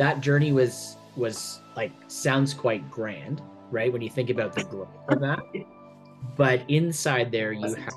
that 0.00 0.22
journey 0.22 0.50
was 0.50 0.96
was 1.14 1.60
like 1.76 1.92
sounds 2.08 2.54
quite 2.54 2.90
grand, 2.90 3.42
right? 3.70 3.92
When 3.92 4.00
you 4.00 4.08
think 4.08 4.30
about 4.30 4.54
the 4.54 4.64
growth 4.64 4.88
of 5.10 5.20
that. 5.20 5.40
But 6.38 6.62
inside 6.68 7.30
there 7.30 7.52
you 7.52 7.74
had 7.74 7.92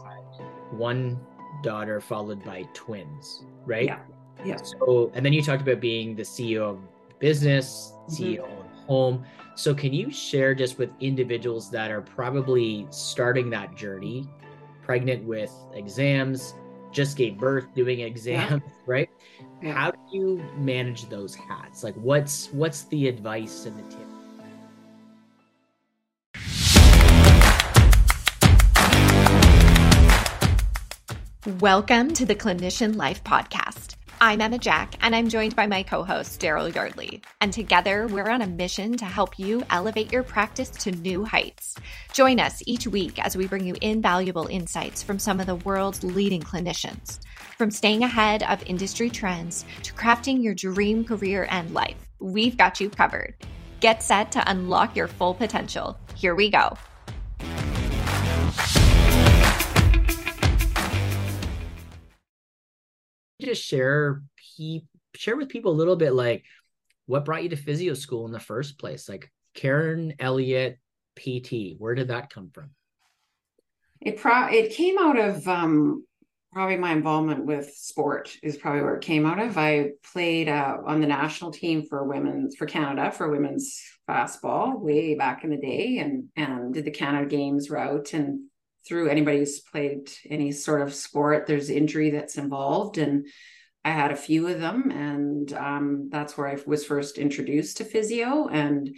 one 0.72 1.18
daughter 1.64 2.02
followed 2.02 2.44
by 2.44 2.64
twins, 2.74 3.46
right? 3.66 3.86
Yeah. 3.86 4.00
Yeah. 4.44 4.58
So 4.58 5.12
and 5.14 5.26
then 5.26 5.32
you 5.32 5.42
talked 5.42 5.62
about 5.62 5.80
being 5.80 6.14
the 6.14 6.24
CEO 6.24 6.64
of 6.72 6.80
business, 7.20 7.94
CEO 8.10 8.44
Mm-hmm. 8.44 8.60
of 8.60 8.86
home. 8.86 9.26
So 9.56 9.74
can 9.74 9.94
you 9.94 10.12
share 10.12 10.54
just 10.54 10.78
with 10.78 10.92
individuals 11.00 11.72
that 11.72 11.90
are 11.90 12.02
probably 12.02 12.86
starting 12.90 13.50
that 13.52 13.76
journey, 13.76 14.28
pregnant 14.82 15.24
with 15.24 15.54
exams, 15.74 16.54
just 16.94 17.18
gave 17.18 17.38
birth, 17.38 17.66
doing 17.74 18.02
exams, 18.02 18.62
right? 18.86 19.10
Yeah. 19.62 19.74
How 19.74 19.92
do 19.92 19.98
you 20.12 20.44
manage 20.58 21.10
those 21.10 21.36
hats? 21.36 21.84
Like 21.84 21.96
what's 21.96 22.50
what's 22.54 22.84
the 22.84 23.08
advice 23.08 23.66
and 23.66 23.78
the 23.78 23.84
tip? 23.90 24.00
Welcome 31.60 32.14
to 32.14 32.26
the 32.26 32.36
Clinician 32.36 32.96
Life 32.96 33.22
Podcast. 33.24 33.63
I'm 34.26 34.40
Emma 34.40 34.58
Jack, 34.58 34.96
and 35.02 35.14
I'm 35.14 35.28
joined 35.28 35.54
by 35.54 35.68
my 35.68 35.84
co 35.84 36.02
host, 36.02 36.40
Darryl 36.40 36.74
Yardley. 36.74 37.22
And 37.42 37.52
together, 37.52 38.08
we're 38.08 38.30
on 38.30 38.42
a 38.42 38.48
mission 38.48 38.96
to 38.96 39.04
help 39.04 39.38
you 39.38 39.66
elevate 39.70 40.14
your 40.14 40.24
practice 40.24 40.70
to 40.70 40.94
new 40.94 41.26
heights. 41.26 41.76
Join 42.14 42.40
us 42.40 42.64
each 42.66 42.88
week 42.88 43.20
as 43.20 43.36
we 43.36 43.48
bring 43.48 43.66
you 43.66 43.76
invaluable 43.82 44.48
insights 44.48 45.04
from 45.04 45.20
some 45.20 45.42
of 45.42 45.46
the 45.46 45.58
world's 45.58 46.06
leading 46.06 46.42
clinicians. 46.42 47.20
From 47.58 47.70
staying 47.70 48.04
ahead 48.04 48.44
of 48.44 48.64
industry 48.66 49.10
trends 49.10 49.66
to 49.82 49.94
crafting 49.94 50.42
your 50.42 50.56
dream 50.56 51.04
career 51.04 51.46
and 51.52 51.74
life, 51.74 51.98
we've 52.22 52.56
got 52.56 52.80
you 52.80 52.90
covered. 52.90 53.36
Get 53.82 54.02
set 54.02 54.32
to 54.32 54.50
unlock 54.50 54.96
your 54.96 55.10
full 55.10 55.34
potential. 55.34 56.00
Here 56.16 56.34
we 56.34 56.50
go. 56.50 56.78
Just 63.46 63.64
share 63.64 64.22
pe- 64.58 64.82
share 65.16 65.38
with 65.38 65.50
people 65.50 65.72
a 65.72 65.74
little 65.74 65.96
bit 65.96 66.14
like 66.14 66.44
what 67.06 67.26
brought 67.26 67.44
you 67.44 67.50
to 67.50 67.56
physio 67.56 67.94
school 67.94 68.26
in 68.26 68.32
the 68.32 68.40
first 68.40 68.80
place 68.80 69.08
like 69.08 69.32
karen 69.54 70.14
elliott 70.20 70.80
pt 71.16 71.76
where 71.78 71.96
did 71.96 72.08
that 72.08 72.30
come 72.30 72.50
from 72.54 72.72
It 74.02 74.18
pro 74.18 74.48
it 74.48 74.72
came 74.72 74.98
out 74.98 75.20
of 75.20 75.48
um 75.48 76.06
probably 76.54 76.78
my 76.78 76.92
involvement 76.92 77.46
with 77.46 77.74
sport 77.74 78.38
is 78.44 78.58
probably 78.58 78.82
where 78.82 78.96
it 78.96 79.02
came 79.02 79.26
out 79.26 79.40
of. 79.40 79.58
I 79.58 79.92
played 80.14 80.48
uh, 80.48 80.78
on 80.86 81.02
the 81.02 81.08
national 81.08 81.52
team 81.52 81.84
for 81.90 82.04
women's 82.04 82.56
for 82.56 82.68
Canada 82.68 83.12
for 83.12 83.30
women's 83.30 83.82
fastball 84.08 84.80
way 84.80 85.16
back 85.16 85.44
in 85.44 85.50
the 85.50 85.58
day 85.58 85.98
and 85.98 86.26
and 86.36 86.74
did 86.74 86.86
the 86.86 86.92
Canada 86.92 87.26
Games 87.26 87.70
route 87.70 88.14
and 88.14 88.42
through 88.88 89.10
anybody 89.10 89.40
who's 89.40 89.60
played 89.60 90.12
any 90.30 90.52
sort 90.52 90.82
of 90.82 90.94
sport 90.94 91.46
there's 91.48 91.70
injury 91.70 92.12
that's 92.12 92.38
involved 92.38 92.98
and 92.98 93.28
I 93.86 93.92
had 93.92 94.12
a 94.12 94.16
few 94.16 94.48
of 94.48 94.60
them 94.60 94.92
and 94.92 95.52
um, 95.54 96.10
that's 96.10 96.38
where 96.38 96.48
I 96.48 96.58
was 96.66 96.86
first 96.86 97.18
introduced 97.18 97.78
to 97.78 97.86
physio 97.86 98.48
and 98.48 98.96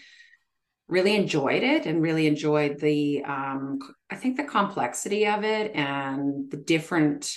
really 0.88 1.16
enjoyed 1.16 1.63
it 1.63 1.88
and 1.88 2.02
really 2.03 2.28
enjoyed 2.28 2.80
the 2.80 3.23
um 3.25 3.80
i 4.11 4.16
think 4.16 4.38
the 4.38 4.44
complexity 4.44 5.25
of 5.25 5.44
it 5.44 5.72
and 5.73 6.52
the 6.52 6.58
different 6.58 7.36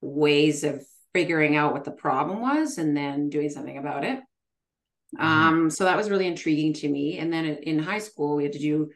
ways 0.00 0.62
of 0.62 0.80
figuring 1.12 1.56
out 1.56 1.72
what 1.72 1.84
the 1.84 1.90
problem 1.90 2.40
was 2.40 2.78
and 2.78 2.96
then 2.96 3.28
doing 3.28 3.50
something 3.50 3.78
about 3.78 4.04
it. 4.04 4.20
Um 5.18 5.70
so 5.70 5.84
that 5.84 5.96
was 5.96 6.10
really 6.10 6.26
intriguing 6.26 6.72
to 6.74 6.88
me 6.88 7.18
and 7.18 7.32
then 7.32 7.44
in 7.46 7.78
high 7.78 7.98
school 7.98 8.36
we 8.36 8.44
had 8.44 8.52
to 8.52 8.58
do 8.58 8.90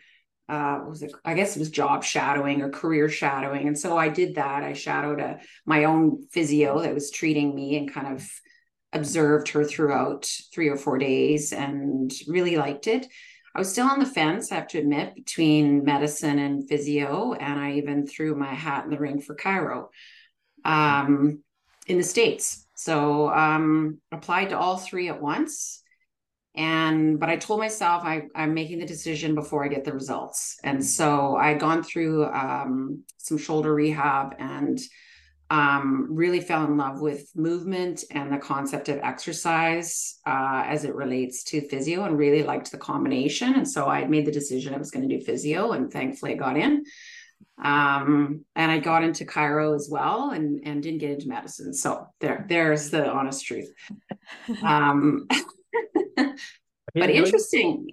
uh 0.48 0.80
was 0.86 1.02
it? 1.02 1.12
I 1.24 1.34
guess 1.34 1.56
it 1.56 1.58
was 1.58 1.70
job 1.70 2.04
shadowing 2.04 2.62
or 2.62 2.70
career 2.70 3.08
shadowing. 3.08 3.66
And 3.66 3.78
so 3.78 3.96
i 3.96 4.08
did 4.08 4.34
that. 4.34 4.62
I 4.62 4.72
shadowed 4.72 5.20
a 5.20 5.40
my 5.64 5.84
own 5.84 6.26
physio 6.32 6.80
that 6.80 6.94
was 6.94 7.10
treating 7.10 7.54
me 7.54 7.76
and 7.76 7.92
kind 7.92 8.14
of 8.14 8.28
observed 8.92 9.48
her 9.48 9.64
throughout 9.64 10.30
three 10.52 10.68
or 10.68 10.76
four 10.76 10.98
days 10.98 11.52
and 11.52 12.12
really 12.28 12.56
liked 12.56 12.86
it. 12.86 13.06
I 13.54 13.60
was 13.60 13.70
still 13.70 13.86
on 13.86 14.00
the 14.00 14.06
fence, 14.06 14.50
I 14.50 14.56
have 14.56 14.66
to 14.68 14.78
admit, 14.78 15.14
between 15.14 15.84
medicine 15.84 16.40
and 16.40 16.68
physio, 16.68 17.34
and 17.34 17.60
I 17.60 17.74
even 17.74 18.06
threw 18.06 18.34
my 18.34 18.52
hat 18.52 18.84
in 18.84 18.90
the 18.90 18.98
ring 18.98 19.20
for 19.20 19.36
chiro 19.36 19.88
um, 20.64 21.40
in 21.86 21.98
the 21.98 22.02
States. 22.02 22.66
So 22.74 23.28
um, 23.32 24.00
applied 24.10 24.48
to 24.50 24.58
all 24.58 24.76
three 24.76 25.08
at 25.08 25.22
once. 25.22 25.83
And 26.56 27.18
but 27.18 27.28
I 27.28 27.36
told 27.36 27.60
myself 27.60 28.04
I, 28.04 28.24
I'm 28.34 28.54
making 28.54 28.78
the 28.78 28.86
decision 28.86 29.34
before 29.34 29.64
I 29.64 29.68
get 29.68 29.84
the 29.84 29.92
results. 29.92 30.56
And 30.62 30.84
so 30.84 31.36
I 31.36 31.48
had 31.48 31.60
gone 31.60 31.82
through 31.82 32.26
um, 32.26 33.02
some 33.18 33.38
shoulder 33.38 33.74
rehab 33.74 34.36
and 34.38 34.78
um, 35.50 36.06
really 36.10 36.40
fell 36.40 36.64
in 36.64 36.76
love 36.76 37.00
with 37.00 37.30
movement 37.34 38.04
and 38.10 38.32
the 38.32 38.38
concept 38.38 38.88
of 38.88 38.98
exercise 38.98 40.18
uh, 40.26 40.64
as 40.66 40.84
it 40.84 40.94
relates 40.94 41.44
to 41.44 41.60
physio 41.68 42.04
and 42.04 42.16
really 42.16 42.42
liked 42.42 42.70
the 42.70 42.78
combination. 42.78 43.54
And 43.54 43.68
so 43.68 43.86
I 43.86 44.06
made 44.06 44.26
the 44.26 44.32
decision 44.32 44.74
I 44.74 44.78
was 44.78 44.90
going 44.90 45.08
to 45.08 45.18
do 45.18 45.24
physio, 45.24 45.72
and 45.72 45.92
thankfully 45.92 46.32
I 46.32 46.36
got 46.36 46.56
in. 46.56 46.84
Um, 47.62 48.44
and 48.56 48.72
I 48.72 48.78
got 48.78 49.04
into 49.04 49.24
chiro 49.24 49.76
as 49.76 49.88
well 49.90 50.30
and, 50.30 50.60
and 50.64 50.82
didn't 50.82 50.98
get 50.98 51.10
into 51.10 51.28
medicine. 51.28 51.72
So 51.72 52.06
there, 52.20 52.44
there's 52.48 52.90
the 52.90 53.08
honest 53.08 53.46
truth. 53.46 53.72
But 56.16 57.10
interesting 57.10 57.88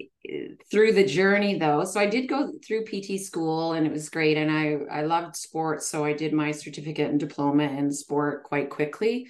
through 0.70 0.94
the 0.94 1.06
journey 1.06 1.58
though. 1.58 1.84
So 1.84 2.00
i 2.00 2.06
did 2.06 2.28
go 2.28 2.52
through 2.66 2.86
pt 2.86 3.20
school 3.20 3.74
and 3.74 3.88
it 3.88 3.92
was 3.92 4.10
great 4.10 4.38
and 4.38 4.52
i 4.52 5.00
i 5.00 5.02
loved 5.02 5.36
sports 5.36 5.88
so 5.88 6.06
i 6.06 6.14
did 6.14 6.34
my 6.34 6.52
certificate 6.52 7.10
and 7.10 7.20
diploma 7.20 7.64
in 7.64 7.92
sport 7.92 8.44
quite 8.44 8.70
quickly. 8.70 9.28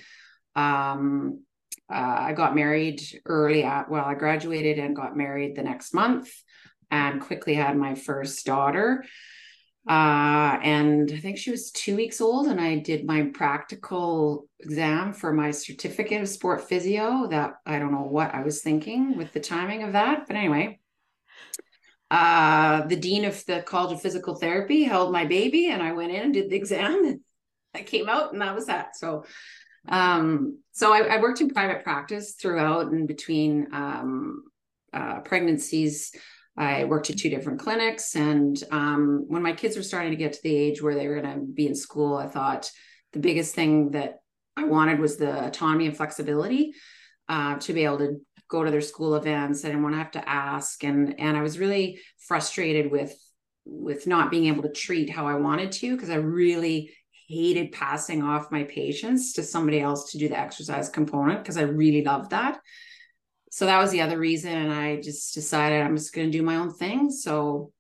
Um 0.56 1.44
uh, 1.90 2.18
i 2.20 2.34
got 2.34 2.56
married 2.56 3.02
early 3.26 3.64
at 3.64 3.90
well 3.90 4.06
i 4.06 4.14
graduated 4.14 4.78
and 4.78 4.96
got 4.96 5.16
married 5.16 5.56
the 5.56 5.64
next 5.64 5.94
month 5.94 6.30
and 6.90 7.22
quickly 7.22 7.54
had 7.54 7.78
my 7.78 7.96
first 7.96 8.46
daughter 8.46 9.06
uh 9.90 10.60
and 10.62 11.12
i 11.12 11.18
think 11.18 11.40
she 11.40 11.50
was 11.50 11.72
two 11.72 11.96
weeks 11.96 12.22
old 12.22 12.46
and 12.46 12.62
i 12.62 12.78
did 12.78 13.04
my 13.04 13.24
practical 13.34 14.48
exam 14.60 15.12
for 15.12 15.34
my 15.34 15.50
certificate 15.50 16.22
of 16.22 16.30
sport 16.30 16.62
physio 16.62 17.26
that 17.28 17.54
i 17.66 17.80
don't 17.80 17.92
know 17.92 18.04
what 18.04 18.34
i 18.36 18.44
was 18.44 18.62
thinking 18.62 19.18
with 19.18 19.34
the 19.34 19.40
timing 19.40 19.84
of 19.84 19.94
that 19.94 20.28
but 20.28 20.36
anyway. 20.36 20.78
Uh 22.12 22.86
the 22.88 22.96
dean 22.98 23.24
of 23.24 23.44
the 23.46 23.62
college 23.62 23.94
of 23.94 24.02
physical 24.02 24.36
therapy 24.36 24.84
held 24.84 25.14
my 25.14 25.26
baby 25.26 25.70
and 25.70 25.82
i 25.82 25.94
went 25.94 26.12
in 26.12 26.22
and 26.22 26.34
did 26.34 26.50
the 26.50 26.58
exam. 26.58 27.06
And 27.06 27.20
i 27.74 27.82
came 27.82 28.10
out 28.10 28.34
and 28.34 28.42
that 28.42 28.54
was 28.54 28.66
that. 28.68 28.96
So 28.98 29.24
um 29.88 30.60
so 30.74 30.94
i, 30.94 31.16
I 31.16 31.22
worked 31.22 31.42
in 31.42 31.50
private 31.50 31.84
practice 31.84 32.34
throughout 32.34 32.92
and 32.92 33.08
between 33.08 33.74
um 33.74 34.44
uh 34.94 35.22
pregnancies 35.22 36.14
I 36.58 36.84
worked 36.84 37.10
at 37.10 37.18
two 37.18 37.30
different 37.30 37.60
clinics. 37.60 38.16
And 38.16 38.62
um, 38.72 39.26
when 39.28 39.42
my 39.42 39.54
kids 39.54 39.78
were 39.78 39.84
starting 39.84 40.12
to 40.12 40.18
get 40.18 40.34
to 40.34 40.44
the 40.44 40.56
age 40.56 40.82
where 40.82 40.96
they 40.96 41.08
were 41.08 41.22
going 41.22 41.34
to 41.34 41.46
be 41.46 41.68
in 41.68 41.76
school, 41.76 42.18
I 42.18 42.28
thought 42.28 42.72
the 43.14 43.20
biggest 43.20 43.56
thing 43.56 43.92
that 43.92 44.20
I 44.58 44.66
wanted 44.66 45.00
was 45.00 45.18
the 45.18 45.46
autonomy 45.46 45.88
and 45.88 45.96
flexibility 45.96 46.74
uh, 47.30 47.58
to 47.60 47.74
be 47.74 47.86
able 47.86 48.00
to 48.00 48.18
go 48.50 48.64
to 48.64 48.72
their 48.72 48.82
school 48.82 49.16
events. 49.16 49.64
I 49.64 49.70
didn't 49.70 49.84
want 49.84 49.94
to 49.94 50.00
have 50.00 50.12
to 50.12 50.30
ask. 50.30 50.84
And, 50.84 51.20
and 51.20 51.38
I 51.38 51.42
was 51.42 51.58
really 51.58 52.00
frustrated 52.28 52.92
with, 52.92 53.16
with 53.66 54.08
not 54.08 54.30
being 54.30 54.48
able 54.48 54.64
to 54.64 54.72
treat 54.72 55.10
how 55.10 55.28
I 55.28 55.36
wanted 55.36 55.72
to, 55.74 55.96
because 55.96 56.10
I 56.10 56.16
really 56.16 56.92
hated 57.30 57.72
passing 57.72 58.22
off 58.22 58.52
my 58.52 58.66
patients 58.66 59.34
to 59.34 59.44
somebody 59.44 59.80
else 59.80 60.12
to 60.12 60.18
do 60.18 60.28
the 60.28 60.38
exercise 60.38 60.90
component 60.90 61.42
because 61.42 61.56
I 61.56 61.62
really 61.62 62.04
loved 62.04 62.32
that 62.32 62.60
so 63.52 63.66
that 63.66 63.80
was 63.80 63.92
the 63.92 64.02
other 64.02 64.18
reason 64.18 64.54
and 64.54 64.72
i 64.74 65.00
just 65.00 65.34
decided 65.34 65.82
i'm 65.82 65.96
just 65.96 66.16
going 66.16 66.32
to 66.32 66.38
do 66.38 66.44
my 66.44 66.56
own 66.56 66.74
thing. 66.74 67.12
So 67.12 67.72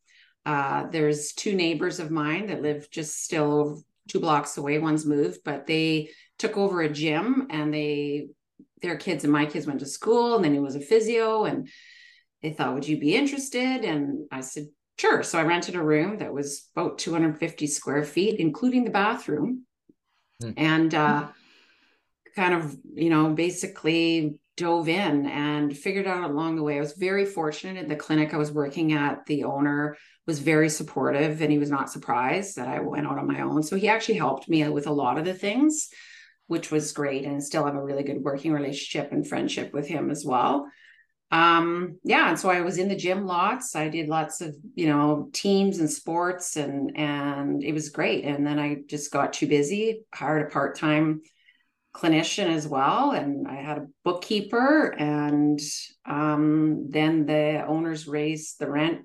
uh, 0.45 0.87
there's 0.87 1.33
two 1.33 1.55
neighbors 1.55 1.99
of 1.99 2.11
mine 2.11 2.47
that 2.47 2.61
live 2.61 2.89
just 2.89 3.23
still 3.23 3.83
two 4.07 4.19
blocks 4.19 4.57
away. 4.57 4.79
One's 4.79 5.05
moved 5.05 5.39
but 5.45 5.65
they 5.65 6.09
took 6.37 6.57
over 6.57 6.81
a 6.81 6.89
gym 6.89 7.47
and 7.49 7.73
they 7.73 8.27
their 8.81 8.97
kids 8.97 9.23
and 9.23 9.31
my 9.31 9.45
kids 9.45 9.67
went 9.67 9.79
to 9.79 9.85
school 9.85 10.35
and 10.35 10.43
then 10.43 10.55
it 10.55 10.61
was 10.61 10.75
a 10.75 10.81
physio 10.81 11.45
and 11.45 11.69
they 12.41 12.51
thought 12.51 12.73
would 12.73 12.87
you 12.87 12.99
be 12.99 13.15
interested? 13.15 13.85
And 13.85 14.27
i 14.31 14.41
said 14.41 14.65
sure. 14.97 15.23
So 15.23 15.39
i 15.39 15.43
rented 15.43 15.75
a 15.75 15.83
room 15.83 16.17
that 16.17 16.33
was 16.33 16.67
about 16.75 16.97
250 16.97 17.67
square 17.67 18.03
feet 18.03 18.39
including 18.39 18.83
the 18.83 18.91
bathroom. 18.91 19.65
Hmm. 20.41 20.51
and 20.57 20.95
uh, 20.95 21.27
kind 22.35 22.55
of 22.55 22.75
you 22.95 23.11
know 23.11 23.29
basically 23.29 24.39
dove 24.61 24.87
in 24.87 25.25
and 25.25 25.75
figured 25.75 26.07
out 26.07 26.29
along 26.29 26.55
the 26.55 26.63
way. 26.63 26.77
I 26.77 26.81
was 26.81 26.93
very 26.93 27.25
fortunate 27.25 27.77
in 27.77 27.89
the 27.89 27.95
clinic 27.95 28.33
I 28.33 28.37
was 28.37 28.51
working 28.51 28.93
at. 28.93 29.25
The 29.25 29.43
owner 29.43 29.97
was 30.27 30.39
very 30.39 30.69
supportive 30.69 31.41
and 31.41 31.51
he 31.51 31.57
was 31.57 31.71
not 31.71 31.91
surprised 31.91 32.55
that 32.55 32.67
I 32.67 32.79
went 32.79 33.07
out 33.07 33.17
on 33.17 33.27
my 33.27 33.41
own. 33.41 33.63
So 33.63 33.75
he 33.75 33.87
actually 33.87 34.19
helped 34.19 34.47
me 34.47 34.67
with 34.69 34.87
a 34.87 34.91
lot 34.91 35.17
of 35.17 35.25
the 35.25 35.33
things 35.33 35.89
which 36.51 36.69
was 36.69 36.91
great, 36.91 37.23
and 37.23 37.41
still 37.41 37.63
have 37.63 37.75
a 37.75 37.81
really 37.81 38.03
good 38.03 38.21
working 38.21 38.51
relationship 38.51 39.13
and 39.13 39.25
friendship 39.25 39.71
with 39.71 39.87
him 39.87 40.11
as 40.11 40.25
well. 40.25 40.67
Um, 41.31 41.97
yeah, 42.03 42.27
and 42.27 42.37
so 42.37 42.49
I 42.49 42.59
was 42.59 42.77
in 42.77 42.89
the 42.89 42.95
gym 42.95 43.25
lots. 43.25 43.73
I 43.73 43.87
did 43.87 44.09
lots 44.09 44.41
of 44.41 44.53
you 44.75 44.87
know 44.87 45.29
teams 45.31 45.79
and 45.79 45.89
sports, 45.89 46.57
and 46.57 46.97
and 46.97 47.63
it 47.63 47.71
was 47.71 47.87
great. 47.87 48.25
And 48.25 48.45
then 48.45 48.59
I 48.59 48.79
just 48.85 49.13
got 49.13 49.31
too 49.31 49.47
busy, 49.47 50.01
hired 50.13 50.45
a 50.45 50.49
part 50.49 50.77
time 50.77 51.21
clinician 51.93 52.47
as 52.47 52.67
well 52.67 53.11
and 53.11 53.47
i 53.47 53.55
had 53.55 53.77
a 53.77 53.87
bookkeeper 54.03 54.95
and 54.97 55.59
um, 56.05 56.87
then 56.89 57.25
the 57.25 57.63
owners 57.67 58.07
raised 58.07 58.59
the 58.59 58.69
rent 58.69 59.01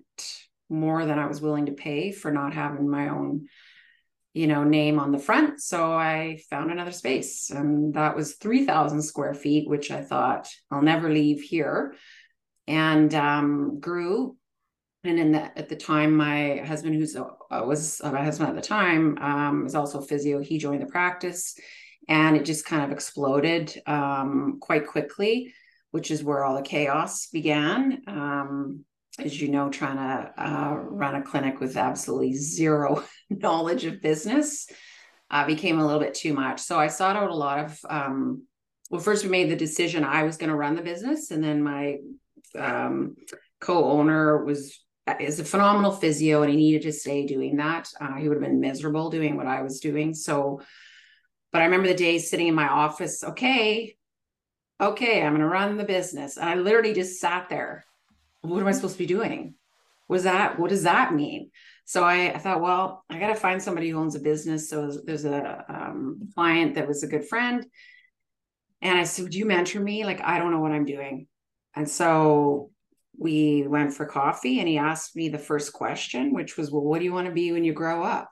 more 0.68 1.04
than 1.04 1.18
i 1.18 1.26
was 1.26 1.40
willing 1.40 1.66
to 1.66 1.72
pay 1.72 2.12
for 2.12 2.30
not 2.30 2.54
having 2.54 2.88
my 2.88 3.08
own 3.08 3.46
you 4.36 4.46
know 4.46 4.64
name 4.64 4.98
on 4.98 5.12
the 5.12 5.18
front. 5.18 5.62
So 5.62 5.94
i 5.94 6.38
found 6.50 6.70
another 6.70 6.92
space 6.92 7.50
and 7.50 7.94
that 7.94 8.14
was 8.14 8.34
3000 8.34 9.00
square 9.00 9.32
feet 9.32 9.66
which 9.66 9.90
i 9.90 10.02
thought 10.02 10.46
i'll 10.70 10.82
never 10.82 11.10
leave 11.10 11.40
here. 11.40 11.94
And 12.68 13.14
um, 13.14 13.78
grew. 13.80 14.36
And 15.04 15.18
in 15.20 15.32
the 15.32 15.58
at 15.58 15.68
the 15.68 15.76
time 15.76 16.14
my 16.14 16.56
husband 16.66 16.96
who's 16.96 17.16
uh, 17.16 17.24
was 17.64 18.00
uh, 18.04 18.12
my 18.12 18.24
husband 18.24 18.50
at 18.50 18.56
the 18.56 18.60
time 18.60 19.16
um, 19.18 19.64
was 19.64 19.74
also 19.74 20.02
physio 20.02 20.40
he 20.40 20.58
joined 20.58 20.82
the 20.82 20.86
practice 20.86 21.56
and 22.08 22.36
it 22.36 22.44
just 22.44 22.64
kind 22.64 22.84
of 22.84 22.92
exploded 22.92 23.80
um, 23.86 24.58
quite 24.60 24.86
quickly, 24.86 25.54
which 25.90 26.10
is 26.10 26.22
where 26.22 26.44
all 26.44 26.56
the 26.56 26.62
chaos 26.62 27.28
began. 27.28 28.02
Um, 28.06 28.84
as 29.18 29.40
you 29.40 29.48
know, 29.48 29.70
trying 29.70 29.96
to 29.96 30.32
uh, 30.36 30.74
run 30.74 31.14
a 31.14 31.22
clinic 31.22 31.58
with 31.58 31.76
absolutely 31.76 32.34
zero 32.34 33.02
knowledge 33.30 33.84
of 33.84 34.02
business 34.02 34.68
uh, 35.30 35.46
became 35.46 35.78
a 35.78 35.84
little 35.84 36.00
bit 36.00 36.14
too 36.14 36.34
much. 36.34 36.60
So 36.60 36.78
I 36.78 36.88
sought 36.88 37.16
out 37.16 37.30
a 37.30 37.34
lot 37.34 37.64
of. 37.64 37.78
Um, 37.88 38.42
well, 38.90 39.00
first 39.00 39.24
we 39.24 39.30
made 39.30 39.50
the 39.50 39.56
decision 39.56 40.04
I 40.04 40.22
was 40.22 40.36
going 40.36 40.50
to 40.50 40.56
run 40.56 40.76
the 40.76 40.82
business, 40.82 41.30
and 41.30 41.42
then 41.42 41.62
my 41.62 41.96
um, 42.56 43.16
co-owner 43.60 44.44
was 44.44 44.78
is 45.20 45.40
a 45.40 45.44
phenomenal 45.44 45.92
physio, 45.92 46.42
and 46.42 46.50
he 46.50 46.56
needed 46.56 46.82
to 46.82 46.92
stay 46.92 47.26
doing 47.26 47.56
that. 47.56 47.88
Uh, 48.00 48.14
he 48.14 48.28
would 48.28 48.36
have 48.36 48.44
been 48.44 48.60
miserable 48.60 49.10
doing 49.10 49.36
what 49.36 49.46
I 49.46 49.62
was 49.62 49.80
doing. 49.80 50.14
So 50.14 50.60
but 51.56 51.62
I 51.62 51.64
remember 51.64 51.88
the 51.88 51.94
days 51.94 52.28
sitting 52.28 52.48
in 52.48 52.54
my 52.54 52.68
office, 52.68 53.24
okay, 53.24 53.96
okay, 54.78 55.22
I'm 55.22 55.32
going 55.32 55.40
to 55.40 55.48
run 55.48 55.78
the 55.78 55.84
business. 55.84 56.36
And 56.36 56.46
I 56.46 56.54
literally 56.54 56.92
just 56.92 57.18
sat 57.18 57.48
there. 57.48 57.86
What 58.42 58.60
am 58.60 58.66
I 58.66 58.72
supposed 58.72 58.96
to 58.96 58.98
be 58.98 59.06
doing? 59.06 59.54
Was 60.06 60.24
that? 60.24 60.58
What 60.58 60.68
does 60.68 60.82
that 60.82 61.14
mean? 61.14 61.50
So 61.86 62.04
I, 62.04 62.34
I 62.34 62.36
thought, 62.36 62.60
well, 62.60 63.06
I 63.08 63.18
got 63.18 63.28
to 63.28 63.36
find 63.36 63.62
somebody 63.62 63.88
who 63.88 63.98
owns 63.98 64.14
a 64.14 64.20
business. 64.20 64.68
So 64.68 65.00
there's 65.06 65.24
a 65.24 65.64
um, 65.66 66.28
client 66.34 66.74
that 66.74 66.86
was 66.86 67.02
a 67.02 67.08
good 67.08 67.26
friend. 67.26 67.64
And 68.82 68.98
I 68.98 69.04
said, 69.04 69.22
Would 69.22 69.34
you 69.34 69.46
mentor 69.46 69.80
me? 69.80 70.04
Like, 70.04 70.20
I 70.20 70.38
don't 70.38 70.50
know 70.50 70.60
what 70.60 70.72
I'm 70.72 70.84
doing. 70.84 71.26
And 71.74 71.88
so 71.88 72.70
we 73.18 73.66
went 73.66 73.94
for 73.94 74.04
coffee 74.04 74.58
and 74.58 74.68
he 74.68 74.76
asked 74.76 75.16
me 75.16 75.30
the 75.30 75.38
first 75.38 75.72
question, 75.72 76.34
which 76.34 76.58
was, 76.58 76.70
Well, 76.70 76.84
what 76.84 76.98
do 76.98 77.06
you 77.06 77.14
want 77.14 77.28
to 77.28 77.32
be 77.32 77.50
when 77.50 77.64
you 77.64 77.72
grow 77.72 78.02
up? 78.02 78.28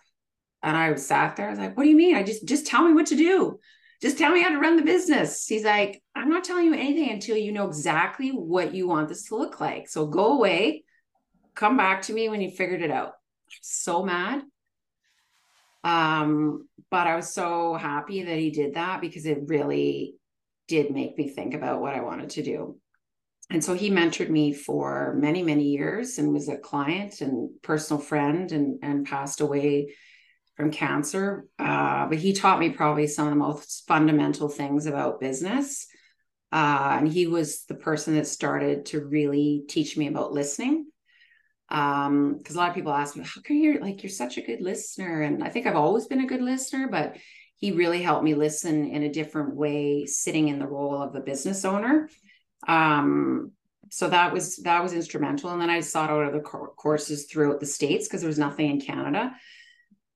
And 0.64 0.76
I 0.76 0.92
sat 0.96 1.36
there. 1.36 1.46
I 1.46 1.50
was 1.50 1.58
like, 1.58 1.76
"What 1.76 1.84
do 1.84 1.90
you 1.90 1.96
mean? 1.96 2.16
I 2.16 2.24
just 2.24 2.46
just 2.46 2.66
tell 2.66 2.82
me 2.82 2.94
what 2.94 3.06
to 3.06 3.16
do. 3.16 3.60
Just 4.02 4.18
tell 4.18 4.32
me 4.32 4.42
how 4.42 4.48
to 4.48 4.58
run 4.58 4.76
the 4.76 4.82
business." 4.82 5.46
He's 5.46 5.64
like, 5.64 6.02
"I'm 6.16 6.30
not 6.30 6.42
telling 6.42 6.64
you 6.64 6.74
anything 6.74 7.10
until 7.10 7.36
you 7.36 7.52
know 7.52 7.68
exactly 7.68 8.30
what 8.30 8.74
you 8.74 8.88
want 8.88 9.08
this 9.08 9.28
to 9.28 9.36
look 9.36 9.60
like. 9.60 9.88
So 9.88 10.06
go 10.06 10.32
away, 10.32 10.84
come 11.54 11.76
back 11.76 12.02
to 12.02 12.12
me 12.12 12.28
when 12.28 12.40
you 12.40 12.50
figured 12.50 12.82
it 12.82 12.90
out." 12.90 13.12
So 13.60 14.02
mad. 14.02 14.42
Um, 15.84 16.66
but 16.90 17.06
I 17.06 17.14
was 17.14 17.34
so 17.34 17.74
happy 17.74 18.22
that 18.22 18.38
he 18.38 18.50
did 18.50 18.74
that 18.74 19.02
because 19.02 19.26
it 19.26 19.46
really 19.46 20.14
did 20.66 20.90
make 20.90 21.18
me 21.18 21.28
think 21.28 21.52
about 21.52 21.82
what 21.82 21.94
I 21.94 22.00
wanted 22.00 22.30
to 22.30 22.42
do. 22.42 22.78
And 23.50 23.62
so 23.62 23.74
he 23.74 23.90
mentored 23.90 24.30
me 24.30 24.54
for 24.54 25.14
many, 25.18 25.42
many 25.42 25.64
years 25.64 26.16
and 26.16 26.32
was 26.32 26.48
a 26.48 26.56
client 26.56 27.20
and 27.20 27.50
personal 27.62 28.00
friend 28.00 28.50
and, 28.50 28.78
and 28.82 29.04
passed 29.04 29.42
away 29.42 29.94
from 30.56 30.70
cancer. 30.70 31.46
Uh, 31.58 32.06
but 32.06 32.18
he 32.18 32.32
taught 32.32 32.60
me 32.60 32.70
probably 32.70 33.06
some 33.06 33.26
of 33.26 33.32
the 33.32 33.38
most 33.38 33.86
fundamental 33.86 34.48
things 34.48 34.86
about 34.86 35.20
business. 35.20 35.86
Uh, 36.52 36.98
and 36.98 37.08
he 37.08 37.26
was 37.26 37.64
the 37.64 37.74
person 37.74 38.14
that 38.14 38.26
started 38.26 38.86
to 38.86 39.04
really 39.04 39.64
teach 39.68 39.96
me 39.96 40.06
about 40.06 40.32
listening. 40.32 40.86
Um, 41.70 42.36
because 42.38 42.54
a 42.54 42.58
lot 42.58 42.68
of 42.68 42.74
people 42.74 42.92
ask 42.92 43.16
me, 43.16 43.24
how 43.24 43.40
can 43.40 43.56
you 43.56 43.80
like 43.80 44.02
you're 44.02 44.10
such 44.10 44.36
a 44.38 44.42
good 44.42 44.60
listener? 44.60 45.22
And 45.22 45.42
I 45.42 45.48
think 45.48 45.66
I've 45.66 45.74
always 45.76 46.06
been 46.06 46.20
a 46.20 46.26
good 46.26 46.42
listener, 46.42 46.88
but 46.88 47.16
he 47.56 47.72
really 47.72 48.02
helped 48.02 48.22
me 48.22 48.34
listen 48.34 48.84
in 48.84 49.02
a 49.02 49.12
different 49.12 49.56
way, 49.56 50.06
sitting 50.06 50.48
in 50.48 50.58
the 50.58 50.66
role 50.66 51.02
of 51.02 51.12
the 51.12 51.20
business 51.20 51.64
owner. 51.64 52.08
Um, 52.68 53.52
so 53.90 54.08
that 54.08 54.32
was 54.32 54.58
that 54.58 54.82
was 54.82 54.92
instrumental. 54.92 55.50
And 55.50 55.60
then 55.60 55.70
I 55.70 55.80
sought 55.80 56.10
out 56.10 56.24
other 56.24 56.40
courses 56.40 57.24
throughout 57.24 57.60
the 57.60 57.66
states 57.66 58.06
because 58.06 58.20
there 58.20 58.28
was 58.28 58.38
nothing 58.38 58.70
in 58.70 58.80
Canada 58.80 59.32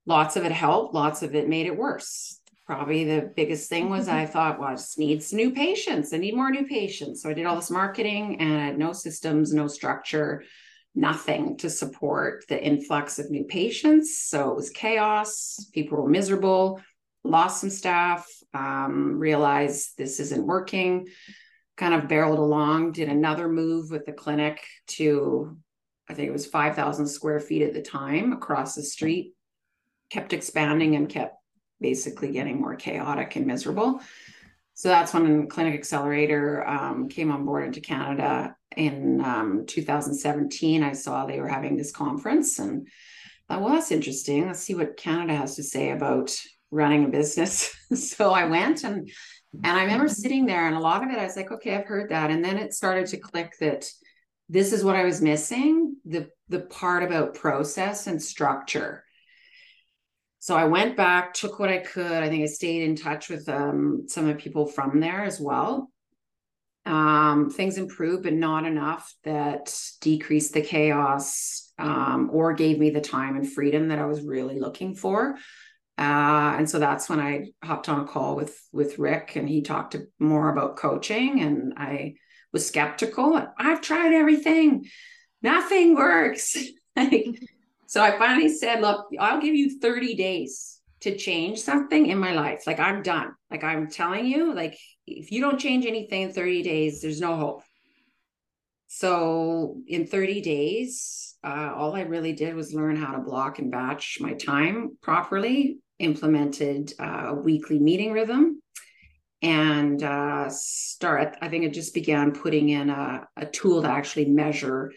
lots 0.05 0.35
of 0.35 0.45
it 0.45 0.51
helped, 0.51 0.93
lots 0.93 1.21
of 1.21 1.35
it 1.35 1.49
made 1.49 1.67
it 1.67 1.77
worse. 1.77 2.39
Probably 2.65 3.03
the 3.03 3.31
biggest 3.35 3.69
thing 3.69 3.89
was 3.89 4.07
I 4.07 4.25
thought, 4.25 4.59
well, 4.59 4.69
I 4.69 4.75
just 4.75 4.99
needs 4.99 5.33
new 5.33 5.51
patients. 5.51 6.13
I 6.13 6.17
need 6.17 6.35
more 6.35 6.51
new 6.51 6.67
patients. 6.67 7.23
So 7.23 7.29
I 7.29 7.33
did 7.33 7.45
all 7.45 7.55
this 7.55 7.71
marketing 7.71 8.39
and 8.39 8.53
I 8.53 8.65
had 8.65 8.77
no 8.77 8.93
systems, 8.93 9.53
no 9.53 9.67
structure, 9.67 10.43
nothing 10.93 11.57
to 11.57 11.69
support 11.69 12.45
the 12.47 12.63
influx 12.63 13.17
of 13.17 13.31
new 13.31 13.43
patients. 13.45 14.21
So 14.21 14.51
it 14.51 14.55
was 14.55 14.69
chaos. 14.69 15.67
People 15.73 15.97
were 15.97 16.09
miserable, 16.09 16.79
lost 17.23 17.61
some 17.61 17.71
staff, 17.71 18.27
um, 18.53 19.17
realized 19.17 19.97
this 19.97 20.19
isn't 20.19 20.45
working, 20.45 21.07
kind 21.75 21.93
of 21.93 22.07
barreled 22.07 22.39
along, 22.39 22.91
did 22.91 23.09
another 23.09 23.47
move 23.47 23.89
with 23.89 24.05
the 24.05 24.13
clinic 24.13 24.63
to, 24.87 25.57
I 26.07 26.13
think 26.13 26.27
it 26.27 26.33
was 26.33 26.45
5,000 26.45 27.07
square 27.07 27.39
feet 27.39 27.63
at 27.63 27.73
the 27.73 27.81
time 27.81 28.31
across 28.31 28.75
the 28.75 28.83
street 28.83 29.33
kept 30.09 30.33
expanding 30.33 30.95
and 30.95 31.09
kept 31.09 31.35
basically 31.79 32.31
getting 32.31 32.59
more 32.59 32.75
chaotic 32.75 33.35
and 33.35 33.45
miserable. 33.47 34.01
So 34.73 34.87
that's 34.87 35.13
when 35.13 35.47
Clinic 35.47 35.73
Accelerator 35.73 36.65
um, 36.65 37.09
came 37.09 37.31
on 37.31 37.45
board 37.45 37.65
into 37.65 37.81
Canada 37.81 38.55
in 38.77 39.21
um, 39.21 39.65
2017. 39.67 40.83
I 40.83 40.93
saw 40.93 41.25
they 41.25 41.41
were 41.41 41.49
having 41.49 41.75
this 41.75 41.91
conference 41.91 42.59
and 42.59 42.87
thought, 43.49 43.61
well, 43.61 43.73
that's 43.73 43.91
interesting. 43.91 44.47
Let's 44.47 44.59
see 44.59 44.75
what 44.75 44.95
Canada 44.95 45.35
has 45.35 45.55
to 45.57 45.63
say 45.63 45.91
about 45.91 46.33
running 46.71 47.05
a 47.05 47.09
business. 47.09 47.75
so 47.93 48.31
I 48.31 48.45
went 48.45 48.83
and 48.83 49.09
and 49.63 49.77
I 49.77 49.81
remember 49.81 50.07
sitting 50.07 50.45
there 50.45 50.67
and 50.67 50.75
a 50.75 50.79
lot 50.79 51.03
of 51.03 51.09
it 51.09 51.17
I 51.17 51.23
was 51.23 51.35
like, 51.35 51.51
okay, 51.51 51.75
I've 51.75 51.87
heard 51.87 52.11
that. 52.11 52.29
And 52.29 52.45
then 52.45 52.57
it 52.57 52.73
started 52.73 53.07
to 53.07 53.17
click 53.17 53.53
that 53.59 53.89
this 54.47 54.71
is 54.71 54.83
what 54.83 54.95
I 54.95 55.03
was 55.03 55.21
missing, 55.21 55.97
the 56.05 56.29
the 56.47 56.61
part 56.61 57.03
about 57.03 57.33
process 57.33 58.07
and 58.07 58.21
structure 58.21 59.03
so 60.39 60.55
I 60.55 60.65
went 60.65 60.95
back, 60.95 61.33
took 61.33 61.59
what 61.59 61.69
I 61.69 61.79
could. 61.79 62.11
I 62.11 62.29
think 62.29 62.43
I 62.43 62.47
stayed 62.47 62.83
in 62.83 62.95
touch 62.95 63.29
with 63.29 63.47
um, 63.49 64.05
some 64.07 64.27
of 64.27 64.35
the 64.35 64.41
people 64.41 64.65
from 64.65 65.01
there 65.01 65.23
as 65.23 65.39
well. 65.39 65.91
Um, 66.85 67.49
things 67.49 67.77
improved, 67.77 68.23
but 68.23 68.33
not 68.33 68.65
enough 68.65 69.13
that 69.25 69.77
decreased 69.99 70.53
the 70.53 70.61
chaos 70.61 71.71
um, 71.77 72.29
or 72.31 72.53
gave 72.53 72.79
me 72.79 72.89
the 72.89 73.01
time 73.01 73.35
and 73.35 73.51
freedom 73.51 73.89
that 73.89 73.99
I 73.99 74.05
was 74.05 74.21
really 74.21 74.59
looking 74.59 74.95
for. 74.95 75.35
Uh, 75.97 76.55
and 76.57 76.69
so 76.69 76.79
that's 76.79 77.09
when 77.09 77.19
I 77.19 77.51
hopped 77.61 77.89
on 77.89 77.99
a 77.99 78.07
call 78.07 78.37
with 78.37 78.57
with 78.71 78.97
Rick, 78.97 79.35
and 79.35 79.49
he 79.49 79.61
talked 79.61 79.97
more 80.17 80.49
about 80.49 80.77
coaching, 80.77 81.41
and 81.41 81.73
I 81.75 82.15
was 82.53 82.65
skeptical. 82.65 83.45
I've 83.57 83.81
tried 83.81 84.13
everything, 84.13 84.85
nothing 85.41 85.95
works. 85.95 86.55
like 86.95 87.27
so 87.89 88.03
I 88.03 88.19
finally 88.19 88.49
said, 88.49 88.81
look, 88.81 89.07
I'll 89.19 89.41
give 89.41 89.55
you 89.55 89.79
30 89.79 90.13
days 90.13 90.79
to 90.99 91.17
change 91.17 91.59
something 91.59 92.05
in 92.05 92.19
my 92.19 92.33
life. 92.33 92.67
Like 92.67 92.79
I'm 92.79 93.01
done. 93.01 93.31
Like 93.49 93.63
I'm 93.63 93.89
telling 93.89 94.27
you, 94.27 94.53
like 94.53 94.77
if 95.07 95.31
you 95.31 95.41
don't 95.41 95.59
change 95.59 95.87
anything 95.87 96.21
in 96.21 96.31
30 96.31 96.61
days, 96.61 97.01
there's 97.01 97.19
no 97.19 97.35
hope. 97.35 97.63
So 98.85 99.77
in 99.87 100.05
30 100.05 100.39
days, 100.41 101.35
uh, 101.43 101.73
all 101.75 101.95
I 101.95 102.01
really 102.01 102.33
did 102.33 102.53
was 102.53 102.75
learn 102.75 102.95
how 102.95 103.13
to 103.13 103.23
block 103.23 103.57
and 103.57 103.71
batch 103.71 104.19
my 104.21 104.33
time 104.33 104.95
properly, 105.01 105.79
implemented 105.97 106.93
uh, 106.99 107.29
a 107.29 107.33
weekly 107.33 107.79
meeting 107.79 108.11
rhythm, 108.11 108.61
and 109.41 110.03
uh, 110.03 110.47
start. 110.51 111.37
I 111.41 111.49
think 111.49 111.63
it 111.63 111.73
just 111.73 111.95
began 111.95 112.33
putting 112.33 112.69
in 112.69 112.91
a, 112.91 113.27
a 113.35 113.47
tool 113.47 113.81
to 113.81 113.89
actually 113.89 114.25
measure 114.25 114.91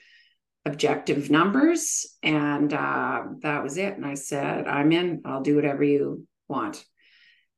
objective 0.64 1.31
numbers. 1.31 2.07
And 2.23 2.73
uh, 2.73 3.23
that 3.40 3.62
was 3.62 3.76
it. 3.78 3.97
And 3.97 4.07
I 4.07 4.14
said, 4.14 4.66
I'm 4.66 4.92
in, 4.92 5.23
I'll 5.25 5.42
do 5.42 5.57
whatever 5.57 5.83
you 5.83 6.26
want. 6.49 6.85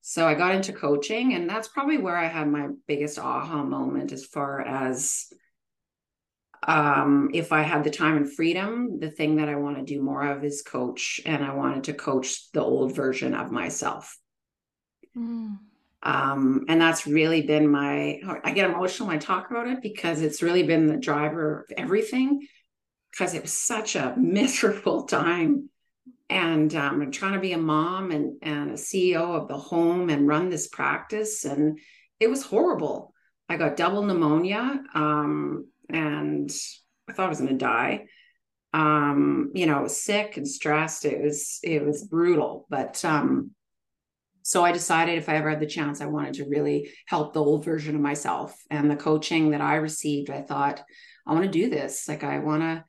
So 0.07 0.27
I 0.27 0.35
got 0.35 0.55
into 0.55 0.75
coaching, 0.75 1.33
and 1.33 1.49
that's 1.49 1.69
probably 1.69 1.97
where 1.97 2.17
I 2.17 2.27
had 2.27 2.47
my 2.47 2.69
biggest 2.87 3.19
aha 3.19 3.65
moment 3.65 4.13
as 4.13 4.27
far 4.27 4.61
as 4.61 5.33
um, 6.67 7.31
if 7.33 7.53
I 7.53 7.63
had 7.63 7.85
the 7.85 7.91
time 7.91 8.19
and 8.19 8.31
freedom, 8.31 9.01
the 9.01 9.11
thing 9.11 9.37
that 9.37 9.49
I 9.49 9.55
want 9.55 9.79
to 9.79 9.83
do 9.83 10.03
more 10.03 10.27
of 10.27 10.45
is 10.45 10.61
coach, 10.61 11.23
and 11.25 11.43
I 11.43 11.55
wanted 11.55 11.85
to 11.85 11.95
coach 11.95 12.53
the 12.53 12.63
old 12.63 12.95
version 12.95 13.33
of 13.35 13.51
myself. 13.51 14.19
Mm. 15.17 15.59
Um, 16.03 16.67
and 16.69 16.79
that's 16.79 17.07
really 17.07 17.41
been 17.41 17.67
my, 17.67 18.21
I 18.45 18.53
get 18.53 18.69
emotional 18.69 19.09
when 19.09 19.17
I 19.17 19.21
talk 19.21 19.51
about 19.51 19.69
it 19.69 19.81
because 19.81 20.21
it's 20.21 20.43
really 20.43 20.65
been 20.65 20.87
the 20.87 20.99
driver 20.99 21.61
of 21.61 21.73
everything 21.79 22.47
because 23.17 23.35
it 23.35 23.43
was 23.43 23.53
such 23.53 23.97
a 23.97 24.15
miserable 24.19 25.05
time. 25.05 25.69
And 26.31 26.75
um, 26.75 27.03
I'm 27.03 27.11
trying 27.11 27.35
to 27.35 27.41
be 27.41 27.53
a 27.53 27.59
mom 27.59 28.11
and, 28.11 28.39
and 28.43 28.71
a 28.71 28.75
CEO 28.75 29.41
of 29.41 29.47
the 29.47 29.57
home 29.57 30.11
and 30.11 30.27
run 30.27 30.49
this 30.49 30.69
practice. 30.69 31.45
And 31.45 31.79
it 32.19 32.29
was 32.29 32.45
horrible. 32.45 33.13
I 33.49 33.57
got 33.57 33.77
double 33.77 34.03
pneumonia 34.03 34.83
um, 34.95 35.69
and 35.89 36.51
I 37.09 37.13
thought 37.13 37.27
I 37.27 37.29
was 37.29 37.41
going 37.41 37.51
to 37.51 37.65
die. 37.65 38.07
Um, 38.73 39.53
you 39.55 39.67
know, 39.67 39.87
sick 39.87 40.37
and 40.37 40.49
stressed. 40.49 41.05
It 41.05 41.23
was, 41.23 41.61
it 41.63 41.85
was 41.85 42.05
brutal, 42.05 42.67
but, 42.69 43.05
um, 43.05 43.53
so 44.47 44.63
I 44.63 44.73
decided 44.73 45.17
if 45.17 45.31
I 45.31 45.37
ever 45.37 45.49
had 45.49 45.61
the 45.61 45.67
chance, 45.67 46.03
I 46.03 46.07
wanted 46.07 46.35
to 46.35 46.49
really 46.49 46.91
help 47.07 47.33
the 47.33 47.43
old 47.43 47.65
version 47.65 47.95
of 47.95 48.03
myself 48.03 48.55
and 48.71 48.91
the 48.91 48.97
coaching 48.97 49.53
that 49.53 49.63
I 49.63 49.77
received. 49.77 50.29
I 50.29 50.43
thought, 50.43 50.83
I 51.27 51.33
want 51.33 51.45
to 51.45 51.51
do 51.51 51.71
this. 51.71 52.09
Like 52.09 52.25
I 52.25 52.41
want 52.41 52.63
to, 52.63 52.85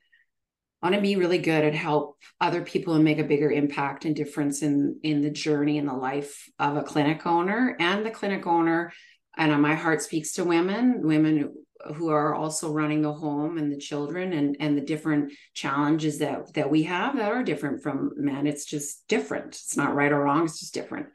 want 0.86 0.94
to 0.94 1.02
be 1.02 1.16
really 1.16 1.40
good 1.40 1.64
at 1.64 1.74
help 1.74 2.16
other 2.40 2.62
people 2.62 2.94
and 2.94 3.04
make 3.04 3.18
a 3.18 3.24
bigger 3.24 3.50
impact 3.50 4.06
and 4.06 4.16
difference 4.16 4.62
in 4.62 5.00
in 5.02 5.22
the 5.22 5.32
journey 5.32 5.80
and 5.80 5.90
the 5.90 5.94
life 5.94 6.48
of 6.60 6.78
a 6.78 6.84
clinic 6.84 7.26
owner. 7.26 7.76
And 7.80 8.06
the 8.06 8.12
clinic 8.12 8.46
owner. 8.46 8.94
And 9.36 9.60
my 9.64 9.74
heart 9.74 10.04
speaks 10.04 10.34
to 10.34 10.44
women, 10.44 11.02
women 11.02 11.56
who 11.96 12.10
are 12.10 12.36
also 12.36 12.72
running 12.72 13.02
the 13.02 13.12
home 13.12 13.58
and 13.58 13.72
the 13.72 13.80
children 13.80 14.32
and 14.34 14.58
and 14.60 14.78
the 14.78 14.82
different 14.82 15.34
challenges 15.56 16.20
that 16.20 16.54
that 16.54 16.70
we 16.70 16.84
have 16.84 17.16
that 17.16 17.32
are 17.32 17.42
different 17.42 17.82
from 17.82 18.12
men. 18.16 18.46
It's 18.46 18.66
just 18.66 19.08
different. 19.08 19.56
It's 19.56 19.76
not 19.76 19.96
right 19.96 20.12
or 20.12 20.22
wrong. 20.22 20.46
It's 20.46 20.60
just 20.60 20.76
different. 20.76 21.08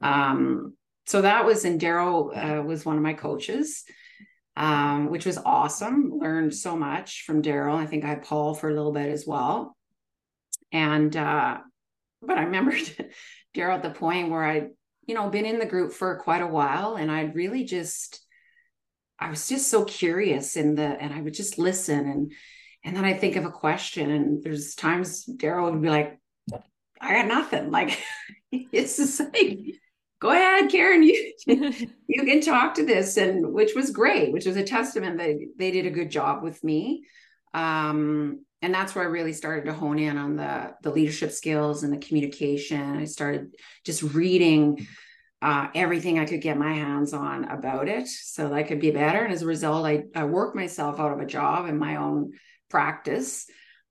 Um, 0.00 0.78
so 1.06 1.20
that 1.20 1.44
was, 1.44 1.66
and 1.66 1.78
Darryl 1.78 2.18
uh, 2.34 2.62
was 2.62 2.86
one 2.86 2.96
of 2.96 3.02
my 3.02 3.12
coaches, 3.12 3.84
um, 4.56 5.10
which 5.10 5.26
was 5.26 5.38
awesome. 5.38 6.12
Learned 6.18 6.54
so 6.54 6.76
much 6.76 7.24
from 7.26 7.42
Darryl. 7.42 7.76
I 7.76 7.86
think 7.86 8.04
I 8.04 8.08
had 8.08 8.24
Paul 8.24 8.54
for 8.54 8.68
a 8.68 8.74
little 8.74 8.92
bit 8.92 9.08
as 9.08 9.26
well. 9.26 9.76
And, 10.72 11.16
uh, 11.16 11.58
but 12.22 12.38
I 12.38 12.44
remember 12.44 12.72
Darryl 13.56 13.76
at 13.76 13.82
the 13.82 13.90
point 13.90 14.30
where 14.30 14.44
I, 14.44 14.68
you 15.06 15.14
know, 15.14 15.28
been 15.28 15.46
in 15.46 15.58
the 15.58 15.66
group 15.66 15.92
for 15.92 16.18
quite 16.18 16.42
a 16.42 16.46
while 16.46 16.96
and 16.96 17.10
I'd 17.10 17.34
really 17.34 17.64
just, 17.64 18.20
I 19.18 19.30
was 19.30 19.48
just 19.48 19.68
so 19.68 19.84
curious 19.84 20.56
in 20.56 20.74
the, 20.74 20.82
and 20.82 21.12
I 21.12 21.20
would 21.20 21.34
just 21.34 21.58
listen 21.58 22.08
and, 22.08 22.32
and 22.84 22.96
then 22.96 23.04
I 23.04 23.14
think 23.14 23.36
of 23.36 23.44
a 23.44 23.50
question 23.50 24.10
and 24.10 24.42
there's 24.42 24.74
times 24.74 25.24
Darryl 25.26 25.70
would 25.72 25.82
be 25.82 25.88
like, 25.88 26.18
I 27.00 27.14
got 27.14 27.26
nothing. 27.26 27.70
Like 27.70 27.98
it's 28.52 28.96
just 28.96 29.20
like 29.20 29.58
go 30.24 30.30
ahead, 30.30 30.70
Karen, 30.70 31.02
you 31.02 31.34
you 31.46 32.24
can 32.24 32.40
talk 32.40 32.74
to 32.74 32.86
this, 32.86 33.18
and 33.18 33.52
which 33.52 33.74
was 33.74 33.90
great, 33.90 34.32
which 34.32 34.46
was 34.46 34.56
a 34.56 34.64
testament 34.64 35.18
that 35.18 35.38
they 35.58 35.70
did 35.70 35.84
a 35.84 35.90
good 35.90 36.10
job 36.10 36.42
with 36.42 36.64
me. 36.64 37.04
Um, 37.52 38.40
and 38.62 38.72
that's 38.72 38.94
where 38.94 39.04
I 39.04 39.08
really 39.08 39.34
started 39.34 39.66
to 39.66 39.74
hone 39.74 39.98
in 39.98 40.16
on 40.16 40.36
the 40.36 40.74
the 40.82 40.90
leadership 40.90 41.30
skills 41.30 41.82
and 41.82 41.92
the 41.92 41.98
communication. 41.98 42.96
I 42.96 43.04
started 43.04 43.54
just 43.84 44.02
reading 44.02 44.86
uh, 45.42 45.68
everything 45.74 46.18
I 46.18 46.24
could 46.24 46.40
get 46.40 46.56
my 46.56 46.72
hands 46.72 47.12
on 47.12 47.44
about 47.44 47.88
it, 47.88 48.08
so 48.08 48.48
that 48.48 48.54
I 48.54 48.62
could 48.62 48.80
be 48.80 48.92
better. 48.92 49.22
And 49.22 49.32
as 49.32 49.42
a 49.42 49.46
result, 49.46 49.84
I 49.84 50.04
I 50.14 50.24
worked 50.24 50.56
myself 50.56 50.98
out 50.98 51.12
of 51.12 51.20
a 51.20 51.26
job 51.26 51.68
in 51.68 51.76
my 51.76 51.96
own 51.96 52.32
practice 52.70 53.44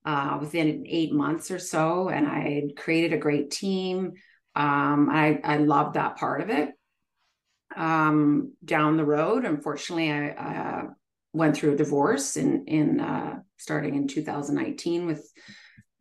uh, 0.03 0.39
within 0.41 0.85
eight 0.87 1.13
months 1.13 1.51
or 1.51 1.59
so, 1.59 2.09
and 2.09 2.27
I 2.27 2.63
created 2.75 3.13
a 3.13 3.19
great 3.19 3.51
team. 3.51 4.13
Um, 4.55 5.09
I 5.09 5.39
I 5.43 5.57
love 5.57 5.93
that 5.93 6.17
part 6.17 6.41
of 6.41 6.49
it. 6.49 6.69
Um, 7.75 8.53
down 8.63 8.97
the 8.97 9.05
road, 9.05 9.45
unfortunately, 9.45 10.11
I 10.11 10.29
uh, 10.29 10.83
went 11.33 11.57
through 11.57 11.73
a 11.73 11.77
divorce 11.77 12.37
in 12.37 12.65
in 12.65 12.99
uh, 12.99 13.39
starting 13.57 13.95
in 13.95 14.07
2019 14.07 15.07
with 15.07 15.27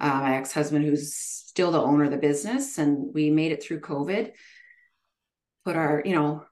uh, 0.00 0.06
my 0.06 0.36
ex 0.36 0.52
husband, 0.52 0.84
who's 0.84 1.14
still 1.14 1.70
the 1.70 1.80
owner 1.80 2.04
of 2.04 2.10
the 2.10 2.18
business, 2.18 2.78
and 2.78 3.12
we 3.14 3.30
made 3.30 3.52
it 3.52 3.62
through 3.62 3.80
COVID. 3.80 4.32
Put 5.64 5.76
our 5.76 6.02
you 6.04 6.14
know 6.14 6.44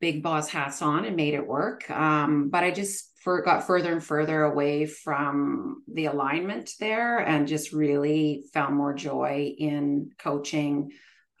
big 0.00 0.22
boss 0.22 0.48
hats 0.48 0.82
on 0.82 1.04
and 1.04 1.16
made 1.16 1.34
it 1.34 1.46
work. 1.46 1.88
Um, 1.90 2.50
but 2.50 2.64
I 2.64 2.72
just 2.72 3.10
for, 3.22 3.40
got 3.40 3.66
further 3.66 3.92
and 3.92 4.04
further 4.04 4.42
away 4.42 4.84
from 4.84 5.82
the 5.90 6.06
alignment 6.06 6.72
there, 6.80 7.18
and 7.18 7.46
just 7.46 7.72
really 7.72 8.44
found 8.52 8.76
more 8.76 8.92
joy 8.92 9.54
in 9.56 10.10
coaching 10.18 10.90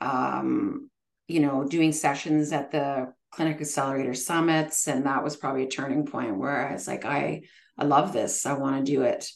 um, 0.04 0.90
you 1.26 1.40
know, 1.40 1.64
doing 1.64 1.92
sessions 1.92 2.52
at 2.52 2.70
the 2.70 3.12
clinic 3.32 3.60
accelerator 3.60 4.14
summits. 4.14 4.86
And 4.86 5.06
that 5.06 5.24
was 5.24 5.36
probably 5.36 5.64
a 5.64 5.68
turning 5.68 6.06
point 6.06 6.36
where 6.38 6.68
I 6.68 6.72
was 6.72 6.86
like, 6.86 7.04
I, 7.04 7.42
I 7.78 7.84
love 7.84 8.12
this. 8.12 8.46
I 8.46 8.52
want 8.52 8.84
to 8.84 8.92
do 8.92 9.02
it 9.02 9.28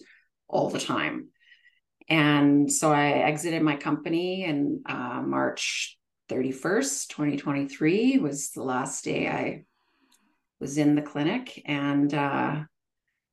all 0.46 0.70
the 0.70 0.78
time. 0.78 1.28
And 2.08 2.72
so 2.72 2.92
I 2.92 3.10
exited 3.10 3.62
my 3.62 3.76
company 3.76 4.44
in 4.44 4.82
uh, 4.86 5.22
March 5.24 5.98
31st, 6.30 7.08
2023 7.08 8.18
was 8.18 8.50
the 8.50 8.62
last 8.62 9.04
day 9.04 9.28
I 9.28 9.64
was 10.60 10.78
in 10.78 10.94
the 10.94 11.02
clinic. 11.02 11.62
And 11.64 12.12
uh, 12.12 12.60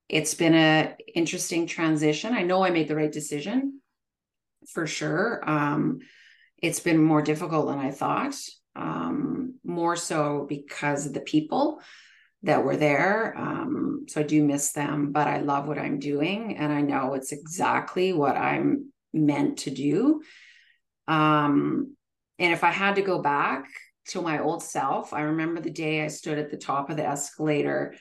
it's 0.10 0.34
been 0.34 0.56
a 0.56 0.96
interesting 1.14 1.68
transition. 1.68 2.34
I 2.34 2.44
know 2.44 2.64
I 2.64 2.70
made 2.70 2.88
the 2.88 2.96
right 2.96 3.12
decision 3.12 3.82
for 4.72 4.88
sure. 4.88 5.48
Um, 5.48 6.00
it's 6.66 6.80
been 6.80 7.02
more 7.02 7.22
difficult 7.22 7.68
than 7.68 7.80
I 7.80 7.92
thought, 7.92 8.36
um, 8.76 9.56
more 9.64 9.96
so 9.96 10.46
because 10.50 11.06
of 11.06 11.14
the 11.14 11.22
people 11.22 11.80
that 12.44 12.64
were 12.64 12.78
there. 12.78 13.36
Um, 13.38 14.06
so 14.08 14.22
I 14.22 14.24
do 14.24 14.44
miss 14.44 14.72
them, 14.72 15.12
but 15.12 15.28
I 15.28 15.40
love 15.40 15.68
what 15.68 15.80
I'm 15.80 16.00
doing 16.00 16.58
and 16.58 16.72
I 16.72 16.82
know 16.82 17.14
it's 17.14 17.32
exactly 17.32 18.14
what 18.14 18.36
I'm 18.36 18.92
meant 19.14 19.60
to 19.60 19.72
do. 19.72 20.22
Um, 21.08 21.96
and 22.40 22.54
if 22.54 22.64
I 22.64 22.72
had 22.72 22.96
to 22.96 23.02
go 23.02 23.22
back 23.22 23.66
to 24.10 24.22
my 24.22 24.40
old 24.40 24.62
self, 24.62 25.14
I 25.14 25.22
remember 25.22 25.62
the 25.62 25.72
day 25.72 26.04
I 26.04 26.08
stood 26.08 26.38
at 26.38 26.52
the 26.52 26.58
top 26.58 26.90
of 26.90 26.98
the 26.98 27.06
escalator 27.06 27.96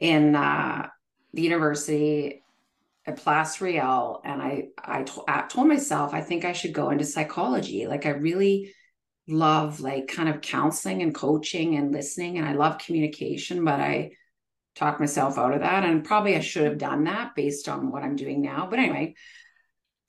in 0.00 0.36
uh, 0.36 0.88
the 1.32 1.42
university 1.42 2.41
at 3.06 3.16
Place 3.16 3.60
Riel, 3.60 4.20
and 4.24 4.40
I 4.40 4.68
I, 4.78 5.02
to, 5.02 5.22
I 5.26 5.42
told 5.48 5.68
myself 5.68 6.14
I 6.14 6.20
think 6.20 6.44
I 6.44 6.52
should 6.52 6.72
go 6.72 6.90
into 6.90 7.04
psychology. 7.04 7.86
Like 7.86 8.06
I 8.06 8.10
really 8.10 8.72
love 9.28 9.80
like 9.80 10.08
kind 10.08 10.28
of 10.28 10.40
counseling 10.40 11.02
and 11.02 11.14
coaching 11.14 11.76
and 11.76 11.92
listening, 11.92 12.38
and 12.38 12.46
I 12.46 12.52
love 12.52 12.78
communication, 12.78 13.64
but 13.64 13.80
I 13.80 14.12
talked 14.76 15.00
myself 15.00 15.38
out 15.38 15.54
of 15.54 15.60
that, 15.60 15.84
and 15.84 16.04
probably 16.04 16.36
I 16.36 16.40
should 16.40 16.64
have 16.64 16.78
done 16.78 17.04
that 17.04 17.34
based 17.34 17.68
on 17.68 17.90
what 17.90 18.02
I'm 18.02 18.16
doing 18.16 18.42
now. 18.42 18.66
But 18.68 18.78
anyway. 18.78 19.14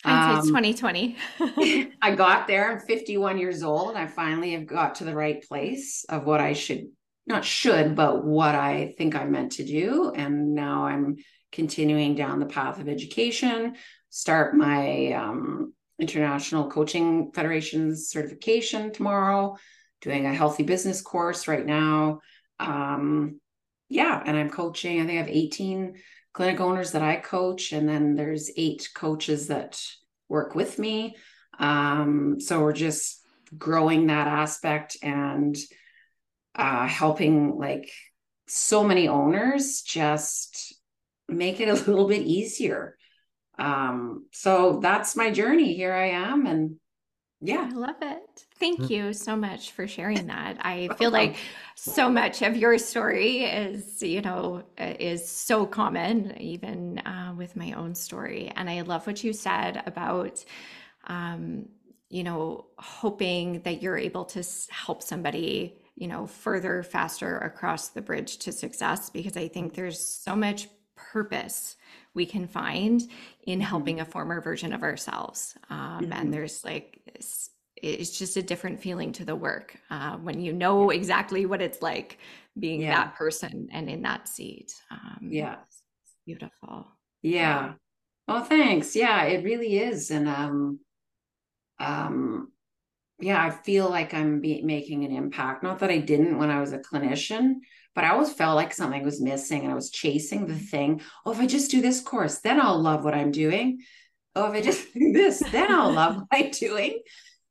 Hindsight's 0.06 0.48
um, 0.48 0.56
2020. 0.56 1.16
I 2.02 2.14
got 2.14 2.46
there. 2.46 2.70
I'm 2.70 2.80
51 2.80 3.38
years 3.38 3.64
old. 3.64 3.96
I 3.96 4.06
finally 4.06 4.52
have 4.52 4.66
got 4.66 4.96
to 4.96 5.06
the 5.06 5.16
right 5.16 5.42
place 5.42 6.04
of 6.10 6.26
what 6.26 6.42
I 6.42 6.52
should 6.52 6.90
not 7.26 7.46
should, 7.46 7.96
but 7.96 8.26
what 8.26 8.56
I 8.56 8.94
think 8.98 9.16
I'm 9.16 9.32
meant 9.32 9.54
to 9.54 9.66
do. 9.66 10.12
And 10.14 10.54
now 10.54 10.86
I'm 10.86 11.18
continuing 11.54 12.16
down 12.16 12.40
the 12.40 12.46
path 12.46 12.80
of 12.80 12.90
education, 12.90 13.76
start 14.10 14.56
my 14.56 15.14
um, 15.14 15.74
International 16.00 16.70
Coaching 16.70 17.32
Federation's 17.34 18.10
certification 18.10 18.92
tomorrow, 18.92 19.56
doing 20.02 20.26
a 20.26 20.34
healthy 20.34 20.64
business 20.64 21.02
course 21.02 21.48
right 21.48 21.66
now. 21.66 22.20
Um, 22.60 23.40
yeah, 23.88 24.22
and 24.26 24.36
I'm 24.36 24.50
coaching, 24.50 25.00
I 25.00 25.06
think 25.06 25.18
I 25.18 25.22
have 25.22 25.30
18 25.30 25.96
clinic 26.34 26.60
owners 26.60 26.92
that 26.92 27.04
I 27.04 27.18
coach, 27.18 27.72
and 27.72 27.88
then 27.88 28.16
there's 28.16 28.52
eight 28.58 28.90
coaches 28.96 29.48
that 29.48 29.82
work 30.28 30.56
with 30.56 30.80
me. 30.80 31.16
Um, 31.60 32.40
so 32.40 32.62
we're 32.62 32.74
just 32.74 33.22
growing 33.56 34.08
that 34.08 34.28
aspect 34.28 34.98
and 35.04 35.56
uh, 36.56 36.88
helping 36.88 37.58
like 37.58 37.92
so 38.48 38.84
many 38.84 39.08
owners 39.08 39.82
just 39.82 40.73
make 41.38 41.60
it 41.60 41.70
a 41.70 41.74
little 41.74 42.08
bit 42.08 42.22
easier. 42.22 42.98
Um, 43.58 44.26
so 44.32 44.80
that's 44.82 45.16
my 45.16 45.32
journey. 45.32 45.74
Here 45.74 45.94
I 45.94 46.10
am. 46.10 46.46
And 46.46 46.78
yeah. 47.46 47.70
I 47.70 47.76
love 47.76 47.98
it. 48.02 48.46
Thank 48.58 48.80
mm. 48.80 48.90
you 48.90 49.14
so 49.14 49.36
much 49.36 49.72
for 49.72 49.86
sharing 49.86 50.28
that. 50.28 50.58
I 50.62 50.90
feel 50.98 51.12
like 51.12 51.36
so 51.76 52.10
much 52.10 52.42
of 52.42 52.56
your 52.56 52.78
story 52.78 53.44
is, 53.44 54.02
you 54.02 54.22
know, 54.22 54.64
is 54.78 55.28
so 55.28 55.66
common, 55.66 56.40
even 56.40 57.00
uh, 57.00 57.34
with 57.36 57.58
my 57.58 57.74
own 57.74 57.96
story. 57.96 58.52
And 58.56 58.70
I 58.70 58.82
love 58.82 59.06
what 59.06 59.24
you 59.24 59.34
said 59.34 59.84
about, 59.86 60.44
um, 61.06 61.68
you 62.10 62.24
know, 62.24 62.68
hoping 62.78 63.62
that 63.64 63.82
you're 63.82 63.98
able 63.98 64.24
to 64.26 64.44
help 64.70 65.04
somebody, 65.04 65.82
you 65.96 66.08
know, 66.08 66.28
further, 66.28 66.82
faster 66.82 67.40
across 67.40 67.90
the 67.90 68.02
bridge 68.02 68.38
to 68.38 68.54
success, 68.54 69.10
because 69.10 69.36
I 69.36 69.50
think 69.50 69.74
there's 69.74 70.00
so 70.00 70.34
much 70.34 70.70
purpose 70.96 71.76
we 72.14 72.26
can 72.26 72.48
find 72.48 73.02
in 73.46 73.60
mm-hmm. 73.60 73.68
helping 73.68 74.00
a 74.00 74.06
former 74.06 74.42
version 74.42 74.74
of 74.74 74.84
ourselves. 74.84 75.56
Um, 75.70 76.02
mm-hmm. 76.04 76.14
And 76.14 76.34
there's 76.34 76.64
like, 76.64 77.00
it's 77.76 78.18
just 78.18 78.38
a 78.38 78.42
different 78.42 78.80
feeling 78.80 79.12
to 79.14 79.26
the 79.26 79.36
work 79.36 79.78
uh, 79.90 80.18
when 80.18 80.40
you 80.40 80.54
know 80.54 80.90
exactly 80.90 81.46
what 81.46 81.62
it's 81.62 81.82
like 81.82 82.20
being 82.58 82.82
Yeah. 82.82 82.96
that 82.96 83.16
person 83.16 83.68
and 83.72 83.90
in 83.90 84.04
that 84.04 84.28
seat. 84.28 84.74
Um, 84.92 85.30
Yeah. 85.32 85.58
beautiful. 86.26 86.88
Yeah. 87.22 87.74
Oh, 88.28 88.44
thanks. 88.44 88.96
Yeah, 88.96 89.24
it 89.24 89.44
really 89.44 89.78
is. 89.78 90.12
And 90.12 90.28
um 90.28 90.80
um 91.80 92.50
yeah, 93.20 93.44
I 93.44 93.50
feel 93.52 93.90
like 93.90 94.14
I'm 94.14 94.42
be- 94.42 94.62
making 94.62 95.06
an 95.06 95.12
impact. 95.12 95.64
Not 95.64 95.80
that 95.80 95.90
I 95.90 96.00
didn't 96.00 96.38
when 96.38 96.50
I 96.50 96.60
was 96.60 96.74
a 96.74 96.80
clinician, 96.80 97.56
but 97.96 98.04
I 98.04 98.10
always 98.10 98.34
felt 98.34 98.56
like 98.56 98.74
something 98.74 99.04
was 99.04 99.22
missing 99.22 99.64
and 99.64 99.72
I 99.72 99.76
was 99.76 99.92
chasing 99.92 100.48
the 100.48 100.56
thing. 100.56 101.02
Oh, 101.26 101.32
if 101.32 101.40
I 101.40 101.46
just 101.46 101.72
do 101.72 101.82
this 101.82 102.02
course, 102.02 102.40
then 102.40 102.60
I'll 102.60 102.82
love 102.82 103.04
what 103.04 103.14
I'm 103.14 103.32
doing. 103.32 103.80
Oh, 104.36 104.52
if 104.52 104.54
I 104.54 104.62
just 104.62 104.94
do 104.94 105.12
this, 105.12 105.40
then 105.52 105.72
I'll 105.72 105.92
love 105.92 106.18
what 106.18 106.28
I'm 106.32 106.52
doing. 106.52 107.02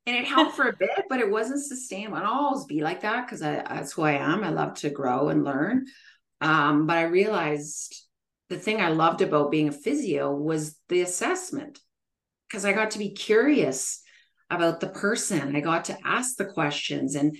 And 0.05 0.17
it 0.17 0.25
helped 0.25 0.57
for 0.57 0.69
a 0.69 0.77
bit, 0.77 1.05
but 1.09 1.21
it 1.21 1.31
wasn't 1.31 1.65
sustainable. 1.65 2.17
And 2.17 2.27
I'll 2.27 2.47
always 2.47 2.65
be 2.65 2.83
like 2.83 3.03
that 3.03 3.25
because 3.25 3.41
that's 3.41 3.93
who 3.93 4.03
I 4.03 4.13
am. 4.13 4.43
I 4.43 4.51
love 4.51 4.75
to 4.75 4.91
grow 4.91 5.29
and 5.29 5.45
learn. 5.45 5.87
Um, 6.41 6.89
but 6.89 6.99
I 6.99 7.03
realized 7.03 7.95
the 8.49 8.59
thing 8.59 8.81
I 8.81 8.89
loved 8.89 9.23
about 9.23 9.53
being 9.53 9.69
a 9.69 9.73
physio 9.73 10.35
was 10.35 10.77
the 10.89 11.03
assessment 11.03 11.79
because 12.49 12.65
I 12.65 12.73
got 12.73 12.91
to 12.93 12.99
be 12.99 13.11
curious 13.11 14.03
about 14.51 14.81
the 14.81 14.89
person. 14.89 15.55
I 15.55 15.61
got 15.61 15.87
to 15.87 15.97
ask 16.05 16.37
the 16.37 16.45
questions 16.45 17.15
and 17.15 17.37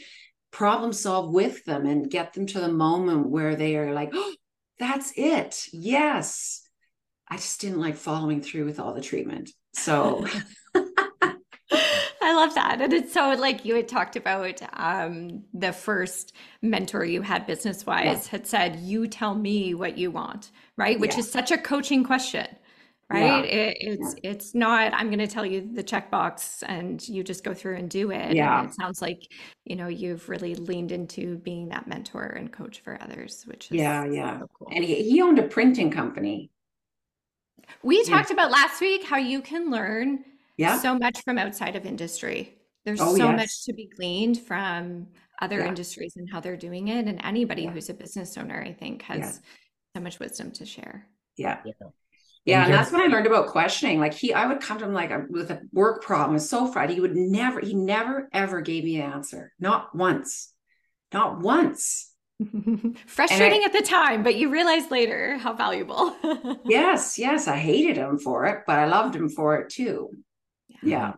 problem 0.53 0.93
solve 0.93 1.33
with 1.33 1.65
them 1.65 1.87
and 1.87 2.11
get 2.11 2.35
them 2.35 2.47
to 2.47 2.61
the 2.61 2.69
moment 2.73 3.29
where 3.29 3.57
they 3.57 3.77
are 3.77 3.93
like, 3.93 4.11
oh, 4.15 4.35
that's 4.79 5.13
it. 5.17 5.67
Yes. 5.73 6.63
I 7.29 7.37
just 7.37 7.61
didn't 7.61 7.81
like 7.81 7.97
following 7.97 8.43
through 8.43 8.67
with 8.67 8.79
all 8.79 8.95
the 8.95 9.01
treatment. 9.01 9.51
So, 9.75 10.27
I 12.25 12.35
love 12.35 12.55
that. 12.55 12.81
And 12.81 12.93
it's 12.93 13.13
so 13.13 13.31
like 13.33 13.65
you 13.65 13.75
had 13.75 13.89
talked 13.89 14.17
about 14.17 14.61
um, 14.75 15.45
the 15.55 15.73
first 15.73 16.35
mentor 16.61 17.05
you 17.05 17.23
had 17.23 17.47
business 17.47 17.85
wise 17.87 18.05
Yeah. 18.05 18.31
had 18.31 18.47
said, 18.47 18.77
You 18.81 19.07
tell 19.09 19.35
me 19.35 19.75
what 19.75 19.97
you 19.99 20.11
want, 20.11 20.51
right? 20.77 21.01
Which 21.01 21.15
Yeah. 21.15 21.21
is 21.21 21.31
such 21.31 21.51
a 21.51 21.59
coaching 21.59 22.05
question. 22.05 22.47
Right. 23.13 23.45
It, 23.45 23.77
it's 23.81 24.15
it's 24.23 24.55
not 24.55 24.93
I'm 24.95 25.11
gonna 25.11 25.27
tell 25.27 25.45
you 25.47 25.69
the 25.73 25.85
checkbox 25.85 26.63
and 26.67 27.07
you 27.09 27.23
just 27.23 27.45
go 27.45 27.53
through 27.55 27.77
and 27.77 27.89
do 27.91 28.11
it. 28.11 28.35
Yeah. 28.35 28.61
And 28.61 28.69
it 28.69 28.75
sounds 28.75 29.03
like, 29.03 29.21
you 29.65 29.77
know, 29.77 29.89
you've 29.89 30.29
really 30.29 30.55
leaned 30.55 30.93
into 30.93 31.37
being 31.39 31.69
that 31.69 31.87
mentor 31.87 32.25
and 32.27 32.53
coach 32.53 32.81
for 32.81 32.99
others, 33.03 33.45
which 33.47 33.67
is 33.71 33.77
Yeah, 33.79 34.05
yeah. 34.05 34.41
so 34.41 34.49
cool. 34.55 34.69
and 34.73 34.85
he, 34.85 35.03
he 35.09 35.21
owned 35.23 35.39
a 35.39 35.43
printing 35.45 35.91
company. 35.91 36.51
We 37.83 37.99
Yeah. 38.07 38.17
talked 38.17 38.31
about 38.31 38.51
last 38.51 38.81
week 38.81 39.05
how 39.05 39.17
you 39.19 39.41
can 39.43 39.71
learn 39.71 40.25
Yeah. 40.57 40.79
so 40.79 40.99
much 40.99 41.23
from 41.25 41.39
outside 41.39 41.77
of 41.77 41.87
industry. 41.87 42.55
There's 42.85 43.01
Oh, 43.01 43.17
so 43.17 43.29
yes. 43.31 43.37
much 43.37 43.65
to 43.67 43.73
be 43.73 43.87
gleaned 43.97 44.39
from 44.41 45.09
other 45.41 45.59
Yeah. 45.61 45.69
industries 45.69 46.17
and 46.17 46.29
how 46.31 46.41
they're 46.41 46.57
doing 46.57 46.89
it. 46.89 47.07
And 47.07 47.21
anybody 47.25 47.63
Yeah. 47.63 47.71
who's 47.71 47.89
a 47.91 47.95
business 47.95 48.37
owner, 48.37 48.61
I 48.63 48.73
think, 48.73 49.03
has 49.03 49.41
so 49.97 50.03
much 50.03 50.19
wisdom 50.19 50.51
to 50.53 50.67
share. 50.67 51.07
Yeah. 51.37 51.61
Yeah. 52.45 52.59
Yeah, 52.59 52.65
And 52.65 52.73
and 52.73 52.75
that's 52.75 52.91
when 52.93 53.03
I 53.03 53.07
learned 53.07 53.27
about 53.27 53.49
questioning. 53.49 54.01
Like 54.01 54.15
he, 54.15 54.33
I 54.35 54.47
would 54.47 54.61
come 54.61 54.79
to 54.79 54.85
him 54.85 54.93
like 54.95 55.11
a, 55.11 55.27
with 55.29 55.51
a 55.51 55.61
work 55.73 56.03
problem. 56.03 56.37
It's 56.37 56.49
so 56.49 56.67
Friday. 56.67 56.95
He 56.95 57.01
would 57.01 57.17
never, 57.17 57.61
he 57.61 57.75
never 57.75 58.29
ever 58.33 58.61
gave 58.61 58.85
me 58.85 59.01
an 59.01 59.13
answer. 59.13 59.53
Not 59.61 59.95
once. 59.95 60.53
Not 61.13 61.41
once. 61.41 62.11
Frustrating 63.07 63.63
at 63.65 63.73
the 63.73 63.83
time, 63.83 64.23
but 64.25 64.35
you 64.35 64.51
realize 64.51 64.91
later 64.91 65.37
how 65.39 65.53
valuable. 65.53 66.17
Yes, 66.65 67.19
yes. 67.19 67.49
I 67.49 67.57
hated 67.57 67.97
him 67.97 68.19
for 68.19 68.47
it, 68.47 68.61
but 68.67 68.79
I 68.79 68.87
loved 68.87 69.15
him 69.15 69.29
for 69.29 69.57
it 69.57 69.71
too. 69.71 70.11
Yeah. 70.83 71.15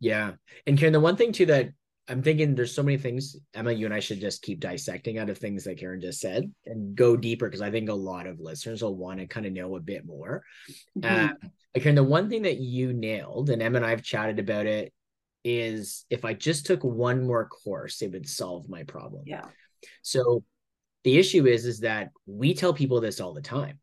Yeah. 0.00 0.32
And 0.66 0.78
Karen, 0.78 0.92
the 0.92 1.00
one 1.00 1.16
thing 1.16 1.32
too 1.32 1.46
that 1.46 1.70
I'm 2.08 2.22
thinking 2.22 2.54
there's 2.54 2.74
so 2.74 2.82
many 2.82 2.98
things, 2.98 3.36
Emma, 3.54 3.72
you 3.72 3.86
and 3.86 3.94
I 3.94 4.00
should 4.00 4.20
just 4.20 4.42
keep 4.42 4.60
dissecting 4.60 5.18
out 5.18 5.30
of 5.30 5.38
things 5.38 5.64
that 5.64 5.78
Karen 5.78 6.00
just 6.00 6.20
said 6.20 6.52
and 6.66 6.94
go 6.94 7.16
deeper 7.16 7.46
because 7.46 7.62
I 7.62 7.70
think 7.70 7.88
a 7.88 7.94
lot 7.94 8.26
of 8.26 8.40
listeners 8.40 8.82
will 8.82 8.96
want 8.96 9.20
to 9.20 9.26
kind 9.26 9.46
of 9.46 9.52
know 9.52 9.76
a 9.76 9.80
bit 9.80 10.04
more. 10.04 10.42
Mhm. 10.98 11.30
Uh, 11.32 11.48
Karen, 11.80 11.94
the 11.94 12.04
one 12.04 12.28
thing 12.28 12.42
that 12.42 12.58
you 12.58 12.92
nailed, 12.92 13.48
and 13.50 13.62
Emma 13.62 13.76
and 13.76 13.86
I 13.86 13.90
have 13.90 14.02
chatted 14.02 14.38
about 14.38 14.66
it, 14.66 14.92
is 15.44 16.04
if 16.10 16.24
I 16.24 16.34
just 16.34 16.66
took 16.66 16.82
one 16.84 17.26
more 17.26 17.48
course, 17.48 18.02
it 18.02 18.12
would 18.12 18.28
solve 18.28 18.68
my 18.68 18.82
problem. 18.84 19.22
yeah. 19.26 19.48
So 20.02 20.42
the 21.04 21.18
issue 21.18 21.46
is, 21.46 21.66
is 21.66 21.80
that 21.80 22.10
we 22.26 22.54
tell 22.54 22.72
people 22.72 23.00
this 23.00 23.20
all 23.20 23.34
the 23.34 23.42
time, 23.42 23.78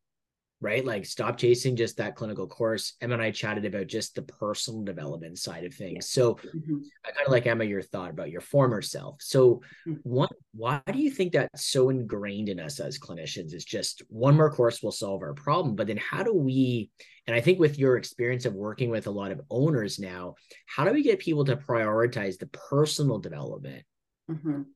right? 0.61 0.85
Like 0.85 1.05
stop 1.05 1.37
chasing 1.37 1.75
just 1.75 1.97
that 1.97 2.15
clinical 2.15 2.47
course. 2.47 2.93
Emma 3.01 3.15
and 3.15 3.23
I 3.23 3.31
chatted 3.31 3.65
about 3.65 3.87
just 3.87 4.13
the 4.13 4.21
personal 4.21 4.83
development 4.83 5.39
side 5.39 5.65
of 5.65 5.73
things. 5.73 6.09
So 6.09 6.35
Mhm. 6.35 6.83
I 7.03 7.11
kind 7.11 7.25
of 7.25 7.31
like 7.31 7.47
Emma, 7.47 7.63
your 7.63 7.81
thought 7.81 8.11
about 8.11 8.29
your 8.29 8.41
former 8.41 8.83
self. 8.83 9.21
So 9.23 9.63
Mhm. 9.87 9.99
one, 10.03 10.29
why 10.53 10.81
do 10.91 10.99
you 10.99 11.09
think 11.09 11.33
that's 11.33 11.65
so 11.65 11.89
ingrained 11.89 12.47
in 12.47 12.59
us 12.59 12.79
as 12.79 12.99
clinicians? 12.99 13.55
Is 13.55 13.65
just 13.65 14.03
one 14.07 14.35
more 14.35 14.51
course 14.51 14.83
will 14.83 14.91
solve 14.91 15.23
our 15.23 15.33
problem. 15.33 15.75
But 15.75 15.87
then 15.87 15.97
how 15.97 16.21
do 16.21 16.33
we, 16.33 16.91
and 17.25 17.35
I 17.35 17.41
think 17.41 17.59
with 17.59 17.79
your 17.79 17.97
experience 17.97 18.45
of 18.45 18.53
working 18.53 18.91
with 18.91 19.07
a 19.07 19.11
lot 19.11 19.31
of 19.31 19.41
owners 19.49 19.97
now, 19.97 20.35
how 20.67 20.85
do 20.85 20.91
we 20.91 21.01
get 21.01 21.17
people 21.17 21.43
to 21.45 21.57
prioritize 21.57 22.37
the 22.37 22.47
personal 22.47 23.17
development 23.17 23.83
Mhm. 24.29 24.67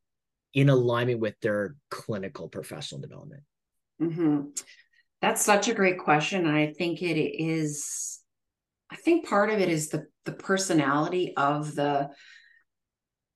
in 0.56 0.69
alignment 0.69 1.19
with 1.19 1.39
their 1.41 1.76
clinical 1.91 2.50
professional 2.50 3.02
development? 3.02 3.43
That's 5.25 5.43
such 5.43 5.67
a 5.67 5.73
great 5.73 5.97
question. 5.97 6.45
And 6.45 6.55
I 6.55 6.71
think 6.71 7.01
it 7.01 7.17
is, 7.19 8.19
I 8.91 8.95
think 8.95 9.27
part 9.27 9.49
of 9.49 9.59
it 9.59 9.69
is 9.69 9.89
the 9.89 10.05
the 10.25 10.33
personality 10.33 11.33
of 11.35 11.73
the 11.73 12.09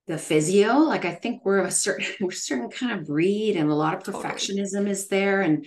the 0.06 0.20
physio. 0.20 0.74
Like 0.78 1.06
I 1.06 1.16
think 1.16 1.44
we're 1.44 1.62
a 1.64 1.72
certain 1.72 2.06
we're 2.22 2.30
a 2.30 2.34
certain 2.34 2.70
kind 2.70 2.92
of 3.00 3.08
breed 3.08 3.56
and 3.56 3.72
a 3.72 3.74
lot 3.74 3.96
of 3.96 4.04
Totally. 4.04 4.24
perfectionism 4.24 4.88
is 4.88 5.08
there. 5.08 5.42
And 5.42 5.66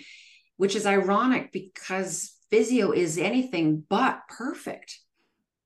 which 0.59 0.77
is 0.77 0.87
ironic 0.87 1.51
because 1.53 2.37
physio 2.51 2.93
is 2.93 3.19
anything 3.19 3.83
but 3.89 4.21
perfect. 4.29 5.01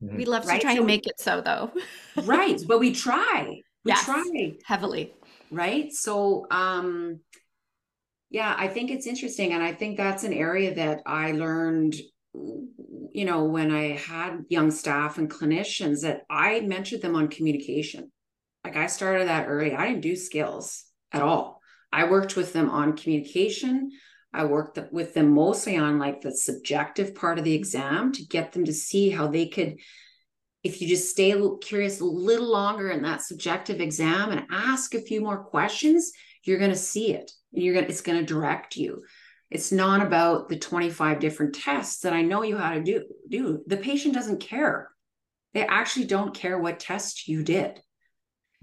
we 0.01 0.25
love 0.25 0.45
to 0.45 0.59
try 0.59 0.73
so- 0.73 0.79
and 0.79 0.87
make 0.87 1.07
it 1.07 1.21
so, 1.21 1.43
though. 1.43 1.71
Right. 2.23 2.59
but 2.67 2.79
we 2.81 2.93
try. 2.95 3.45
We 3.85 3.93
Yes. 3.93 4.07
try. 4.07 4.55
Heavily. 4.65 5.13
right 5.51 5.93
so 5.93 6.47
um 6.51 7.21
yeah 8.31 8.55
i 8.59 8.69
think 8.69 8.91
it's 8.91 9.07
interesting 9.07 9.53
and 9.53 9.63
i 9.63 9.73
think 9.73 9.97
that's 9.97 10.25
an 10.25 10.33
area 10.33 10.75
that 10.75 11.01
i 11.07 11.33
learned 11.33 11.95
you 12.35 13.25
know 13.25 13.45
when 13.45 13.71
i 13.71 13.97
had 13.97 14.45
young 14.49 14.71
staff 14.71 15.19
and 15.19 15.31
clinicians 15.31 16.03
that 16.03 16.23
i 16.29 16.61
mentored 16.61 17.01
them 17.01 17.17
on 17.17 17.29
communication. 17.29 18.11
Like 18.65 18.77
i 18.77 18.89
started 18.89 19.29
that 19.29 19.47
early. 19.49 19.75
I 19.75 19.87
didn't 19.87 20.03
do 20.03 20.17
skills 20.17 20.85
at 21.13 21.23
all. 21.23 21.61
I 21.93 22.11
worked 22.11 22.37
with 22.37 22.53
them 22.53 22.69
on 22.69 22.97
communication. 22.97 23.93
I 24.35 24.45
worked 24.45 24.79
with 24.93 25.15
them 25.15 25.31
mostly 25.31 25.77
on 25.77 25.99
like 25.99 26.21
the 26.21 26.33
subjective 26.33 27.15
part 27.15 27.39
of 27.39 27.45
the 27.45 27.55
exam 27.55 28.13
to 28.13 28.27
get 28.27 28.53
them 28.53 28.65
to 28.65 28.73
see 28.73 29.09
how 29.09 29.29
they 29.29 29.47
could 29.47 29.79
if 30.63 30.81
you 30.83 30.89
just 30.89 31.09
stay 31.09 31.33
curious 31.63 32.01
a 32.01 32.05
little 32.05 32.51
longer 32.51 32.91
in 32.91 33.03
that 33.03 33.23
subjective 33.23 33.81
exam 33.81 34.33
and 34.33 34.47
ask 34.51 34.95
a 34.95 35.01
few 35.01 35.21
more 35.21 35.45
questions, 35.45 36.11
you're 36.47 36.59
going 36.59 36.71
to 36.71 36.77
see 36.77 37.13
it. 37.13 37.31
And 37.53 37.63
you're 37.63 37.75
going 37.75 37.87
to, 37.87 37.91
it's 37.91 38.01
going 38.01 38.19
to 38.19 38.25
direct 38.25 38.77
you. 38.77 39.05
It's 39.51 39.71
not 39.73 40.05
about 40.05 40.49
the 40.49 40.59
25 40.59 41.21
different 41.21 41.55
tests 41.55 42.01
that 42.01 42.13
I 42.13 42.23
know 42.23 42.43
you 42.43 42.57
how 42.57 42.75
to 42.75 42.83
do. 42.83 43.05
Do 43.29 43.63
the 43.67 43.77
patient 43.77 44.15
doesn't 44.15 44.41
care. 44.41 44.91
They 45.55 45.65
actually 45.65 46.07
don't 46.07 46.35
care 46.35 46.59
what 46.59 46.81
test 46.81 47.29
you 47.29 47.43
did. 47.43 47.81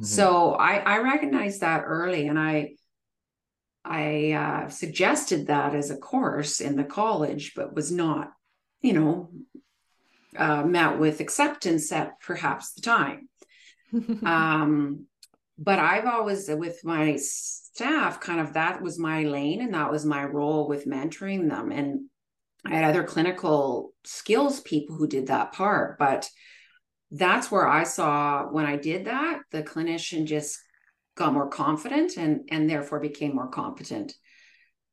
Mhm. 0.02 0.06
So 0.06 0.54
I 0.54 0.76
I 0.78 0.98
recognized 1.00 1.62
that 1.62 1.84
early, 1.86 2.28
and 2.28 2.38
I 2.38 2.76
I 3.86 4.32
uh, 4.32 4.70
suggested 4.70 5.48
that 5.48 5.76
as 5.76 5.90
a 5.90 5.98
course 5.98 6.60
in 6.62 6.76
the 6.76 6.84
college, 6.84 7.54
but 7.56 7.76
was 7.76 7.92
not, 7.92 8.32
you 8.82 8.94
know, 8.94 9.32
uh, 10.38 10.64
met 10.64 11.00
with 11.00 11.20
acceptance 11.20 11.92
at 11.92 12.20
perhaps 12.20 12.74
the 12.74 12.82
time. 12.82 13.30
Um, 14.26 15.06
but 15.60 15.78
I've 15.78 16.08
always, 16.08 16.50
with 16.50 16.84
my 16.84 17.20
staff, 17.74 18.20
kind 18.20 18.40
of 18.40 18.54
that 18.54 18.82
was 18.82 19.00
my 19.00 19.24
lane 19.24 19.62
and 19.62 19.74
that 19.74 19.92
was 19.92 20.06
my 20.06 20.24
role 20.24 20.68
with 20.68 20.86
mentoring 20.86 21.50
them. 21.50 21.72
And 21.72 22.06
I 22.66 22.76
had 22.76 22.86
other 22.86 23.04
clinical 23.04 23.94
skills 24.04 24.62
people 24.62 24.96
who 24.96 25.08
did 25.08 25.28
that 25.28 25.54
part. 25.54 25.98
But 25.98 26.30
that's 27.12 27.52
where 27.52 27.68
I 27.68 27.84
saw 27.84 28.46
when 28.52 28.66
I 28.66 28.78
did 28.78 29.06
that, 29.06 29.42
the 29.52 29.64
clinician 29.64 30.26
just 30.26 30.60
got 31.16 31.34
more 31.34 31.50
confident 31.50 32.18
and 32.18 32.42
and 32.50 32.70
therefore 32.70 33.00
became 33.00 33.36
more 33.36 33.50
competent. 33.50 34.14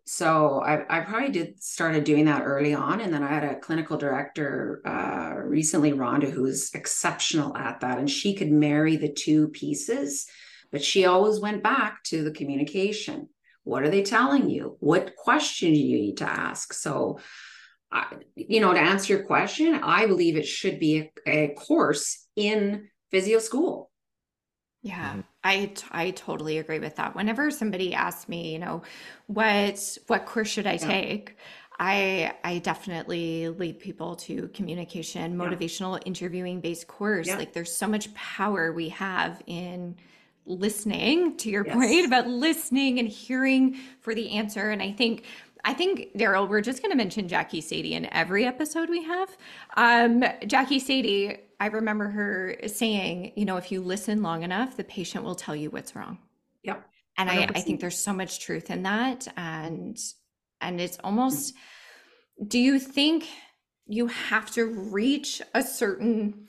So 0.05 0.61
I, 0.61 0.99
I 0.99 1.01
probably 1.03 1.31
did 1.31 1.63
started 1.63 2.05
doing 2.05 2.25
that 2.25 2.43
early 2.43 2.75
on, 2.75 3.01
and 3.01 3.13
then 3.13 3.23
I 3.23 3.29
had 3.29 3.45
a 3.45 3.61
clinical 3.61 3.97
director 3.97 4.83
uh, 4.85 5.41
recently, 5.41 5.93
Rhonda, 5.93 6.29
who's 6.29 6.75
exceptional 6.75 7.57
at 7.57 7.81
that, 7.81 7.99
and 7.99 8.11
she 8.11 8.35
could 8.35 8.51
marry 8.51 8.97
the 8.97 9.13
two 9.13 9.49
pieces, 9.49 10.27
but 10.73 10.83
she 10.83 11.07
always 11.07 11.41
went 11.41 11.63
back 11.63 12.03
to 12.05 12.23
the 12.25 12.31
communication. 12.31 13.29
What 13.65 13.83
are 13.83 13.91
they 13.91 14.03
telling 14.03 14.49
you? 14.51 14.77
What 14.81 15.17
question 15.17 15.73
do 15.73 15.79
you 15.79 15.99
need 15.99 16.17
to 16.19 16.29
ask? 16.29 16.73
So, 16.73 17.21
I, 17.93 18.07
you 18.37 18.61
know, 18.61 18.73
to 18.73 18.81
answer 18.81 19.15
your 19.15 19.25
question, 19.25 19.75
I 19.75 20.07
believe 20.07 20.37
it 20.37 20.47
should 20.47 20.79
be 20.81 21.11
a, 21.27 21.31
a 21.31 21.55
course 21.55 22.27
in 22.37 22.89
physio 23.11 23.39
school 23.41 23.91
Yeah, 24.83 25.11
mm-hmm. 25.11 25.21
I 25.45 25.73
I 25.91 26.11
totally 26.13 26.59
agree 26.59 26.79
with 26.79 26.97
that. 26.97 27.15
Whenever 27.15 27.51
somebody 27.51 27.95
asks 27.95 28.29
me, 28.29 28.53
you 28.53 28.59
know, 28.59 28.83
what 29.27 29.99
what 30.07 30.27
course 30.27 30.49
should 30.49 30.67
I 30.67 30.75
yeah. 30.75 30.79
take? 30.79 31.37
I 31.79 32.35
I 32.45 32.59
definitely 32.59 33.49
lead 33.49 33.79
people 33.79 34.17
to 34.17 34.49
communication, 34.49 35.37
motivational 35.37 35.97
yeah. 35.99 36.07
interviewing 36.07 36.61
based 36.61 36.87
course. 36.87 37.29
Yeah. 37.29 37.37
Like 37.37 37.53
there's 37.53 37.75
so 37.75 37.87
much 37.87 38.13
power 38.15 38.73
we 38.73 38.91
have 38.91 39.43
in 39.47 39.97
listening 40.47 41.37
to 41.39 41.51
your 41.51 41.67
yes. 41.67 41.75
point 41.75 42.07
about 42.07 42.27
listening 42.27 42.99
and 42.99 43.09
hearing 43.09 43.79
for 44.01 44.15
the 44.15 44.31
answer. 44.31 44.71
And 44.71 44.83
I 44.83 44.93
think 44.93 45.25
I 45.63 45.75
think 45.75 46.17
Darryl, 46.17 46.49
we're 46.49 46.63
just 46.63 46.81
going 46.81 46.91
to 46.91 46.97
mention 46.97 47.29
Jackie 47.29 47.61
Sadie 47.61 47.95
in 47.95 48.11
every 48.15 48.47
episode 48.47 48.89
we 48.89 49.05
have. 49.05 49.37
Um, 49.77 50.25
Jackie 50.47 50.79
Sadie 50.79 51.37
I 51.61 51.67
remember 51.67 52.09
her 52.09 52.57
saying, 52.67 53.33
you 53.37 53.45
know, 53.45 53.59
if 53.59 53.71
you 53.71 53.83
listen 53.83 54.23
long 54.23 54.43
enough, 54.43 54.79
the 54.79 54.85
patient 54.85 55.25
will 55.25 55.35
tell 55.35 55.55
you 55.55 55.69
what's 55.69 55.95
wrong. 55.95 56.19
Yep. 56.63 56.89
And 57.19 57.31
I, 57.31 57.43
I 57.55 57.61
think 57.61 57.81
there's 57.81 57.99
so 57.99 58.15
much 58.15 58.41
truth 58.41 58.71
in 58.71 58.83
that. 58.85 59.29
And 59.37 59.99
and 60.63 60.81
it's 60.81 60.99
almost 61.05 61.55
do 62.47 62.59
you 62.59 62.79
think 62.79 63.27
you 63.87 64.07
have 64.07 64.51
to 64.53 64.65
reach 64.65 65.43
a 65.53 65.63
certain 65.63 66.47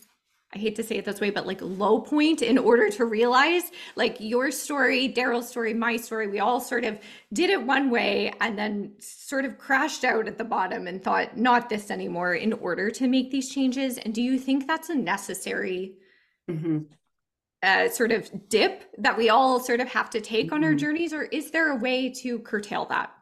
I 0.53 0.57
hate 0.57 0.75
to 0.75 0.83
say 0.83 0.97
it 0.97 1.05
this 1.05 1.21
way, 1.21 1.29
but 1.29 1.47
like 1.47 1.59
low 1.61 2.01
point 2.01 2.41
in 2.41 2.57
order 2.57 2.89
to 2.89 3.05
realize 3.05 3.63
like 3.95 4.17
your 4.19 4.51
story, 4.51 5.11
Darryl's 5.11 5.47
story, 5.47 5.73
my 5.73 5.95
story, 5.95 6.27
we 6.27 6.39
all 6.39 6.59
sort 6.59 6.83
of 6.83 6.99
did 7.31 7.49
it 7.49 7.65
one 7.65 7.89
way 7.89 8.33
and 8.41 8.57
then 8.57 8.91
sort 8.99 9.45
of 9.45 9.57
crashed 9.57 10.03
out 10.03 10.27
at 10.27 10.37
the 10.37 10.43
bottom 10.43 10.87
and 10.87 11.01
thought, 11.01 11.37
not 11.37 11.69
this 11.69 11.89
anymore 11.89 12.33
in 12.33 12.51
order 12.51 12.91
to 12.91 13.07
make 13.07 13.31
these 13.31 13.49
changes. 13.49 13.97
And 13.97 14.13
do 14.13 14.21
you 14.21 14.37
think 14.37 14.67
that's 14.67 14.89
a 14.89 14.95
necessary 14.95 15.95
mm-hmm. 16.49 16.79
uh, 17.63 17.87
sort 17.87 18.11
of 18.11 18.49
dip 18.49 18.83
that 18.97 19.17
we 19.17 19.29
all 19.29 19.61
sort 19.61 19.79
of 19.79 19.87
have 19.87 20.09
to 20.09 20.19
take 20.19 20.47
mm-hmm. 20.47 20.55
on 20.55 20.63
our 20.65 20.71
mm-hmm. 20.71 20.79
journeys? 20.79 21.13
Or 21.13 21.23
is 21.23 21.51
there 21.51 21.71
a 21.71 21.77
way 21.77 22.09
to 22.23 22.39
curtail 22.39 22.87
that? 22.87 23.13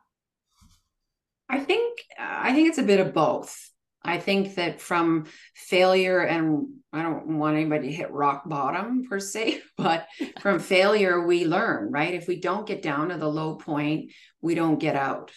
I 1.48 1.60
think 1.60 2.00
I 2.18 2.54
think 2.54 2.70
it's 2.70 2.78
a 2.78 2.84
bit 2.84 3.00
of 3.00 3.14
both. 3.14 3.70
I 4.04 4.18
think 4.18 4.56
that 4.56 4.80
from 4.80 5.26
failure, 5.54 6.22
and 6.22 6.68
I 6.94 7.04
don't 7.04 7.38
want 7.38 7.58
anybody 7.58 7.88
to 7.88 7.94
hit 7.94 8.12
rock 8.12 8.48
bottom 8.48 9.06
per 9.08 9.20
se, 9.20 9.62
but 9.78 10.08
from 10.40 10.60
failure, 10.60 11.26
we 11.26 11.46
learn, 11.46 11.92
right? 11.92 12.14
If 12.14 12.28
we 12.28 12.40
don't 12.40 12.68
get 12.68 12.82
down 12.82 13.10
to 13.10 13.18
the 13.18 13.28
low 13.28 13.56
point, 13.56 14.12
we 14.42 14.56
don't 14.56 14.80
get 14.80 14.96
out. 14.96 15.32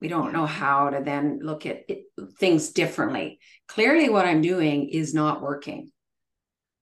We 0.00 0.08
don't 0.08 0.32
know 0.32 0.46
how 0.46 0.90
to 0.90 1.02
then 1.02 1.40
look 1.42 1.66
at 1.66 1.82
it, 1.88 2.04
things 2.38 2.70
differently. 2.70 3.40
Clearly, 3.66 4.08
what 4.08 4.26
I'm 4.26 4.42
doing 4.42 4.88
is 4.88 5.12
not 5.14 5.42
working. 5.42 5.90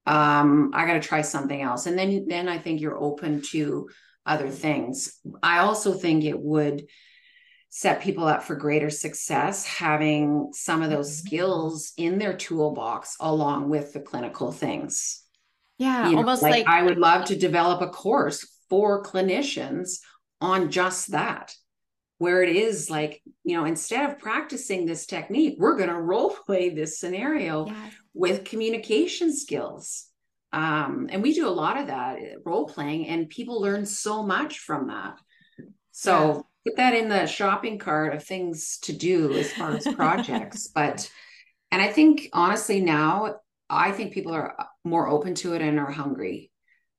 Um, 0.06 0.70
I 0.74 0.86
got 0.86 0.94
to 0.94 1.00
try 1.00 1.22
something 1.22 1.60
else, 1.60 1.86
and 1.86 1.98
then 1.98 2.26
then 2.28 2.48
I 2.48 2.58
think 2.58 2.80
you're 2.80 2.98
open 2.98 3.42
to 3.50 3.88
other 4.24 4.50
things. 4.50 5.18
I 5.42 5.58
also 5.58 5.92
think 5.94 6.24
it 6.24 6.38
would 6.38 6.86
set 7.76 8.00
people 8.00 8.26
up 8.26 8.42
for 8.42 8.56
greater 8.56 8.88
success 8.88 9.66
having 9.66 10.48
some 10.54 10.80
of 10.80 10.88
those 10.88 11.10
mm-hmm. 11.10 11.26
skills 11.26 11.92
in 11.98 12.18
their 12.18 12.34
toolbox 12.34 13.18
along 13.20 13.68
with 13.68 13.92
the 13.92 14.00
clinical 14.00 14.50
things 14.50 15.22
yeah 15.76 16.08
you 16.08 16.16
almost 16.16 16.42
know, 16.42 16.48
like, 16.48 16.66
like 16.66 16.74
i 16.74 16.82
would 16.82 16.96
love 16.96 17.26
to 17.26 17.36
develop 17.36 17.82
a 17.82 17.88
course 17.88 18.48
for 18.70 19.02
clinicians 19.02 19.98
on 20.40 20.70
just 20.70 21.10
that 21.10 21.54
where 22.16 22.42
it 22.42 22.56
is 22.56 22.88
like 22.88 23.20
you 23.44 23.54
know 23.54 23.66
instead 23.66 24.08
of 24.08 24.18
practicing 24.18 24.86
this 24.86 25.04
technique 25.04 25.56
we're 25.58 25.76
going 25.76 25.90
to 25.94 26.00
role 26.00 26.30
play 26.30 26.70
this 26.70 26.98
scenario 26.98 27.66
yes. 27.66 27.92
with 28.14 28.44
communication 28.44 29.36
skills 29.36 30.06
um, 30.50 31.10
and 31.12 31.22
we 31.22 31.34
do 31.34 31.46
a 31.46 31.50
lot 31.50 31.78
of 31.78 31.88
that 31.88 32.16
role 32.42 32.64
playing 32.64 33.06
and 33.08 33.28
people 33.28 33.60
learn 33.60 33.84
so 33.84 34.22
much 34.22 34.60
from 34.60 34.86
that 34.86 35.18
so 35.92 36.46
put 36.66 36.76
that 36.76 36.94
in 36.94 37.08
the 37.08 37.26
shopping 37.26 37.78
cart 37.78 38.14
of 38.14 38.24
things 38.24 38.78
to 38.82 38.92
do 38.92 39.32
as 39.34 39.52
far 39.52 39.76
as 39.76 39.86
projects. 39.86 40.68
But, 40.74 41.10
and 41.70 41.80
I 41.80 41.88
think 41.88 42.28
honestly 42.32 42.80
now, 42.80 43.36
I 43.70 43.92
think 43.92 44.12
people 44.12 44.32
are 44.32 44.56
more 44.84 45.08
open 45.08 45.34
to 45.36 45.54
it 45.54 45.62
and 45.62 45.78
are 45.78 45.90
hungry 45.90 46.50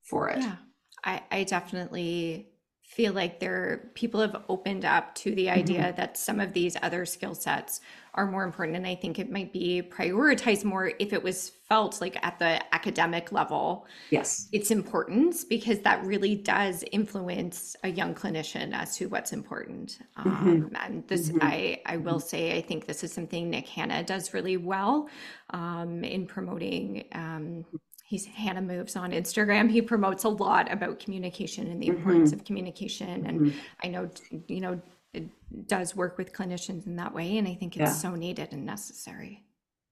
for 0.04 0.30
it. 0.30 0.40
Yeah, 0.40 0.56
I, 1.04 1.22
I 1.32 1.44
definitely 1.44 2.50
feel 2.88 3.12
like 3.12 3.42
there 3.42 3.92
people 3.96 4.22
have 4.22 4.44
opened 4.48 4.86
up 4.86 5.14
to 5.14 5.36
the 5.36 5.50
idea 5.50 5.82
mm-hmm. 5.82 5.98
that 5.98 6.18
some 6.18 6.40
of 6.40 6.54
these 6.54 6.78
other 6.82 7.06
skill 7.06 7.36
sets 7.36 7.82
are 8.14 8.26
more 8.26 8.46
important 8.46 8.78
and 8.78 8.88
i 8.88 8.96
think 8.96 9.20
it 9.20 9.30
might 9.30 9.52
be 9.52 9.82
prioritized 9.82 10.64
more 10.64 10.94
if 10.98 11.12
it 11.12 11.22
was 11.22 11.52
felt 11.68 12.00
like 12.00 12.18
at 12.26 12.40
the 12.40 12.74
academic 12.74 13.34
level 13.34 13.86
yes 14.10 14.48
its 14.54 14.72
importance 14.72 15.44
because 15.44 15.80
that 15.80 16.04
really 16.06 16.34
does 16.34 16.86
influence 16.94 17.76
a 17.84 17.90
young 17.90 18.16
clinician 18.16 18.74
as 18.74 18.96
to 18.96 19.08
what's 19.08 19.34
important 19.34 20.00
mm-hmm. 20.18 20.48
um, 20.48 20.72
and 20.82 21.06
this 21.10 21.28
mm-hmm. 21.28 21.40
i 21.42 21.82
i 21.86 21.98
will 21.98 22.14
mm-hmm. 22.14 22.28
say 22.28 22.58
i 22.58 22.62
think 22.62 22.86
this 22.86 23.04
is 23.04 23.12
something 23.12 23.50
nick 23.50 23.68
hanna 23.68 24.02
does 24.02 24.34
really 24.34 24.56
well 24.56 25.10
um, 25.50 26.06
in 26.06 26.26
promoting 26.26 27.04
um, 27.12 27.66
he's 28.08 28.26
Hannah 28.26 28.62
Moves 28.62 28.96
on 28.96 29.12
Instagram. 29.12 29.70
He 29.70 29.82
promotes 29.82 30.24
a 30.24 30.30
lot 30.30 30.72
about 30.72 30.98
communication 30.98 31.68
and 31.68 31.82
the 31.82 31.88
mm-hmm. 31.88 31.98
importance 31.98 32.32
of 32.32 32.46
communication. 32.46 33.26
And 33.26 33.42
mm-hmm. 33.42 33.60
I 33.84 33.88
know, 33.90 34.10
you 34.48 34.62
know, 34.62 34.82
it 35.14 35.28
does 35.68 35.94
work 35.94 36.18
with 36.18 36.32
clinicians 36.32 36.88
in 36.88 36.96
that 36.96 37.14
way. 37.14 37.38
And 37.38 37.46
I 37.46 37.54
think 37.56 37.76
it's 37.76 37.92
yeah. 37.92 37.94
so 37.94 38.16
needed 38.16 38.54
and 38.54 38.66
necessary. 38.66 39.44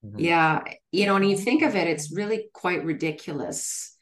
Mm-hmm. 0.02 0.18
Yeah. 0.18 0.62
You 0.92 1.04
know, 1.04 1.12
when 1.12 1.24
you 1.24 1.36
think 1.36 1.60
of 1.60 1.76
it, 1.76 1.88
it's 1.88 2.10
really 2.10 2.48
quite 2.54 2.86
ridiculous 2.86 3.94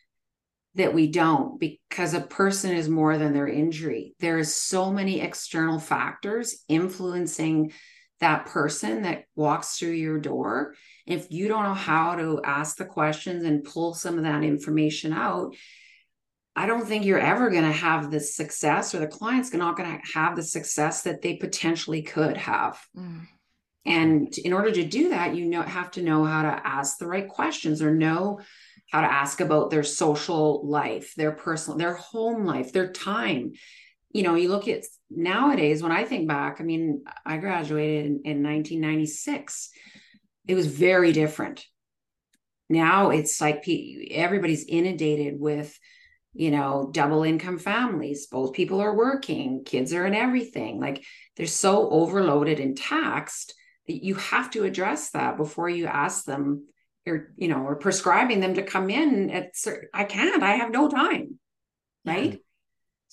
that 0.76 0.94
we 0.94 1.08
don't 1.08 1.58
because 1.58 2.14
a 2.14 2.20
person 2.20 2.70
is 2.70 2.88
more 2.88 3.18
than 3.18 3.32
their 3.32 3.48
injury. 3.48 4.14
There 4.20 4.38
is 4.38 4.54
so 4.54 4.92
many 4.92 5.20
external 5.20 5.80
factors 5.80 6.62
influencing 6.68 7.72
that 8.24 8.46
person 8.46 9.02
that 9.02 9.24
walks 9.36 9.78
through 9.78 9.92
your 9.92 10.18
door 10.18 10.74
if 11.06 11.30
you 11.30 11.48
don't 11.48 11.64
know 11.64 11.74
how 11.74 12.16
to 12.16 12.40
ask 12.44 12.76
the 12.76 12.84
questions 12.84 13.44
and 13.44 13.64
pull 13.64 13.94
some 13.94 14.16
of 14.16 14.24
that 14.24 14.42
information 14.42 15.12
out, 15.12 15.54
I 16.56 16.66
don't 16.66 16.86
think 16.86 17.04
you're 17.04 17.18
ever 17.18 17.50
going 17.50 17.64
to 17.64 17.72
have 17.72 18.10
the 18.10 18.20
success, 18.20 18.94
or 18.94 19.00
the 19.00 19.06
client's 19.06 19.52
are 19.52 19.58
not 19.58 19.76
going 19.76 19.90
to 19.90 20.12
have 20.14 20.36
the 20.36 20.42
success 20.42 21.02
that 21.02 21.20
they 21.20 21.36
potentially 21.36 22.02
could 22.02 22.36
have. 22.36 22.80
Mm. 22.96 23.26
And 23.86 24.38
in 24.38 24.52
order 24.54 24.70
to 24.70 24.84
do 24.84 25.10
that, 25.10 25.34
you 25.34 25.44
know 25.44 25.60
have 25.60 25.90
to 25.92 26.02
know 26.02 26.24
how 26.24 26.42
to 26.42 26.66
ask 26.66 26.96
the 26.96 27.06
right 27.06 27.28
questions 27.28 27.82
or 27.82 27.94
know 27.94 28.40
how 28.90 29.02
to 29.02 29.12
ask 29.12 29.40
about 29.40 29.70
their 29.70 29.82
social 29.82 30.66
life, 30.66 31.12
their 31.16 31.32
personal, 31.32 31.76
their 31.76 31.94
home 31.94 32.46
life, 32.46 32.72
their 32.72 32.92
time. 32.92 33.52
You 34.14 34.22
know, 34.22 34.36
you 34.36 34.48
look 34.48 34.68
at 34.68 34.84
nowadays 35.10 35.82
when 35.82 35.92
I 35.92 36.04
think 36.04 36.26
back, 36.26 36.60
I 36.60 36.64
mean, 36.64 37.04
I 37.26 37.36
graduated 37.36 38.06
in, 38.06 38.12
in 38.24 38.42
1996 38.42 39.70
it 40.46 40.54
was 40.54 40.66
very 40.66 41.12
different. 41.12 41.66
Now 42.68 43.10
it's 43.10 43.40
like 43.40 43.64
everybody's 44.10 44.64
inundated 44.64 45.38
with 45.38 45.78
you 46.32 46.50
know 46.50 46.90
double 46.92 47.22
income 47.22 47.58
families. 47.58 48.26
Both 48.26 48.54
people 48.54 48.80
are 48.80 48.96
working 48.96 49.64
kids 49.64 49.92
are 49.92 50.06
in 50.06 50.14
everything. 50.14 50.80
Like 50.80 51.04
they're 51.36 51.46
so 51.46 51.90
overloaded 51.90 52.60
and 52.60 52.76
taxed 52.76 53.54
that 53.86 54.02
you 54.04 54.14
have 54.14 54.50
to 54.52 54.64
address 54.64 55.10
that 55.10 55.36
before 55.36 55.68
you 55.68 55.86
ask 55.86 56.24
them 56.24 56.66
or 57.06 57.32
you 57.36 57.48
know 57.48 57.62
or 57.62 57.76
prescribing 57.76 58.40
them 58.40 58.54
to 58.54 58.62
come 58.62 58.88
in 58.90 59.30
at 59.30 59.56
certain, 59.56 59.88
i 59.92 60.04
can't 60.04 60.42
i 60.42 60.52
have 60.52 60.70
no 60.70 60.88
time 60.88 61.38
right? 62.06 62.32
yeah. 62.32 62.38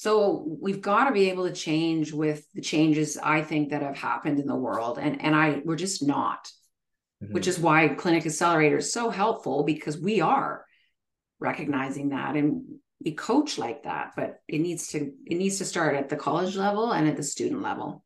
So 0.02 0.58
we've 0.60 0.82
got 0.82 1.06
to 1.06 1.12
be 1.12 1.30
able 1.30 1.48
to 1.48 1.54
change 1.54 2.12
with 2.12 2.46
the 2.54 2.62
changes 2.62 3.18
i 3.22 3.42
think 3.42 3.70
that 3.70 3.84
have 3.84 3.98
happened 3.98 4.40
in 4.40 4.48
the 4.48 4.56
world 4.56 4.98
and 4.98 5.22
and 5.22 5.36
i 5.36 5.62
we're 5.64 5.76
just 5.76 6.06
not 6.06 6.52
mm-hmm. 7.24 7.34
which 7.34 7.48
is 7.48 7.60
why 7.60 7.88
Clinic 7.90 8.26
Accelerator 8.26 8.78
is 8.78 8.92
so 8.92 9.10
helpful 9.10 9.64
because 9.64 9.98
we 9.98 10.22
are 10.22 10.66
recognizing 11.40 12.10
that 12.10 12.36
and 12.36 12.64
we 13.04 13.14
coach 13.14 13.58
like 13.58 13.84
that, 13.84 14.14
but 14.16 14.42
it 14.48 14.60
needs 14.60 14.90
to 14.90 15.12
it 15.26 15.38
needs 15.38 15.58
to 15.58 15.66
start 15.66 15.96
at 15.96 16.10
the 16.10 16.16
college 16.16 16.56
level 16.56 16.92
and 16.92 17.08
at 17.08 17.18
the 17.18 17.24
student 17.24 17.62
level. 17.62 18.04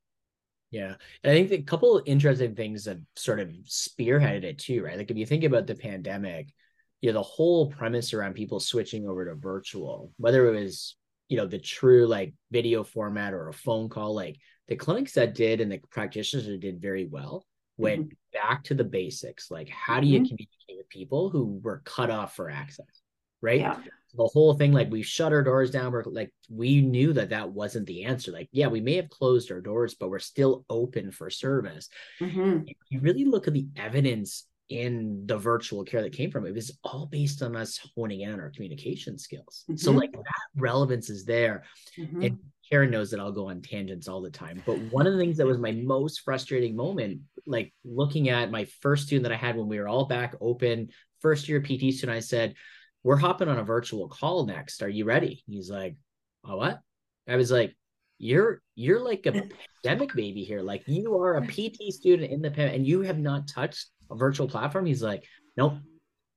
Yeah. 0.71 0.95
And 1.23 1.33
I 1.33 1.45
think 1.45 1.51
a 1.51 1.63
couple 1.63 2.01
interesting 2.05 2.55
things 2.55 2.85
that 2.85 2.97
sort 3.15 3.39
of 3.39 3.49
spearheaded 3.65 4.43
it 4.43 4.59
too, 4.59 4.83
right? 4.83 4.97
Like 4.97 5.11
if 5.11 5.17
you 5.17 5.25
think 5.25 5.43
about 5.43 5.67
the 5.67 5.75
pandemic, 5.75 6.53
you 7.01 7.09
know, 7.09 7.19
the 7.19 7.23
whole 7.23 7.69
premise 7.69 8.13
around 8.13 8.33
people 8.33 8.59
switching 8.59 9.07
over 9.07 9.25
to 9.25 9.35
virtual, 9.35 10.11
whether 10.17 10.47
it 10.47 10.59
was, 10.61 10.95
you 11.29 11.37
know, 11.37 11.47
the 11.47 11.59
true 11.59 12.05
like 12.05 12.33
video 12.51 12.83
format 12.83 13.33
or 13.33 13.49
a 13.49 13.53
phone 13.53 13.89
call, 13.89 14.13
like 14.15 14.37
the 14.67 14.75
clinics 14.75 15.13
that 15.13 15.35
did 15.35 15.61
and 15.61 15.71
the 15.71 15.79
practitioners 15.91 16.45
that 16.45 16.59
did 16.59 16.81
very 16.81 17.05
well 17.05 17.45
went 17.77 18.07
mm-hmm. 18.07 18.47
back 18.47 18.63
to 18.63 18.73
the 18.73 18.83
basics 18.83 19.51
like 19.51 19.69
how 19.69 19.99
do 19.99 20.07
you 20.07 20.19
mm-hmm. 20.19 20.27
communicate 20.27 20.77
with 20.77 20.89
people 20.89 21.29
who 21.29 21.59
were 21.63 21.81
cut 21.83 22.09
off 22.09 22.35
for 22.35 22.49
access 22.49 23.01
right 23.41 23.59
yeah. 23.59 23.77
the 24.15 24.29
whole 24.33 24.53
thing 24.53 24.71
like 24.71 24.89
we 24.89 25.01
shut 25.01 25.33
our 25.33 25.43
doors 25.43 25.71
down 25.71 25.91
we're 25.91 26.03
like 26.05 26.31
we 26.49 26.81
knew 26.81 27.11
that 27.11 27.29
that 27.29 27.49
wasn't 27.49 27.85
the 27.85 28.05
answer 28.05 28.31
like 28.31 28.47
yeah 28.51 28.67
we 28.67 28.79
may 28.79 28.95
have 28.95 29.09
closed 29.09 29.51
our 29.51 29.61
doors 29.61 29.95
but 29.95 30.09
we're 30.09 30.19
still 30.19 30.63
open 30.69 31.11
for 31.11 31.29
service 31.29 31.89
mm-hmm. 32.21 32.59
you 32.89 32.99
really 33.01 33.25
look 33.25 33.47
at 33.47 33.53
the 33.53 33.67
evidence 33.75 34.47
in 34.69 35.27
the 35.27 35.37
virtual 35.37 35.83
care 35.83 36.01
that 36.01 36.13
came 36.13 36.31
from 36.31 36.45
it, 36.45 36.49
it 36.49 36.55
was 36.55 36.77
all 36.83 37.05
based 37.05 37.43
on 37.43 37.55
us 37.55 37.79
honing 37.95 38.21
in 38.21 38.33
on 38.33 38.39
our 38.39 38.49
communication 38.49 39.17
skills. 39.17 39.63
Mm-hmm. 39.69 39.77
So 39.77 39.91
like 39.91 40.11
that 40.11 40.23
relevance 40.55 41.09
is 41.09 41.25
there. 41.25 41.63
Mhm. 41.97 42.25
And 42.25 42.39
Karen 42.69 42.89
knows 42.89 43.11
that 43.11 43.19
I'll 43.19 43.31
go 43.31 43.49
on 43.49 43.61
tangents 43.61 44.07
all 44.07 44.21
the 44.21 44.31
time. 44.31 44.63
But 44.65 44.79
one 44.91 45.05
of 45.05 45.13
the 45.13 45.19
things 45.19 45.37
that 45.37 45.45
was 45.45 45.59
my 45.59 45.71
most 45.71 46.21
frustrating 46.21 46.75
moment, 46.75 47.21
like 47.45 47.73
looking 47.83 48.29
at 48.29 48.49
my 48.49 48.65
first 48.81 49.05
student 49.05 49.23
that 49.23 49.31
I 49.31 49.37
had 49.37 49.55
when 49.55 49.67
we 49.67 49.79
were 49.79 49.87
all 49.87 50.05
back 50.05 50.33
open, 50.41 50.89
first 51.21 51.47
year 51.47 51.61
PT 51.61 51.93
student, 51.93 52.17
I 52.17 52.21
said, 52.21 52.55
We're 53.03 53.17
hopping 53.17 53.49
on 53.49 53.59
a 53.59 53.63
virtual 53.63 54.07
call 54.07 54.47
next. 54.47 54.81
Are 54.81 54.89
you 54.89 55.05
ready? 55.05 55.43
He's 55.47 55.69
like, 55.69 55.95
Oh, 56.43 56.57
what? 56.57 56.79
I 57.27 57.35
was 57.35 57.51
like, 57.51 57.75
You're 58.17 58.63
you're 58.73 58.99
like 58.99 59.27
a 59.27 59.31
pandemic 59.83 60.15
baby 60.15 60.43
here. 60.43 60.61
Like 60.61 60.83
you 60.87 61.19
are 61.19 61.37
a 61.37 61.45
PT 61.45 61.93
student 61.93 62.31
in 62.31 62.41
the 62.41 62.49
pan- 62.49 62.73
and 62.73 62.87
you 62.87 63.01
have 63.01 63.19
not 63.19 63.47
touched 63.47 63.89
a 64.11 64.15
virtual 64.15 64.47
platform. 64.47 64.85
He's 64.85 65.03
like, 65.03 65.25
Nope. 65.57 65.73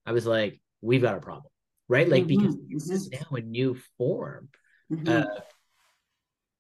I 0.06 0.12
was 0.12 0.26
like, 0.26 0.60
We've 0.80 1.02
got 1.02 1.16
a 1.16 1.20
problem. 1.20 1.50
Right. 1.88 2.08
Like, 2.08 2.26
because 2.26 2.54
Mhm, 2.56 2.68
this 2.70 2.90
is 2.90 3.10
now 3.10 3.36
a 3.36 3.40
new 3.40 3.76
form 3.96 4.48
Mhm. 4.92 5.08
uh, 5.08 5.40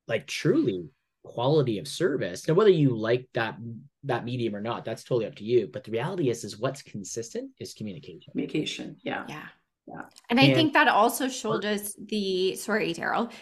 like 0.06 0.26
truly 0.26 0.88
quality 1.22 1.78
of 1.78 1.86
service 1.86 2.46
now 2.48 2.54
whether 2.54 2.70
you 2.70 2.96
like 2.96 3.28
that 3.34 3.58
that 4.04 4.24
medium 4.24 4.54
or 4.56 4.60
not 4.60 4.84
that's 4.84 5.04
totally 5.04 5.26
up 5.26 5.34
to 5.34 5.44
you 5.44 5.68
but 5.70 5.84
the 5.84 5.90
reality 5.90 6.30
is 6.30 6.44
is 6.44 6.58
what's 6.58 6.80
consistent 6.82 7.50
is 7.58 7.74
communication 7.74 8.30
communication. 8.30 8.96
Yeah. 9.02 9.24
Yeah. 9.28 9.48
Yeah. 9.86 10.02
And 10.30 10.38
I 10.40 10.44
And- 10.44 10.54
think 10.54 10.72
that 10.74 10.88
also 10.88 11.28
showed 11.28 11.64
us 11.64 11.94
the, 11.98 12.54
sorry, 12.56 12.92
Darryl, 12.94 13.32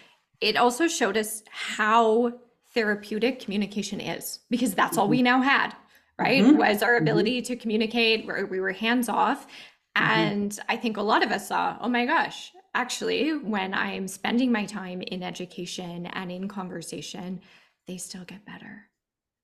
it 0.41 0.57
also 0.57 0.87
showed 0.87 1.17
us 1.17 1.43
how 1.51 2.33
therapeutic 2.75 3.41
communication 3.41 4.01
is 4.01 4.41
because 4.51 4.75
that's 4.75 4.97
all 4.99 5.09
we 5.09 5.23
now 5.23 5.41
had, 5.43 5.75
right? 6.19 6.43
Mhm. 6.43 6.57
Was 6.57 6.83
our 6.83 6.95
Mhm. 6.95 7.03
ability 7.03 7.43
to 7.43 7.57
communicate 7.57 8.27
where 8.27 8.47
we 8.47 8.61
were 8.61 8.73
hands 8.73 9.09
off. 9.09 9.47
And 9.95 10.59
I 10.69 10.77
think 10.77 10.97
a 10.97 11.03
lot 11.03 11.23
of 11.25 11.31
us 11.31 11.49
saw, 11.49 11.79
oh 11.81 11.89
my 11.89 12.05
gosh, 12.05 12.53
actually, 12.75 13.33
when 13.37 13.73
I'm 13.73 14.09
spending 14.09 14.53
my 14.53 14.67
time 14.67 15.01
in 15.01 15.23
education 15.23 16.07
and 16.07 16.31
in 16.31 16.49
conversation, 16.49 17.41
they 17.87 17.97
still 17.97 18.25
get 18.25 18.45
better. 18.45 18.91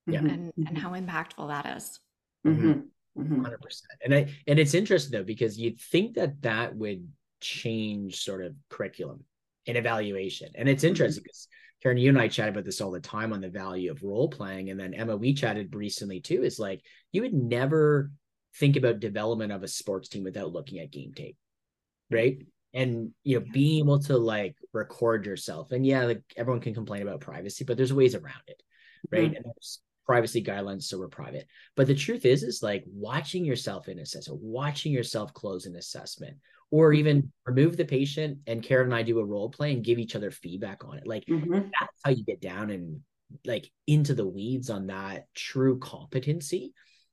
Yeah. 0.06 0.20
Mhm. 0.20 0.32
And 0.32 0.52
and 0.68 0.78
how 0.78 0.90
impactful 0.92 1.48
that 1.48 1.76
is. 1.76 2.00
Mhm. 2.46 2.88
Mhm. 3.16 3.36
100% 3.36 3.92
and 4.04 4.14
i 4.14 4.26
and 4.46 4.58
it's 4.58 4.72
interesting 4.74 5.12
though 5.12 5.22
because 5.24 5.58
you'd 5.58 5.78
think 5.78 6.14
that 6.14 6.40
that 6.42 6.74
would 6.74 7.06
change 7.42 8.22
sort 8.24 8.42
of 8.42 8.54
curriculum 8.70 9.22
and 9.66 9.76
evaluation 9.76 10.50
and 10.54 10.66
it's 10.66 10.82
interesting 10.82 11.22
because 11.22 11.46
karen 11.82 11.98
you 11.98 12.08
and 12.08 12.18
i 12.18 12.28
chat 12.28 12.48
about 12.48 12.64
this 12.64 12.80
all 12.80 12.90
the 12.90 13.00
time 13.00 13.32
on 13.32 13.40
the 13.40 13.48
value 13.48 13.90
of 13.90 14.02
role 14.02 14.28
playing 14.28 14.70
and 14.70 14.78
then 14.78 14.94
emma 14.94 15.16
we 15.16 15.34
chatted 15.34 15.74
recently 15.74 16.20
too 16.20 16.42
is 16.42 16.58
like 16.58 16.82
you 17.12 17.22
would 17.22 17.34
never 17.34 18.10
think 18.56 18.76
about 18.76 19.00
development 19.00 19.52
of 19.52 19.62
a 19.62 19.68
sports 19.68 20.08
team 20.08 20.24
without 20.24 20.52
looking 20.52 20.78
at 20.78 20.90
game 20.90 21.12
tape 21.14 21.36
right? 22.12 22.38
And 22.74 23.10
you 23.22 23.38
know 23.38 23.46
being 23.52 23.84
able 23.84 23.98
to 24.00 24.16
like 24.16 24.56
record 24.72 25.26
yourself 25.26 25.72
and 25.72 25.84
yeah 25.84 26.04
like 26.04 26.22
everyone 26.36 26.62
can 26.62 26.72
complain 26.72 27.02
about 27.02 27.20
privacy 27.20 27.64
but 27.64 27.76
there's 27.76 27.92
ways 27.92 28.14
around 28.14 28.42
it 28.46 28.62
right? 29.10 29.24
Mm-hmm. 29.24 29.36
And 29.36 29.44
there's 29.44 29.80
privacy 30.06 30.42
guidelines 30.42 30.84
so 30.84 30.98
we're 30.98 31.08
private. 31.08 31.46
But 31.76 31.86
the 31.86 31.94
truth 31.94 32.24
is 32.24 32.42
is 32.42 32.62
like 32.62 32.84
watching 32.86 33.44
yourself 33.44 33.88
in 33.88 33.98
assessment 33.98 34.40
watching 34.42 34.92
yourself 34.92 35.34
close 35.34 35.66
an 35.66 35.76
assessment 35.76 36.38
or 36.72 36.92
even 36.92 37.30
remove 37.46 37.76
the 37.76 37.84
patient 37.84 38.38
and 38.48 38.62
karen 38.64 38.86
and 38.86 38.94
i 38.94 39.02
do 39.02 39.20
a 39.20 39.24
role 39.24 39.48
play 39.48 39.72
and 39.72 39.84
give 39.84 39.98
each 40.00 40.16
other 40.16 40.32
feedback 40.32 40.84
on 40.84 40.98
it 40.98 41.06
like 41.06 41.24
Mhm. 41.26 41.70
that's 41.78 42.00
how 42.02 42.10
you 42.10 42.24
get 42.24 42.40
down 42.40 42.70
and 42.70 43.00
like 43.44 43.70
into 43.86 44.14
the 44.14 44.26
weeds 44.26 44.68
on 44.70 44.88
that 44.88 45.26
true 45.34 45.78
competency 45.78 46.72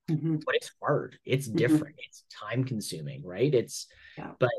Mhm. 0.10 0.42
but 0.46 0.56
it's 0.56 0.72
hard 0.82 1.20
it's 1.26 1.48
Mhm. 1.48 1.58
different 1.58 1.96
it's 2.00 2.24
time 2.32 2.64
consuming 2.64 3.24
right 3.24 3.54
it's 3.54 3.86
Yeah. 4.18 4.34
but 4.40 4.50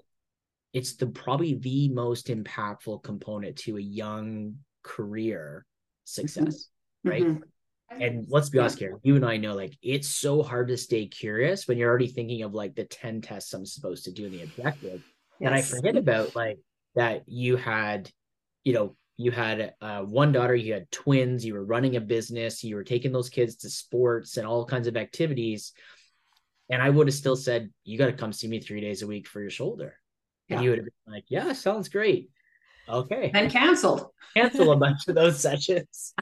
it's 0.73 0.95
the 0.95 1.09
probably 1.09 1.55
the 1.55 1.89
most 1.89 2.29
impactful 2.29 3.03
component 3.03 3.57
to 3.57 3.77
a 3.77 3.81
young 3.81 4.59
career 4.83 5.67
success 6.05 6.69
right 7.05 7.25
Mhm. 7.25 7.43
And 7.91 8.27
let's 8.29 8.49
be 8.49 8.59
honest 8.59 8.79
here 8.79 8.99
you 9.03 9.17
and 9.17 9.25
i 9.25 9.37
know 9.37 9.55
like 9.55 9.77
it's 9.83 10.09
so 10.09 10.43
hard 10.43 10.69
to 10.69 10.77
stay 10.77 11.07
curious 11.07 11.67
when 11.67 11.77
you're 11.77 11.89
already 11.89 12.07
thinking 12.07 12.43
of 12.43 12.55
like 12.55 12.75
the 12.75 12.85
10 12.85 13.21
tests 13.21 13.53
i'm 13.53 13.67
supposed 13.67 14.05
to 14.05 14.13
do 14.13 14.27
in 14.27 14.33
the 14.33 14.43
objective. 14.43 15.03
And 15.41 15.55
i 15.55 15.63
forget 15.63 15.97
about 15.97 16.37
like 16.37 16.59
that 16.95 17.25
you 17.27 17.57
had 17.57 18.11
you 18.65 18.73
know 18.73 18.97
you 19.17 19.31
had 19.31 19.75
uh, 19.83 20.01
one 20.01 20.33
daughter 20.33 20.55
you 20.55 20.73
had 20.73 20.91
twins 20.91 21.45
you 21.45 21.55
were 21.55 21.65
running 21.65 21.97
a 21.97 22.01
business 22.01 22.63
you 22.65 22.77
were 22.77 22.85
taking 22.85 23.13
those 23.13 23.29
kids 23.29 23.57
to 23.57 23.71
sports 23.71 24.37
and 24.37 24.47
all 24.47 24.65
kinds 24.65 24.87
of 24.87 24.97
activities. 24.97 25.73
And 26.71 26.81
i 26.81 26.89
would 26.89 27.09
have 27.09 27.15
still 27.15 27.37
said 27.37 27.71
you 27.85 27.99
got 27.99 28.07
to 28.07 28.13
come 28.13 28.33
see 28.33 28.49
me 28.49 28.61
three 28.61 28.81
days 28.81 29.03
a 29.03 29.07
week 29.07 29.27
for 29.27 29.41
your 29.41 29.51
shoulder. 29.51 29.97
And 30.49 30.63
you 30.65 30.71
would 30.71 30.79
have 30.81 30.87
been 30.87 31.15
like 31.15 31.25
yeah 31.29 31.53
sounds 31.53 31.89
great. 31.89 32.31
Okay. 32.89 33.31
And 33.33 33.51
canceled. 33.51 34.07
cancel 34.37 34.73
a 34.73 34.77
bunch 34.77 35.07
of 35.09 35.15
those 35.15 35.41
sessions 35.49 36.13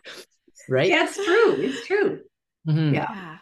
right 0.69 0.89
Yeah, 0.89 1.07
true. 1.13 1.53
It's 1.59 1.87
true. 1.87 2.21
Mhm. 2.69 2.93
Yeah. 2.95 3.07
Yeah. 3.11 3.39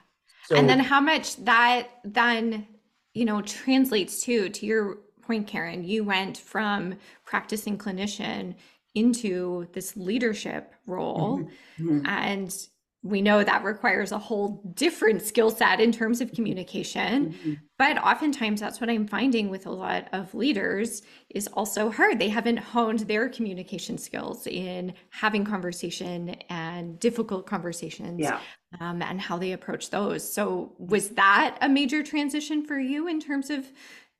So- 0.49 0.57
and 0.57 0.69
then 0.69 0.81
how 0.81 1.01
much 1.01 1.37
that 1.45 1.89
then 2.05 2.67
you 3.15 3.25
know 3.25 3.43
translates 3.43 4.23
to 4.25 4.49
to 4.51 4.67
your 4.67 4.99
point 5.23 5.47
karen 5.49 5.83
you 5.85 6.05
went 6.05 6.39
from 6.39 6.95
practicing 7.25 7.77
clinician 7.79 8.55
into 8.95 9.67
this 9.73 9.97
leadership 9.97 10.73
role 10.87 11.51
Mhm. 11.79 12.07
and 12.07 12.69
we 13.09 13.23
know 13.23 13.43
that 13.45 13.65
requires 13.65 14.13
a 14.13 14.19
whole 14.19 14.63
different 14.75 15.23
skill 15.23 15.51
set 15.51 15.81
in 15.81 15.93
terms 15.93 16.21
of 16.21 16.33
communication 16.33 17.33
Mhm. 17.35 17.59
but 17.79 17.99
oftentimes 17.99 18.61
that's 18.61 18.81
what 18.81 18.91
i'm 18.91 19.07
finding 19.07 19.49
with 19.51 19.67
a 19.67 19.71
lot 19.71 20.09
of 20.13 20.35
leaders 20.35 21.03
is 21.31 21.47
also 21.49 21.91
hard 21.91 22.19
they 22.19 22.29
haven't 22.29 22.59
honed 22.59 23.01
their 23.01 23.29
communication 23.29 23.99
skills 23.99 24.47
in 24.47 24.95
having 25.11 25.45
conversation 25.45 26.31
and 26.51 26.99
difficult 27.01 27.47
conversations 27.47 28.21
Yeah. 28.21 28.41
um, 28.81 29.03
and 29.03 29.21
how 29.21 29.39
they 29.39 29.53
approach 29.53 29.91
those. 29.91 30.31
So, 30.31 30.75
was 30.79 31.11
that 31.11 31.57
a 31.61 31.69
major 31.69 32.03
transition 32.03 32.65
for 32.67 32.79
you 32.79 33.09
in 33.09 33.21
terms 33.21 33.51
of, 33.51 33.71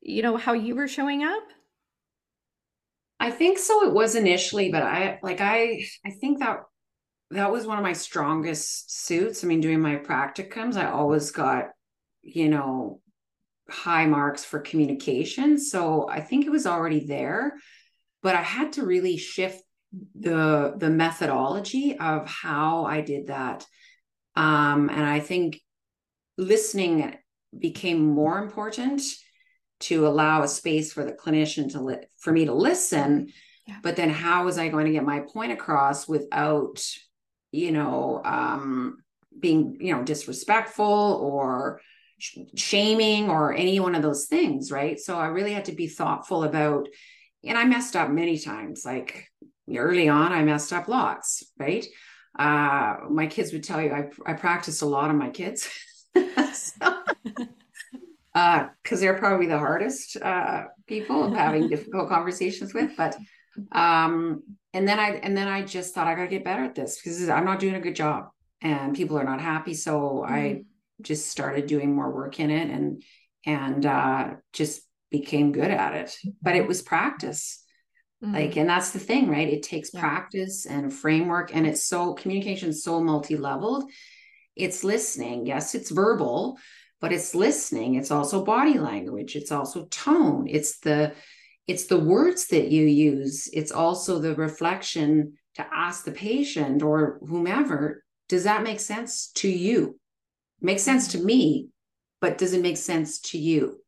you 0.01 0.23
know, 0.23 0.37
how 0.37 0.53
you 0.53 0.75
were 0.75 0.89
showing 0.89 1.25
up? 1.25 1.43
I 3.19 3.31
think 3.31 3.59
so 3.59 3.87
it 3.87 3.93
was 3.93 4.15
initially, 4.15 4.71
but 4.71 4.83
I 4.83 5.19
like 5.23 5.41
I 5.41 5.85
I 6.05 6.11
think 6.11 6.39
that 6.41 6.61
that 7.31 7.51
was 7.51 7.67
one 7.67 7.79
of 7.79 7.83
my 7.83 7.93
strongest 7.93 9.05
suits. 9.07 9.43
I 9.43 9.47
mean, 9.47 9.61
doing 9.61 9.81
my 9.81 9.97
practicums, 9.97 10.77
I 10.77 10.91
always 10.91 11.31
got, 11.31 11.71
you 12.23 12.49
know, 12.49 13.01
high 13.69 14.07
marks 14.07 14.45
for 14.45 14.61
communication. 14.61 15.59
So 15.59 16.09
I 16.09 16.21
think 16.21 16.47
it 16.47 16.51
was 16.51 16.67
already 16.67 17.05
there, 17.07 17.55
but 18.23 18.35
I 18.37 18.43
had 18.43 18.75
to 18.75 18.87
really 18.87 19.17
shift 19.17 19.61
the 20.15 20.75
the 20.77 20.91
methodology 20.91 21.97
of 21.99 22.29
how 22.29 22.85
I 22.85 23.01
did 23.01 23.29
that. 23.29 23.67
Um, 24.37 24.89
and 24.91 25.05
I 25.05 25.21
think 25.21 25.61
listening 26.37 27.15
became 27.59 28.05
more 28.07 28.39
important 28.39 29.03
to 29.81 30.07
allow 30.07 30.43
a 30.43 30.49
space 30.49 30.93
for 30.93 31.05
the 31.05 31.13
clinician 31.13 31.71
to 31.73 31.81
li- 31.81 32.07
for 32.19 32.33
me 32.33 32.45
to 32.47 32.53
listen 32.53 33.29
Yeah. 33.67 33.77
but 33.83 33.97
then 33.97 34.11
how 34.11 34.45
was 34.45 34.59
i 34.59 34.69
going 34.69 34.87
to 34.87 34.93
get 34.93 35.05
my 35.05 35.21
point 35.21 35.53
across 35.53 36.07
without 36.09 36.83
you 37.53 37.73
know 37.73 38.21
um 38.25 38.99
being 39.39 39.77
you 39.81 39.95
know 39.95 40.03
disrespectful 40.03 40.85
or 41.23 41.81
sh- 42.19 42.39
shaming 42.57 43.31
or 43.31 43.53
any 43.53 43.79
one 43.81 43.95
of 43.95 44.03
those 44.03 44.27
things 44.27 44.71
right? 44.71 44.99
So 44.99 45.19
i 45.19 45.27
really 45.27 45.53
had 45.53 45.67
to 45.67 45.73
be 45.73 45.89
thoughtful 45.89 46.45
about 46.45 46.89
and 47.45 47.57
i 47.59 47.65
messed 47.65 47.97
up 47.97 48.11
many 48.11 48.39
times 48.39 48.85
like 48.85 49.29
early 49.75 50.09
on 50.09 50.33
i 50.33 50.43
messed 50.43 50.73
up 50.73 50.89
lots 50.89 51.45
right? 51.59 51.87
Uh 52.39 52.97
my 53.11 53.27
kids 53.27 53.53
would 53.53 53.65
tell 53.65 53.81
you 53.81 53.91
i, 53.93 54.11
I 54.27 54.35
practiced 54.35 54.83
a 54.83 54.87
lot 54.87 55.11
on 55.11 55.19
my 55.19 55.31
kids. 55.31 55.69
So, 56.55 57.03
uh 58.35 58.69
because 58.83 59.01
they're 59.01 59.19
probably 59.19 59.47
the 59.47 59.59
hardest 59.59 60.17
uh 60.17 60.65
people 60.87 61.25
of 61.25 61.35
having 61.35 61.69
difficult 61.69 62.09
conversations 62.09 62.73
with 62.73 62.91
but 62.97 63.17
um 63.73 64.43
and 64.77 64.87
then 64.87 64.99
i 65.01 65.11
and 65.27 65.37
then 65.37 65.49
i 65.49 65.63
just 65.63 65.95
thought 65.95 66.07
i 66.07 66.15
gotta 66.15 66.29
get 66.29 66.45
better 66.45 66.65
at 66.65 66.75
this 66.75 66.97
because 67.01 67.29
i'm 67.29 67.45
not 67.45 67.59
doing 67.59 67.75
a 67.75 67.81
good 67.81 67.97
job 67.97 68.29
and 68.63 68.95
people 68.97 69.19
are 69.19 69.25
not 69.25 69.41
happy. 69.41 69.75
So 69.75 70.25
i 70.25 70.63
just 71.03 71.29
started 71.29 71.67
doing 71.67 71.95
more 71.95 72.11
work 72.11 72.41
in 72.41 72.51
it 72.51 72.71
and 72.71 73.03
and 73.45 73.85
uh 73.85 74.35
just 74.53 74.83
became 75.11 75.53
good 75.53 75.71
at 75.71 75.95
it. 75.95 76.17
But 76.43 76.57
it 76.57 76.67
was 76.67 76.83
practice. 76.83 77.63
Mm. 78.25 78.33
like 78.33 78.57
and 78.57 78.69
that's 78.69 78.91
the 78.93 78.99
thing 78.99 79.29
right? 79.29 79.49
It 79.57 79.63
takes 79.63 79.91
Yeah. 79.93 80.01
practice 80.01 80.67
and 80.67 80.93
framework 80.93 81.55
and 81.55 81.67
it's 81.67 81.87
so 81.87 82.15
communication 82.15 82.71
is 82.71 82.83
so 82.83 83.03
multi-leveled. 83.03 83.85
It's 84.55 84.83
listening 84.85 85.47
yes 85.47 85.75
it's 85.75 85.91
verbal 85.91 86.59
but 87.01 87.13
it's 87.13 87.35
listening. 87.35 87.97
It's 87.97 88.11
also 88.11 88.43
body 88.43 88.79
language. 88.79 89.37
It's 89.37 89.53
also 89.53 89.85
tone. 89.91 90.47
It's 90.49 90.79
the 90.79 91.13
it's 91.67 91.87
the 91.87 91.99
words 91.99 92.47
that 92.49 92.69
you 92.69 92.85
use 92.85 93.49
it's 93.53 93.73
also 93.73 94.19
the 94.19 94.35
reflection 94.35 95.33
to 95.55 95.67
ask 95.73 96.05
the 96.05 96.13
patient 96.13 96.83
or 96.83 97.19
whomever 97.27 98.05
does 98.29 98.45
that 98.45 98.63
make 98.63 98.81
sense 98.81 99.29
to 99.35 99.49
you 99.49 99.99
makes 100.61 100.83
sense 100.83 101.09
to 101.09 101.19
me 101.19 101.69
but 102.21 102.39
does 102.39 102.53
it 102.53 102.63
make 102.63 102.77
sense 102.77 103.21
to 103.21 103.39
you? 103.39 103.81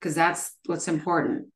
Because 0.00 0.14
that's 0.14 0.56
what's 0.66 0.88
important. 0.88 1.46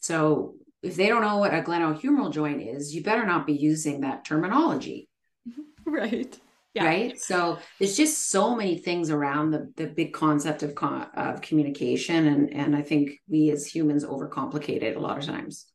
So 0.00 0.54
if 0.82 0.96
they 0.96 1.08
don't 1.08 1.22
know 1.22 1.38
what 1.38 1.54
a 1.54 1.62
glenohumeral 1.62 2.32
joint 2.32 2.62
is, 2.62 2.94
you 2.94 3.02
better 3.02 3.26
not 3.26 3.46
be 3.46 3.54
using 3.54 4.00
that 4.00 4.24
terminology. 4.24 5.08
Right. 5.86 6.38
Yeah. 6.78 6.86
Right. 6.86 7.20
So 7.20 7.58
there's 7.80 7.96
just 7.96 8.30
so 8.30 8.54
many 8.54 8.78
things 8.78 9.10
around 9.10 9.50
the, 9.50 9.72
the 9.76 9.86
big 9.86 10.12
concept 10.12 10.62
of, 10.62 10.76
of 10.80 11.40
communication. 11.40 12.26
And, 12.28 12.54
and 12.54 12.76
I 12.76 12.82
think 12.82 13.18
we 13.28 13.50
as 13.50 13.66
humans 13.66 14.04
overcomplicate 14.04 14.82
it 14.82 14.96
a 14.96 15.00
lot 15.00 15.18
of 15.18 15.24
times. 15.24 15.66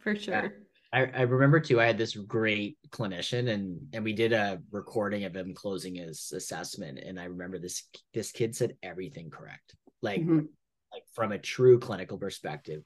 For 0.00 0.16
sure. 0.16 0.34
Yeah. 0.34 0.48
I, 0.94 1.10
I 1.12 1.22
remember 1.22 1.60
too, 1.60 1.78
I 1.78 1.84
had 1.86 1.98
this 1.98 2.14
great 2.14 2.78
clinician 2.88 3.50
and 3.50 3.78
and 3.92 4.02
we 4.02 4.14
did 4.14 4.32
a 4.32 4.60
recording 4.70 5.24
of 5.24 5.36
him 5.36 5.52
closing 5.52 5.96
his 5.96 6.32
assessment. 6.34 7.00
And 7.00 7.20
I 7.20 7.24
remember 7.24 7.58
this 7.58 7.82
this 8.14 8.32
kid 8.32 8.56
said 8.56 8.76
everything 8.82 9.28
correct. 9.28 9.74
Like 10.00 10.20
mm-hmm. 10.20 10.46
like 10.92 11.02
from 11.12 11.32
a 11.32 11.38
true 11.38 11.78
clinical 11.78 12.16
perspective. 12.16 12.82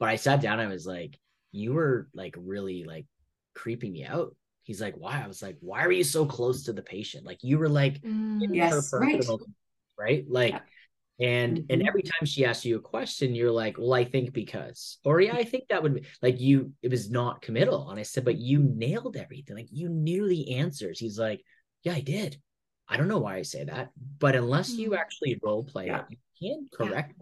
But 0.00 0.08
I 0.08 0.16
sat 0.16 0.40
down, 0.40 0.58
I 0.58 0.66
was 0.66 0.86
like, 0.86 1.16
you 1.52 1.74
were 1.74 2.08
like 2.14 2.34
really 2.36 2.82
like 2.84 3.06
creeping 3.54 3.92
me 3.92 4.06
out. 4.06 4.34
He's 4.70 4.80
like, 4.80 4.94
why? 4.96 5.22
I 5.22 5.26
was 5.26 5.42
like, 5.42 5.56
why 5.60 5.84
are 5.84 5.92
you 5.92 6.04
so 6.04 6.24
close 6.24 6.62
to 6.64 6.72
the 6.72 6.82
patient? 6.82 7.26
Like 7.26 7.42
you 7.42 7.58
were 7.58 7.68
like 7.68 8.00
mm, 8.02 8.40
yes, 8.52 8.92
right. 8.92 9.24
right? 9.98 10.24
Like 10.28 10.54
yeah 10.54 10.60
and 11.20 11.58
mm-hmm. 11.58 11.66
and 11.72 11.86
every 11.86 12.02
time 12.02 12.24
she 12.24 12.44
asks 12.44 12.64
you 12.64 12.76
a 12.76 12.80
question 12.80 13.34
you're 13.34 13.50
like 13.50 13.76
well 13.78 13.94
i 13.94 14.04
think 14.04 14.32
because 14.32 14.98
or 15.04 15.20
yeah 15.20 15.34
i 15.34 15.44
think 15.44 15.64
that 15.68 15.82
would 15.82 15.94
be 15.94 16.02
like 16.22 16.40
you 16.40 16.72
it 16.82 16.90
was 16.90 17.10
not 17.10 17.42
committal 17.42 17.90
and 17.90 18.00
i 18.00 18.02
said 18.02 18.24
but 18.24 18.38
you 18.38 18.62
nailed 18.74 19.16
everything 19.16 19.56
like 19.56 19.68
you 19.70 19.88
knew 19.88 20.26
the 20.28 20.56
answers 20.56 20.98
he's 20.98 21.18
like 21.18 21.42
yeah 21.82 21.92
i 21.92 22.00
did 22.00 22.40
i 22.88 22.96
don't 22.96 23.08
know 23.08 23.18
why 23.18 23.36
i 23.36 23.42
say 23.42 23.64
that 23.64 23.90
but 24.18 24.34
unless 24.34 24.70
you 24.70 24.90
mm-hmm. 24.90 25.00
actually 25.00 25.38
role 25.42 25.64
play 25.64 25.86
yeah. 25.86 26.00
it 26.00 26.18
you 26.38 26.54
can't 26.54 26.72
correct 26.72 27.14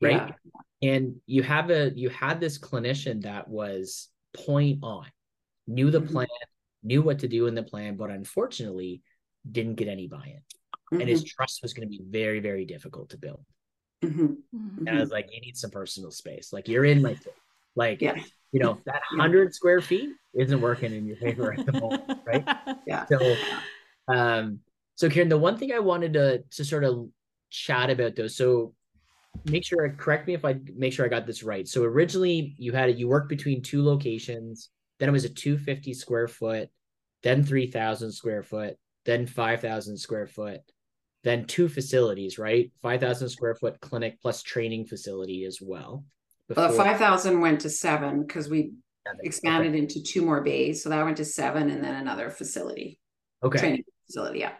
yeah. 0.00 0.08
it 0.08 0.14
right 0.14 0.34
yeah. 0.82 0.94
and 0.94 1.16
you 1.26 1.42
have 1.42 1.70
a 1.70 1.92
you 1.94 2.08
had 2.08 2.40
this 2.40 2.58
clinician 2.58 3.22
that 3.22 3.46
was 3.48 4.08
point 4.32 4.78
on 4.82 5.06
knew 5.66 5.90
the 5.90 6.00
mm-hmm. 6.00 6.12
plan 6.12 6.28
knew 6.82 7.02
what 7.02 7.20
to 7.20 7.28
do 7.28 7.46
in 7.46 7.54
the 7.54 7.62
plan 7.62 7.96
but 7.96 8.10
unfortunately 8.10 9.02
didn't 9.50 9.74
get 9.76 9.88
any 9.88 10.06
buy-in. 10.06 10.40
Mm-hmm. 10.92 11.00
and 11.00 11.08
his 11.08 11.20
mm-hmm. 11.20 11.36
trust 11.36 11.62
was 11.62 11.72
going 11.72 11.88
to 11.88 11.96
be 11.96 12.02
very 12.04 12.40
very 12.40 12.64
difficult 12.64 13.10
to 13.10 13.18
build. 13.18 13.44
Mm-hmm. 14.04 14.86
and 14.86 14.96
i 14.96 15.00
was 15.00 15.10
like 15.10 15.28
you 15.32 15.40
need 15.40 15.56
some 15.56 15.70
personal 15.70 16.10
space. 16.10 16.52
Like 16.52 16.68
you're 16.68 16.84
in 16.84 17.02
like 17.02 17.18
like 17.76 18.00
yeah. 18.00 18.16
you 18.52 18.60
know 18.60 18.78
that 18.86 19.02
100 19.12 19.54
square 19.54 19.80
feet 19.80 20.10
isn't 20.34 20.60
working 20.60 20.92
in 20.92 21.06
your 21.06 21.16
favor 21.16 21.52
at 21.52 21.66
the 21.66 21.72
moment 21.72 22.18
right? 22.26 22.46
Yeah. 22.86 23.06
So 23.06 23.36
um 24.08 24.60
so 24.96 25.08
karen 25.08 25.28
the 25.28 25.38
one 25.38 25.56
thing 25.56 25.72
i 25.72 25.78
wanted 25.78 26.12
to 26.14 26.42
to 26.50 26.64
sort 26.64 26.84
of 26.84 27.08
chat 27.50 27.90
about 27.90 28.16
those 28.16 28.36
so 28.36 28.74
make 29.44 29.64
sure 29.64 29.88
correct 29.98 30.26
me 30.26 30.34
if 30.34 30.44
i 30.44 30.56
make 30.74 30.92
sure 30.92 31.06
i 31.06 31.08
got 31.08 31.26
this 31.26 31.42
right. 31.42 31.66
So 31.68 31.84
originally 31.84 32.54
you 32.58 32.72
had 32.72 32.98
you 32.98 33.08
worked 33.08 33.28
between 33.28 33.62
two 33.62 33.82
locations 33.82 34.70
then 35.00 35.08
it 35.08 35.12
was 35.12 35.24
a 35.24 35.28
250 35.28 35.94
square 35.94 36.28
foot 36.28 36.68
then 37.22 37.42
3000 37.42 38.12
square 38.12 38.42
foot 38.42 38.76
then 39.04 39.26
5000 39.26 39.96
square 39.96 40.26
foot 40.26 40.60
then 41.22 41.44
two 41.44 41.68
facilities, 41.68 42.38
right? 42.38 42.70
5,000 42.82 43.28
square 43.28 43.54
foot 43.54 43.80
clinic 43.80 44.20
plus 44.22 44.42
training 44.42 44.86
facility 44.86 45.44
as 45.44 45.58
well. 45.60 46.04
Before- 46.48 46.72
5,000 46.72 47.40
went 47.40 47.60
to 47.60 47.70
seven 47.70 48.22
because 48.22 48.48
we 48.48 48.72
seven. 49.06 49.20
expanded 49.22 49.72
okay. 49.72 49.78
into 49.80 50.02
two 50.02 50.22
more 50.22 50.40
bays. 50.40 50.82
So 50.82 50.88
that 50.88 51.04
went 51.04 51.18
to 51.18 51.24
seven 51.24 51.70
and 51.70 51.84
then 51.84 51.94
another 51.94 52.30
facility. 52.30 52.98
Okay. 53.42 53.58
Training 53.58 53.84
facility. 54.06 54.40
Yeah. 54.40 54.52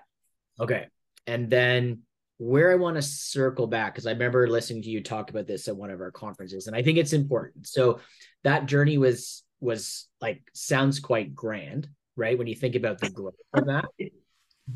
Okay. 0.58 0.88
And 1.26 1.48
then 1.50 2.02
where 2.36 2.70
I 2.70 2.76
want 2.76 2.96
to 2.96 3.02
circle 3.02 3.66
back, 3.66 3.94
because 3.94 4.06
I 4.06 4.12
remember 4.12 4.48
listening 4.48 4.82
to 4.82 4.90
you 4.90 5.02
talk 5.02 5.30
about 5.30 5.46
this 5.46 5.68
at 5.68 5.76
one 5.76 5.90
of 5.90 6.00
our 6.00 6.10
conferences, 6.10 6.66
and 6.66 6.76
I 6.76 6.82
think 6.82 6.96
it's 6.98 7.12
important. 7.12 7.66
So 7.66 8.00
that 8.44 8.66
journey 8.66 8.96
was 8.96 9.42
was 9.60 10.08
like 10.20 10.42
sounds 10.52 11.00
quite 11.00 11.34
grand, 11.34 11.88
right? 12.16 12.38
When 12.38 12.46
you 12.46 12.54
think 12.54 12.74
about 12.74 12.98
the 12.98 13.10
growth 13.10 13.34
of 13.54 13.66
that. 13.66 13.86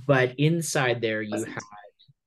but 0.07 0.35
inside 0.38 1.01
there 1.01 1.23
you 1.23 1.44
had 1.44 1.62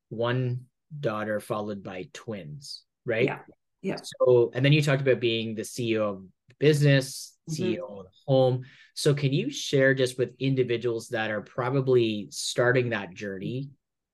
one 0.10 0.62
daughter 1.00 1.40
followed 1.40 1.84
by 1.84 2.08
twins 2.14 2.84
right 3.06 3.26
yeah 3.26 3.40
yeah 3.82 3.98
so 4.02 4.52
and 4.54 4.64
then 4.64 4.72
you 4.72 4.82
talked 4.82 5.02
about 5.02 5.20
being 5.20 5.54
the 5.54 5.62
ceo 5.62 6.16
of 6.16 6.24
business 6.60 7.36
ceo 7.50 7.80
mm-hmm. 7.80 8.00
of 8.00 8.06
home 8.26 8.64
so 8.94 9.14
can 9.14 9.34
you 9.34 9.50
share 9.50 9.94
just 9.94 10.18
with 10.18 10.34
individuals 10.40 11.10
that 11.10 11.30
are 11.30 11.42
probably 11.42 12.28
starting 12.32 12.90
that 12.90 13.14
journey 13.14 13.70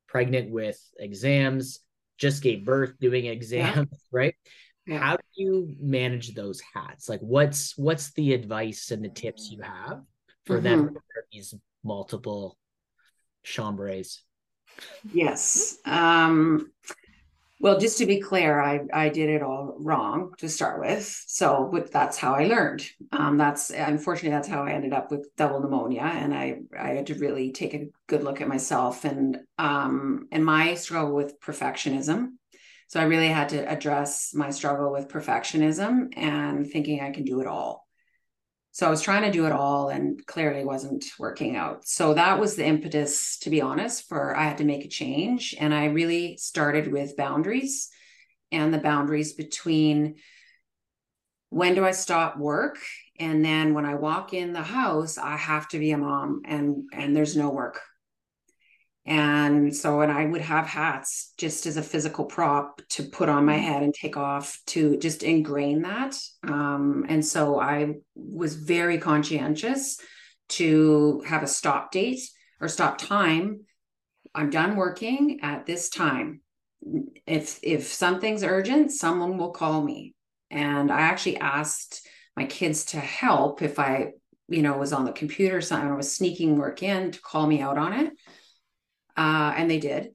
pregnant 0.08 0.50
with 0.50 0.80
exams 0.98 1.80
just 2.18 2.42
gave 2.42 2.66
birth 2.66 2.94
doing 3.00 3.26
exams 3.26 3.88
yeah. 3.92 3.98
right 4.12 4.36
yeah. 4.86 5.00
how 5.00 5.16
do 5.16 5.24
you 5.36 5.76
manage 5.80 6.34
those 6.34 6.62
hats 6.74 7.10
like 7.10 7.22
what's 7.22 7.78
what's 7.78 8.12
the 8.14 8.34
advice 8.34 8.92
and 8.92 9.04
the 9.04 9.10
tips 9.10 9.50
you 9.52 9.62
have 9.62 10.02
for 10.46 10.56
mm-hmm. 10.56 10.64
them 10.64 10.98
these 11.32 11.54
multiple 11.84 12.58
chambres 13.44 14.24
Yes. 15.14 15.78
Um, 15.86 16.72
well, 17.60 17.80
just 17.80 17.98
to 18.00 18.06
be 18.06 18.20
clear, 18.20 18.60
I, 18.60 18.82
I 18.92 19.10
did 19.10 19.30
it 19.30 19.42
all 19.42 19.76
wrong 19.80 20.34
to 20.40 20.50
start 20.50 20.82
with. 20.82 21.06
So 21.28 21.70
with, 21.72 21.92
that's 21.92 22.18
how 22.18 22.34
I 22.34 22.46
learned. 22.46 22.86
Um, 23.14 23.38
that's 23.38 23.70
unfortunately 23.70 24.32
that's 24.32 24.50
how 24.50 24.64
I 24.64 24.72
ended 24.72 24.92
up 24.92 25.12
with 25.12 25.34
double 25.38 25.62
pneumonia, 25.62 26.02
and 26.02 26.34
I 26.34 26.60
I 26.78 26.90
had 26.90 27.08
to 27.08 27.16
really 27.16 27.54
take 27.54 27.74
a 27.74 27.88
good 28.08 28.24
look 28.24 28.42
at 28.42 28.50
myself 28.50 29.06
and 29.06 29.38
um 29.58 30.28
and 30.32 30.44
my 30.44 30.74
struggle 30.74 31.16
with 31.16 31.40
perfectionism. 31.40 32.32
So 32.88 33.00
I 33.00 33.04
really 33.04 33.28
had 33.28 33.50
to 33.50 33.70
address 33.70 34.34
my 34.34 34.50
struggle 34.50 34.92
with 34.92 35.08
perfectionism 35.08 36.18
and 36.18 36.68
thinking 36.68 37.02
I 37.02 37.12
can 37.12 37.24
do 37.24 37.42
it 37.42 37.48
all. 37.48 37.88
So 38.72 38.88
I 38.88 38.90
was 38.90 39.02
trying 39.02 39.22
to 39.24 39.32
do 39.32 39.46
it 39.46 39.52
all 39.52 39.90
and 39.90 40.26
clearly 40.26 40.66
wasn't 40.66 41.06
working 41.20 41.56
out. 41.56 41.88
So 41.88 42.16
that 42.16 42.40
was 42.40 42.56
the 42.56 42.66
impetus, 42.66 43.38
to 43.40 43.52
be 43.52 43.62
honest, 43.62 44.08
for 44.10 44.36
I 44.36 44.44
had 44.46 44.58
to 44.58 44.64
make 44.64 44.84
a 44.84 44.90
change. 44.90 45.56
And 45.60 45.74
I 45.74 45.86
really 45.86 46.38
started 46.38 46.92
with 46.92 47.16
boundaries 47.16 47.90
and 48.52 48.74
the 48.74 48.80
boundaries 48.80 49.34
between 49.34 50.16
when 51.50 51.76
do 51.76 51.86
I 51.86 51.92
stop 51.92 52.38
work? 52.38 52.80
And 53.20 53.46
then 53.46 53.76
when 53.76 53.86
I 53.86 53.94
walk 53.94 54.34
in 54.34 54.54
the 54.54 54.64
house, 54.64 55.20
I 55.20 55.38
have 55.38 55.68
to 55.70 55.80
be 55.80 55.92
a 55.92 55.98
mom 55.98 56.42
and 56.46 56.90
and 56.92 57.16
there's 57.16 57.38
no 57.38 57.52
work. 57.52 57.80
And 59.06 59.76
so, 59.76 60.00
and 60.00 60.12
I 60.12 60.26
would 60.26 60.42
have 60.42 60.66
hats 60.66 61.34
just 61.38 61.66
as 61.66 61.76
a 61.76 61.84
physical 61.84 62.24
prop 62.24 62.82
to 62.92 63.04
put 63.04 63.28
on 63.28 63.46
my 63.46 63.56
mm-hmm. 63.56 63.64
head 63.64 63.84
and 63.84 63.94
take 63.94 64.16
off 64.16 64.58
to 64.68 64.98
just 64.98 65.24
ingrain 65.24 65.82
that. 65.82 66.18
Um, 66.44 67.06
and 67.10 67.26
so 67.26 67.60
I 67.60 67.96
was 68.16 68.56
very 68.56 68.98
conscientious 68.98 70.00
to 70.50 71.22
have 71.28 71.44
a 71.44 71.48
stop 71.48 71.92
date 71.92 72.22
or 72.62 72.70
stop 72.70 72.98
time. 72.98 73.62
I'm 74.34 74.50
done 74.50 74.78
working 74.78 75.40
at 75.42 75.66
this 75.66 75.90
time. 75.90 76.42
If 77.26 77.60
if 77.62 77.88
something's 77.88 78.44
urgent, 78.44 78.92
someone 78.92 79.38
will 79.38 79.52
call 79.52 79.84
me. 79.84 80.16
And 80.50 80.92
I 80.92 81.02
actually 81.02 81.38
asked 81.38 82.08
my 82.38 82.46
kids 82.46 82.86
to 82.86 83.00
help 83.00 83.62
if 83.62 83.80
I, 83.80 84.12
you 84.48 84.62
know, 84.62 84.78
was 84.78 84.94
on 84.94 85.06
the 85.06 85.12
computer, 85.12 85.62
I 85.72 85.92
was 85.94 86.16
sneaking 86.16 86.58
work 86.58 86.84
in 86.84 87.12
to 87.12 87.22
call 87.22 87.48
me 87.48 87.62
out 87.62 87.78
on 87.78 87.94
it 87.94 88.14
uh, 89.18 89.54
and 89.56 89.70
they 89.70 89.80
did. 89.80 90.10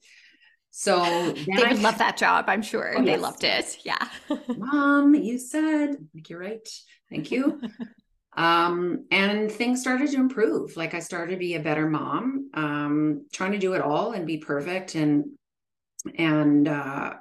So 0.71 1.33
they 1.33 1.63
would 1.67 1.81
love 1.81 1.97
that 1.97 2.15
job, 2.17 2.45
I'm 2.47 2.61
sure. 2.61 2.93
Oh, 2.97 3.03
they 3.03 3.11
yes. 3.11 3.21
loved 3.21 3.43
it. 3.43 3.79
Yeah. 3.83 4.07
Mom, 4.57 5.15
you 5.15 5.37
said, 5.37 5.95
like 6.13 6.29
you're 6.29 6.39
right. 6.39 6.67
Thank 7.09 7.31
you. 7.31 7.59
um, 8.37 9.05
and 9.11 9.51
things 9.51 9.81
started 9.81 10.09
to 10.11 10.15
improve. 10.15 10.77
Like 10.77 10.93
I 10.93 10.99
started 10.99 11.33
to 11.33 11.37
be 11.37 11.55
a 11.55 11.59
better 11.59 11.89
mom, 11.89 12.51
um, 12.53 13.25
trying 13.33 13.53
to 13.53 13.57
do 13.57 13.73
it 13.73 13.81
all 13.81 14.13
and 14.13 14.25
be 14.27 14.37
perfect 14.37 14.95
and 14.95 15.25
and 16.17 16.65
uh 16.69 17.13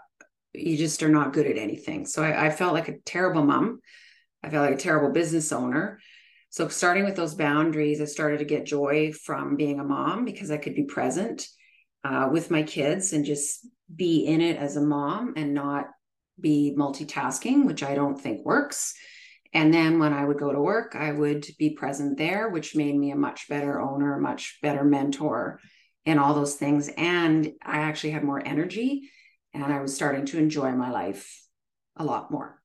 you 0.55 0.77
just 0.77 1.03
are 1.03 1.09
not 1.09 1.33
good 1.33 1.47
at 1.47 1.59
anything. 1.59 2.07
So 2.07 2.23
I, 2.23 2.47
I 2.47 2.51
felt 2.51 2.75
like 2.75 2.88
a 2.88 2.99
terrible 3.01 3.45
mom. 3.45 3.81
I 4.43 4.51
felt 4.51 4.69
like 4.71 4.79
a 4.79 4.83
terrible 4.83 5.12
business 5.12 5.53
owner. 5.53 6.01
So 6.51 6.68
starting 6.68 7.05
with 7.05 7.16
those 7.16 7.35
boundaries, 7.35 8.01
I 8.01 8.05
started 8.07 8.39
to 8.39 8.45
get 8.45 8.64
joy 8.64 9.12
from 9.12 9.57
being 9.57 9.81
a 9.81 9.85
mom 9.85 10.24
because 10.24 10.51
I 10.51 10.57
could 10.57 10.74
be 10.74 10.85
present 10.85 11.47
uh, 12.05 12.28
with 12.30 12.51
my 12.51 12.62
kids 12.62 13.12
and 13.12 13.24
just 13.24 13.66
be 13.94 14.26
in 14.26 14.40
it 14.40 14.57
as 14.57 14.76
a 14.76 14.80
mom 14.80 15.34
and 15.36 15.55
not 15.55 15.86
be 16.40 16.74
multitasking, 16.76 17.64
which 17.64 17.82
I 17.82 17.94
don't 17.94 18.20
think 18.20 18.44
works. 18.44 18.94
And 19.53 19.72
then 19.72 19.99
when 19.99 20.12
I 20.12 20.24
would 20.24 20.38
go 20.38 20.53
to 20.53 20.61
work, 20.61 20.94
I 20.94 21.11
would 21.11 21.46
be 21.59 21.70
present 21.70 22.18
there, 22.18 22.51
which 22.51 22.76
made 22.76 22.96
me 22.96 23.11
a 23.11 23.16
much 23.16 23.49
better 23.49 23.80
owner, 23.80 24.16
a 24.16 24.20
much 24.20 24.59
better 24.62 24.84
mentor, 24.84 25.59
and 26.05 26.20
all 26.20 26.34
those 26.34 26.55
things. 26.55 26.90
And 26.96 27.53
I 27.62 27.78
actually 27.78 28.11
had 28.11 28.24
more 28.24 28.46
energy 28.46 29.11
and 29.55 29.64
I 29.64 29.80
was 29.80 29.94
starting 29.94 30.26
to 30.26 30.38
enjoy 30.38 30.72
my 30.72 30.90
life 30.90 31.42
a 31.96 32.05
lot 32.05 32.30
more. 32.30 32.61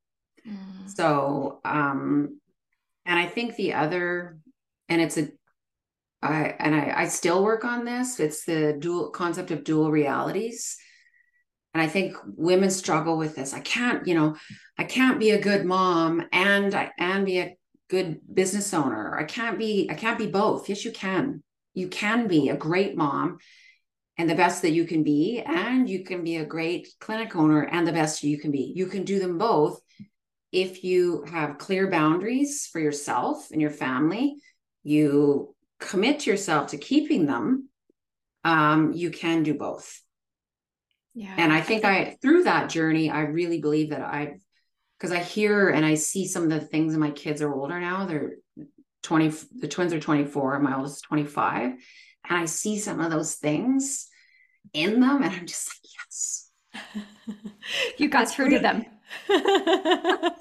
Mm. 0.48 0.90
So, 0.94 1.62
um, 1.64 2.40
and 3.06 3.20
I 3.20 3.26
think 3.26 3.56
the 3.56 3.74
other, 3.74 4.38
and 4.90 5.02
it's 5.02 5.18
a 5.18 5.30
I 6.24 6.56
and 6.60 6.74
I, 6.76 6.94
I 7.04 7.08
still 7.08 7.44
work 7.44 7.66
on 7.66 7.86
this. 7.86 8.20
It's 8.20 8.46
the 8.46 8.76
dual 8.80 9.10
concept 9.12 9.52
of 9.52 9.64
dual 9.64 9.92
realities. 9.92 10.78
and 11.74 11.82
I 11.82 11.88
think 11.88 12.16
women 12.26 12.70
struggle 12.70 13.18
with 13.18 13.36
this. 13.36 13.54
I 13.54 13.60
can't, 13.60 14.08
you 14.08 14.16
know, 14.16 14.36
I 14.78 14.84
can't 14.86 15.20
be 15.20 15.32
a 15.32 15.42
good 15.42 15.66
mom 15.66 16.24
and 16.32 16.74
I 16.76 16.92
and 16.98 17.26
be 17.26 17.40
a 17.40 17.56
good 17.90 18.20
business 18.34 18.74
owner. 18.74 19.18
I 19.18 19.24
can't 19.26 19.58
be 19.60 19.90
I 19.92 19.96
can't 19.96 20.18
be 20.18 20.28
both. 20.28 20.70
Yes, 20.70 20.86
you 20.86 20.92
can. 20.92 21.44
You 21.74 21.88
can 21.90 22.28
be 22.28 22.50
a 22.50 22.58
great 22.58 22.96
mom 22.96 23.40
and 24.18 24.30
the 24.30 24.36
best 24.36 24.62
that 24.62 24.72
you 24.72 24.86
can 24.86 25.04
be 25.04 25.42
and 25.46 25.90
you 25.90 26.04
can 26.04 26.24
be 26.24 26.38
a 26.38 26.46
great 26.46 26.88
clinic 27.00 27.36
owner 27.36 27.64
and 27.64 27.88
the 27.88 27.92
best 27.94 28.24
you 28.24 28.38
can 28.40 28.52
be. 28.52 28.72
You 28.76 28.86
can 28.86 29.04
do 29.04 29.20
them 29.20 29.38
both 29.38 29.82
if 30.52 30.84
you 30.84 31.24
have 31.32 31.58
clear 31.58 31.90
boundaries 31.90 32.68
for 32.72 32.80
yourself 32.80 33.50
and 33.52 33.60
your 33.60 33.72
family. 33.72 34.36
You 34.84 35.53
commit 35.88 36.26
yourself 36.26 36.72
to 36.72 36.78
keeping 36.78 37.26
them. 37.26 37.70
Um, 38.44 38.94
you 38.94 39.10
can 39.10 39.44
do 39.44 39.54
both 39.54 40.04
yeah. 41.14 41.36
And 41.38 41.54
I 41.54 41.62
think 41.62 41.86
I, 41.86 42.18
through 42.22 42.44
that 42.44 42.70
journey, 42.70 43.10
I 43.10 43.22
really 43.22 43.62
believe 43.62 43.92
that 43.92 44.02
I've, 44.02 44.42
because 44.98 45.12
I 45.12 45.20
hear 45.20 45.70
and 45.70 45.86
I 45.86 45.96
see 45.96 46.28
some 46.28 46.44
of 46.44 46.50
the 46.50 46.60
things, 46.60 46.94
and 46.94 47.02
my 47.02 47.12
kids 47.12 47.42
are 47.42 47.54
older 47.54 47.80
now. 47.80 48.06
They're 48.06 48.38
20, 49.04 49.34
the 49.60 49.68
twins 49.68 49.94
are 49.94 50.00
24, 50.00 50.60
my 50.60 50.76
oldest 50.76 50.98
is 50.98 51.02
25. 51.02 51.72
And 51.72 51.78
I 52.38 52.46
see 52.46 52.80
some 52.80 53.00
of 53.00 53.12
those 53.12 53.36
things 53.36 54.08
in 54.74 55.02
them, 55.02 55.22
and 55.22 55.34
I'm 55.34 55.46
just 55.46 55.70
like, 55.70 55.92
yes. 56.08 56.50
you 57.98 58.10
got 58.10 58.30
through 58.30 58.52
to 58.52 58.60
them. 58.60 58.86
yes. 59.30 59.42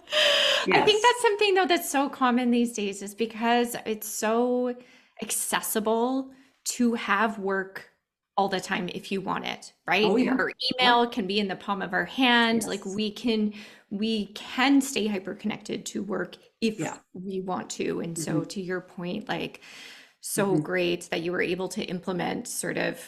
I 0.73 0.83
think 0.85 1.03
that's 1.03 1.23
something 1.23 1.55
though 1.55 1.67
that's 1.67 1.91
so 1.91 2.09
common 2.09 2.51
these 2.51 2.73
days 2.73 3.03
is 3.03 3.15
because 3.15 3.77
it's 3.85 4.09
so 4.09 4.75
accessible 5.23 6.31
to 6.65 6.95
have 6.95 7.39
work 7.39 7.93
all 8.37 8.49
the 8.49 8.61
time 8.61 8.89
if 8.95 9.13
you 9.13 9.21
want 9.21 9.45
it 9.45 9.73
right 9.87 10.05
oh, 10.05 10.17
yeah. 10.17 10.33
our 10.33 10.51
email 10.73 11.05
yeah. 11.05 11.11
can 11.11 11.27
be 11.27 11.39
in 11.39 11.49
the 11.49 11.57
palm 11.57 11.83
of 11.83 11.93
our 11.93 12.07
hand 12.07 12.63
yes. 12.63 12.67
like 12.67 12.85
we 12.87 13.11
can 13.11 13.53
we 13.91 14.27
can 14.29 14.81
stay 14.81 15.07
hyper 15.07 15.35
connected 15.35 15.85
to 15.85 16.03
work 16.03 16.37
if 16.61 16.79
yeah. 16.79 16.97
we 17.13 17.41
want 17.41 17.69
to 17.69 18.01
and 18.01 18.17
mm-hmm. 18.17 18.39
so 18.39 18.43
to 18.43 18.61
your 18.61 18.81
point 18.81 19.29
like 19.29 19.61
so 20.21 20.53
mm-hmm. 20.53 20.63
great 20.63 21.11
that 21.11 21.21
you 21.23 21.31
were 21.31 21.43
able 21.43 21.69
to 21.69 21.83
implement 21.85 22.49
sort 22.49 22.79
of 22.79 22.99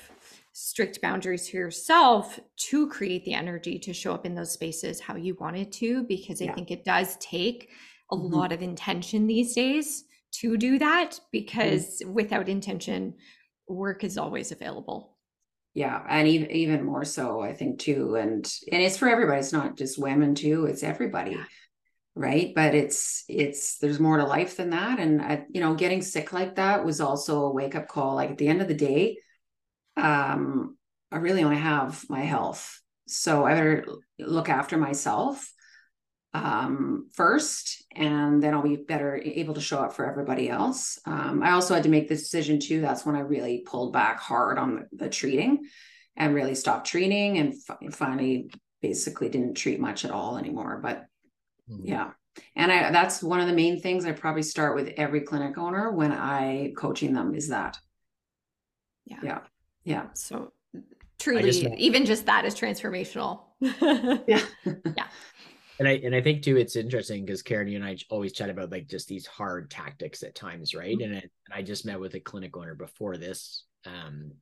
strict 0.53 1.01
boundaries 1.01 1.49
for 1.49 1.57
yourself 1.57 2.39
to 2.57 2.89
create 2.89 3.25
the 3.25 3.35
energy 3.35 3.79
to 3.79 3.95
show 3.95 4.13
up 4.13 4.27
in 4.27 4.35
those 4.35 4.53
spaces 4.53 5.01
how 5.01 5.17
you 5.17 5.35
wanted 5.41 5.73
to 5.73 6.05
because 6.05 6.43
i 6.43 6.49
think 6.49 6.71
it 6.71 6.85
does 6.85 7.17
take 7.17 7.71
a 8.13 8.17
mm-hmm. 8.17 8.35
lot 8.35 8.53
of 8.53 8.61
intention 8.61 9.27
these 9.27 9.55
days 9.55 10.05
to 10.41 10.57
do 10.57 10.79
that 10.79 11.13
mm-hmm. 11.13 11.25
because 11.33 12.03
without 12.07 12.49
intention 12.49 13.15
work 13.69 14.05
is 14.05 14.19
always 14.19 14.53
available 14.53 15.17
yeah 15.75 16.03
and 16.09 16.29
even 16.29 16.51
even 16.51 16.85
more 16.85 17.05
so 17.05 17.41
i 17.41 17.53
think 17.53 17.79
too 17.79 18.15
and 18.17 18.53
and 18.71 18.83
it's 18.83 18.97
for 18.97 19.09
everybody 19.09 19.41
it's 19.41 19.53
not 19.53 19.77
just 19.77 19.99
women 19.99 20.35
too 20.35 20.67
it's 20.67 20.83
everybody 20.83 21.33
yeah. 21.33 21.45
right 22.15 22.53
but 22.55 22.75
it's 22.75 23.25
it's 23.29 23.79
there's 23.79 23.99
more 23.99 24.19
to 24.19 24.25
life 24.25 24.57
than 24.57 24.71
that 24.71 24.99
and 24.99 25.21
I, 25.21 25.45
you 25.51 25.61
know 25.61 25.75
getting 25.75 26.03
sick 26.03 26.33
like 26.33 26.57
that 26.57 26.85
was 26.85 27.01
also 27.01 27.47
a 27.47 27.53
wake 27.53 27.75
up 27.75 27.89
call 27.89 28.15
like 28.15 28.31
at 28.31 28.39
the 28.39 28.49
end 28.49 28.63
of 28.63 28.69
the 28.69 28.75
day 28.75 29.19
um 29.97 30.77
i 31.11 31.17
really 31.17 31.43
only 31.43 31.57
have 31.57 32.05
my 32.09 32.21
health 32.21 32.81
so 33.07 33.45
i 33.45 33.55
better 33.55 33.87
look 34.19 34.49
after 34.49 34.77
myself 34.77 35.51
um, 36.35 37.09
first, 37.13 37.85
and 37.95 38.43
then 38.43 38.53
I'll 38.55 38.63
be 38.63 38.77
better 38.77 39.17
able 39.17 39.55
to 39.55 39.61
show 39.61 39.79
up 39.79 39.95
for 39.95 40.05
everybody 40.05 40.51
else. 40.51 40.99
Um, 41.07 41.43
I 41.43 41.53
also 41.53 41.75
had 41.75 41.85
to 41.85 41.89
make 41.89 42.09
the 42.09 42.17
decision 42.17 42.59
too. 42.59 42.81
That's 42.81 43.07
when 43.07 43.15
I 43.15 43.21
really 43.21 43.63
pulled 43.65 43.93
back 43.93 44.19
hard 44.19 44.59
on 44.59 44.75
the, 44.75 45.05
the 45.05 45.09
treating 45.09 45.69
and 46.17 46.35
really 46.35 46.57
stopped 46.57 46.89
treating 46.89 47.39
and 47.39 47.55
f- 47.69 47.95
finally 47.95 48.51
basically 48.83 49.29
didn't 49.29 49.55
treat 49.55 49.79
much 49.79 50.05
at 50.05 50.11
all 50.11 50.37
anymore. 50.37 50.81
But 50.83 51.07
mm-hmm. 51.71 51.87
yeah. 51.87 52.11
And 52.57 52.73
I, 52.73 52.91
that's 52.91 53.23
one 53.23 53.41
of 53.41 53.47
the 53.47 53.55
main 53.55 53.81
things 53.81 54.05
I 54.05 54.11
probably 54.11 54.43
start 54.43 54.75
with 54.75 54.89
every 54.97 55.21
clinic 55.21 55.57
owner 55.57 55.93
when 55.93 56.11
I 56.11 56.73
coaching 56.77 57.15
them 57.15 57.37
is 57.37 57.49
that. 57.49 57.79
Yeah. 59.07 59.19
Yeah. 59.23 59.39
Yeah. 59.85 60.07
So 60.15 60.53
truly, 61.21 61.43
just, 61.45 61.63
even 61.79 62.05
just 62.07 62.27
that 62.27 62.45
is 62.45 62.57
transformational. 62.57 63.43
yeah. 63.61 64.41
yeah 64.65 65.07
and 65.79 65.89
I 65.89 65.93
and 66.05 66.15
I 66.15 66.21
think 66.21 66.43
too 66.43 66.57
it's 66.57 66.77
interesting 66.77 67.25
because 67.25 67.43
Karen 67.43 67.69
you 67.69 67.77
and 67.77 67.85
I 67.85 67.97
always 68.11 68.33
chat 68.33 68.51
about 68.51 68.71
like 68.71 68.89
just 68.89 69.09
these 69.09 69.27
hard 69.27 69.71
tactics 69.71 70.23
at 70.23 70.35
times, 70.35 70.75
right? 70.75 70.97
Mm-hmm. 70.97 71.05
And, 71.05 71.15
it, 71.15 71.31
and 71.47 71.55
I 71.55 71.63
just 71.63 71.87
met 71.87 72.01
with 72.01 72.15
a 72.15 72.21
clinic 72.21 72.57
owner 72.57 72.75
before 72.75 73.17
this 73.17 73.65
um, 73.87 74.33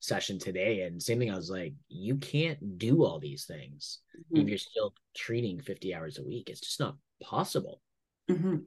session 0.00 0.38
today, 0.38 0.82
and 0.82 1.02
same 1.02 1.18
thing. 1.18 1.30
I 1.30 1.36
was 1.36 1.50
like, 1.50 1.74
you 1.88 2.16
can't 2.16 2.78
do 2.78 3.04
all 3.04 3.18
these 3.18 3.44
things 3.44 3.98
mm-hmm. 4.16 4.42
if 4.42 4.48
you're 4.48 4.58
still 4.58 4.94
treating 5.14 5.60
50 5.60 5.94
hours 5.94 6.18
a 6.18 6.24
week. 6.24 6.48
It's 6.48 6.60
just 6.60 6.80
not 6.80 6.96
possible. 7.22 7.82
Mm-hmm. 8.30 8.58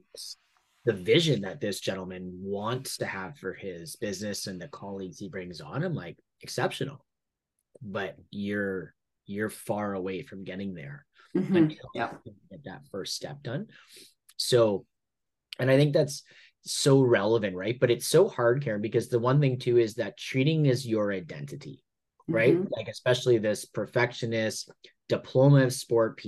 The 0.84 0.92
vision 0.92 1.42
that 1.42 1.60
this 1.60 1.80
gentleman 1.80 2.30
wants 2.42 2.98
to 2.98 3.06
have 3.06 3.38
for 3.38 3.54
his 3.54 3.96
business 3.96 4.46
and 4.46 4.60
the 4.60 4.68
colleagues 4.68 5.18
he 5.18 5.28
brings 5.28 5.60
on, 5.60 5.82
I'm 5.82 5.94
like 5.94 6.18
exceptional, 6.42 7.04
but 7.82 8.16
you're 8.30 8.94
you're 9.26 9.50
far 9.50 9.94
away 9.94 10.22
from 10.22 10.44
getting 10.44 10.74
there 10.74 11.06
mm-hmm. 11.36 11.56
until 11.56 11.90
yeah. 11.94 12.10
get 12.50 12.64
that 12.64 12.82
first 12.90 13.14
step 13.14 13.42
done. 13.42 13.66
So, 14.36 14.86
and 15.58 15.70
I 15.70 15.76
think 15.76 15.92
that's 15.92 16.22
so 16.62 17.02
relevant, 17.02 17.56
right? 17.56 17.78
But 17.78 17.90
it's 17.90 18.06
so 18.06 18.28
hard, 18.28 18.62
Karen, 18.62 18.80
because 18.80 19.08
the 19.08 19.18
one 19.18 19.40
thing 19.40 19.58
too 19.58 19.78
is 19.78 19.94
that 19.94 20.16
treating 20.16 20.66
is 20.66 20.86
your 20.86 21.12
identity, 21.12 21.84
right? 22.28 22.54
Mm-hmm. 22.54 22.68
Like 22.70 22.88
especially 22.88 23.38
this 23.38 23.64
perfectionist 23.64 24.70
diploma 25.08 25.64
of 25.64 25.72
sport 25.72 26.18
PT, 26.18 26.22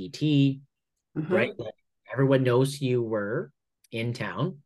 mm-hmm. 1.17 1.33
right? 1.33 1.53
Like 1.59 1.75
everyone 2.13 2.43
knows 2.43 2.75
who 2.75 2.87
you 2.87 3.03
were 3.03 3.51
in 3.93 4.13
town 4.13 4.59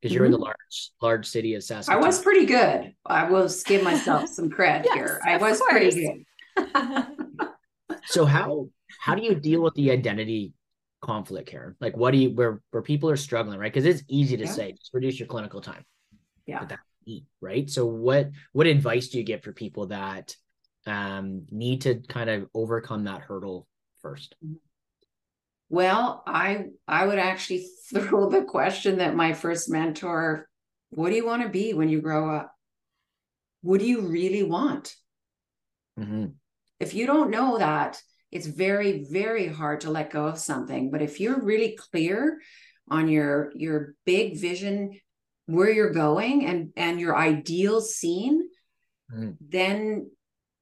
because 0.00 0.14
you're 0.14 0.24
in 0.24 0.32
the 0.32 0.36
mm-hmm. 0.36 0.44
large 0.44 0.90
large 1.02 1.26
city 1.26 1.54
of 1.54 1.62
Saskatoon. 1.62 2.02
I 2.02 2.06
was 2.06 2.20
pretty 2.20 2.46
good. 2.46 2.94
I 3.04 3.30
will 3.30 3.50
give 3.66 3.82
myself 3.82 4.28
some 4.32 4.50
credit 4.50 4.86
yes, 4.86 4.94
here. 4.94 5.20
I 5.26 5.36
was 5.36 5.58
course. 5.58 5.72
pretty 5.72 6.06
good. 6.06 6.24
so 8.06 8.24
how 8.24 8.68
how 9.00 9.14
do 9.14 9.22
you 9.22 9.34
deal 9.34 9.62
with 9.62 9.74
the 9.74 9.90
identity 9.90 10.54
conflict 11.00 11.50
here? 11.50 11.76
Like, 11.80 11.96
what 11.96 12.12
do 12.12 12.18
you 12.18 12.30
where 12.30 12.60
where 12.70 12.82
people 12.82 13.10
are 13.10 13.16
struggling, 13.16 13.58
right? 13.58 13.72
Because 13.72 13.86
it's 13.86 14.02
easy 14.08 14.36
to 14.36 14.44
yeah. 14.44 14.50
say 14.50 14.72
just 14.72 14.92
reduce 14.92 15.18
your 15.18 15.28
clinical 15.28 15.60
time. 15.60 15.84
Yeah. 16.46 16.66
Right? 17.40 17.68
So 17.68 17.86
what 17.86 18.30
what 18.52 18.66
advice 18.66 19.08
do 19.08 19.18
you 19.18 19.24
get 19.24 19.44
for 19.44 19.52
people 19.52 19.88
that 19.88 20.34
um 20.86 21.46
need 21.50 21.82
to 21.82 21.96
kind 22.08 22.30
of 22.30 22.48
overcome 22.54 23.04
that 23.04 23.20
hurdle 23.20 23.66
first? 24.00 24.34
Well, 25.68 26.22
I 26.26 26.66
I 26.86 27.06
would 27.06 27.18
actually 27.18 27.66
throw 27.90 28.28
the 28.28 28.44
question 28.44 28.98
that 28.98 29.14
my 29.14 29.32
first 29.32 29.70
mentor, 29.70 30.48
what 30.90 31.10
do 31.10 31.16
you 31.16 31.26
want 31.26 31.42
to 31.42 31.48
be 31.48 31.74
when 31.74 31.88
you 31.88 32.00
grow 32.00 32.34
up? 32.34 32.52
What 33.62 33.80
do 33.80 33.86
you 33.86 34.02
really 34.02 34.42
want? 34.42 34.94
Mm-hmm. 35.98 36.26
If 36.80 36.94
you 36.94 37.06
don't 37.06 37.30
know 37.30 37.58
that, 37.58 38.00
it's 38.30 38.46
very 38.46 39.06
very 39.10 39.46
hard 39.46 39.82
to 39.82 39.90
let 39.90 40.10
go 40.10 40.26
of 40.26 40.38
something. 40.38 40.90
But 40.90 41.02
if 41.02 41.20
you're 41.20 41.40
really 41.40 41.78
clear 41.90 42.40
on 42.90 43.08
your 43.08 43.52
your 43.54 43.94
big 44.04 44.38
vision 44.38 45.00
where 45.46 45.70
you're 45.70 45.92
going 45.92 46.44
and 46.46 46.70
and 46.76 47.00
your 47.00 47.16
ideal 47.16 47.80
scene 47.80 48.48
mm. 49.12 49.36
then 49.40 50.10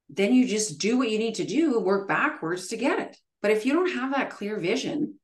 then 0.09 0.35
you 0.35 0.47
just 0.47 0.79
do 0.79 0.99
what 0.99 1.11
you 1.11 1.19
need 1.19 1.37
to 1.37 1.45
do 1.45 1.81
work 1.81 2.07
backwards 2.07 2.69
to 2.69 2.77
get 2.77 2.99
it. 2.99 3.17
But 3.41 3.51
if 3.51 3.65
you 3.65 3.73
don't 3.73 3.95
have 3.95 4.13
that 4.13 4.31
clear 4.31 4.59
vision 4.59 5.19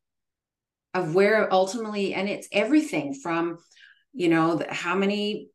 of 0.94 1.14
where 1.14 1.52
ultimately 1.52 2.14
and 2.14 2.28
it's 2.28 2.48
everything 2.50 3.14
from 3.14 3.58
you 4.12 4.28
know 4.28 4.56
the, 4.56 4.72
how 4.72 4.94
many 4.94 5.48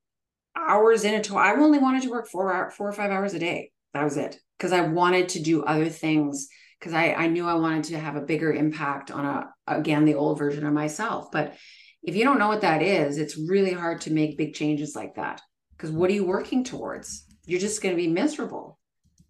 hours 0.56 1.04
in 1.04 1.16
a 1.16 1.24
tour 1.24 1.40
i 1.40 1.52
only 1.56 1.80
wanted 1.80 2.04
to 2.04 2.12
work 2.12 2.30
four 2.30 2.70
four 2.72 2.88
or 2.88 2.94
five 2.94 3.12
hours 3.12 3.34
a 3.34 3.40
day. 3.40 3.72
That 3.94 4.04
was 4.04 4.18
it 4.18 4.40
because 4.64 4.72
i 4.72 4.82
wanted 4.82 5.28
to 5.28 5.42
do 5.42 5.64
other 5.64 5.90
things 5.90 6.48
because 6.84 6.94
I, 6.94 7.14
I 7.14 7.28
knew 7.28 7.48
I 7.48 7.54
wanted 7.54 7.86
to 7.86 8.00
have 8.00 8.18
a 8.18 8.22
bigger 8.22 8.52
impact 8.52 9.10
on 9.10 9.24
a 9.24 9.50
again 9.68 10.04
the 10.04 10.16
old 10.16 10.38
version 10.38 10.66
of 10.66 10.74
myself. 10.74 11.32
But 11.32 11.56
if 12.04 12.14
you 12.18 12.26
don't 12.26 12.40
know 12.40 12.50
what 12.50 12.62
that 12.62 12.82
is, 12.82 13.18
it's 13.18 13.38
really 13.38 13.72
hard 13.72 14.02
to 14.02 14.12
make 14.12 14.38
big 14.38 14.54
changes 14.54 14.94
like 14.94 15.16
that. 15.16 15.42
Because 15.72 15.92
what 15.92 16.10
are 16.10 16.14
you 16.14 16.26
working 16.26 16.66
towards? 16.66 17.26
You're 17.46 17.62
just 17.62 17.82
going 17.82 17.96
to 17.96 18.02
be 18.02 18.10
miserable. 18.10 18.80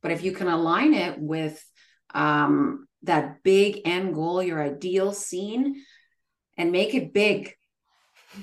But 0.02 0.10
if 0.10 0.24
you 0.24 0.32
can 0.32 0.48
align 0.48 0.96
it 0.96 1.20
with 1.20 1.64
um, 2.16 2.88
that 3.04 3.44
big 3.44 3.82
end 3.86 4.16
goal, 4.16 4.42
your 4.42 4.60
ideal 4.62 5.14
scene, 5.14 5.84
and 6.58 6.72
make 6.72 6.96
it 6.96 7.14
big, 7.14 7.54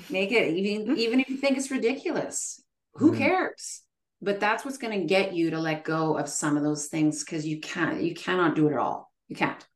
make 0.09 0.31
it 0.31 0.53
even 0.53 0.97
even 0.97 1.19
if 1.19 1.29
you 1.29 1.35
think 1.35 1.57
it's 1.57 1.69
ridiculous, 1.69 2.63
who 2.93 3.11
mm. 3.11 3.17
cares? 3.17 3.81
But 4.21 4.39
that's 4.39 4.63
what's 4.63 4.77
going 4.77 4.99
to 4.99 5.05
get 5.05 5.33
you 5.33 5.49
to 5.49 5.59
let 5.59 5.83
go 5.83 6.17
of 6.17 6.29
some 6.29 6.57
of 6.57 6.63
those 6.63 6.87
things 6.87 7.23
because 7.23 7.45
you 7.45 7.59
can't 7.59 8.01
you 8.01 8.13
cannot 8.13 8.55
do 8.55 8.67
it 8.67 8.77
all 8.77 9.11
you 9.27 9.35
can't 9.35 9.67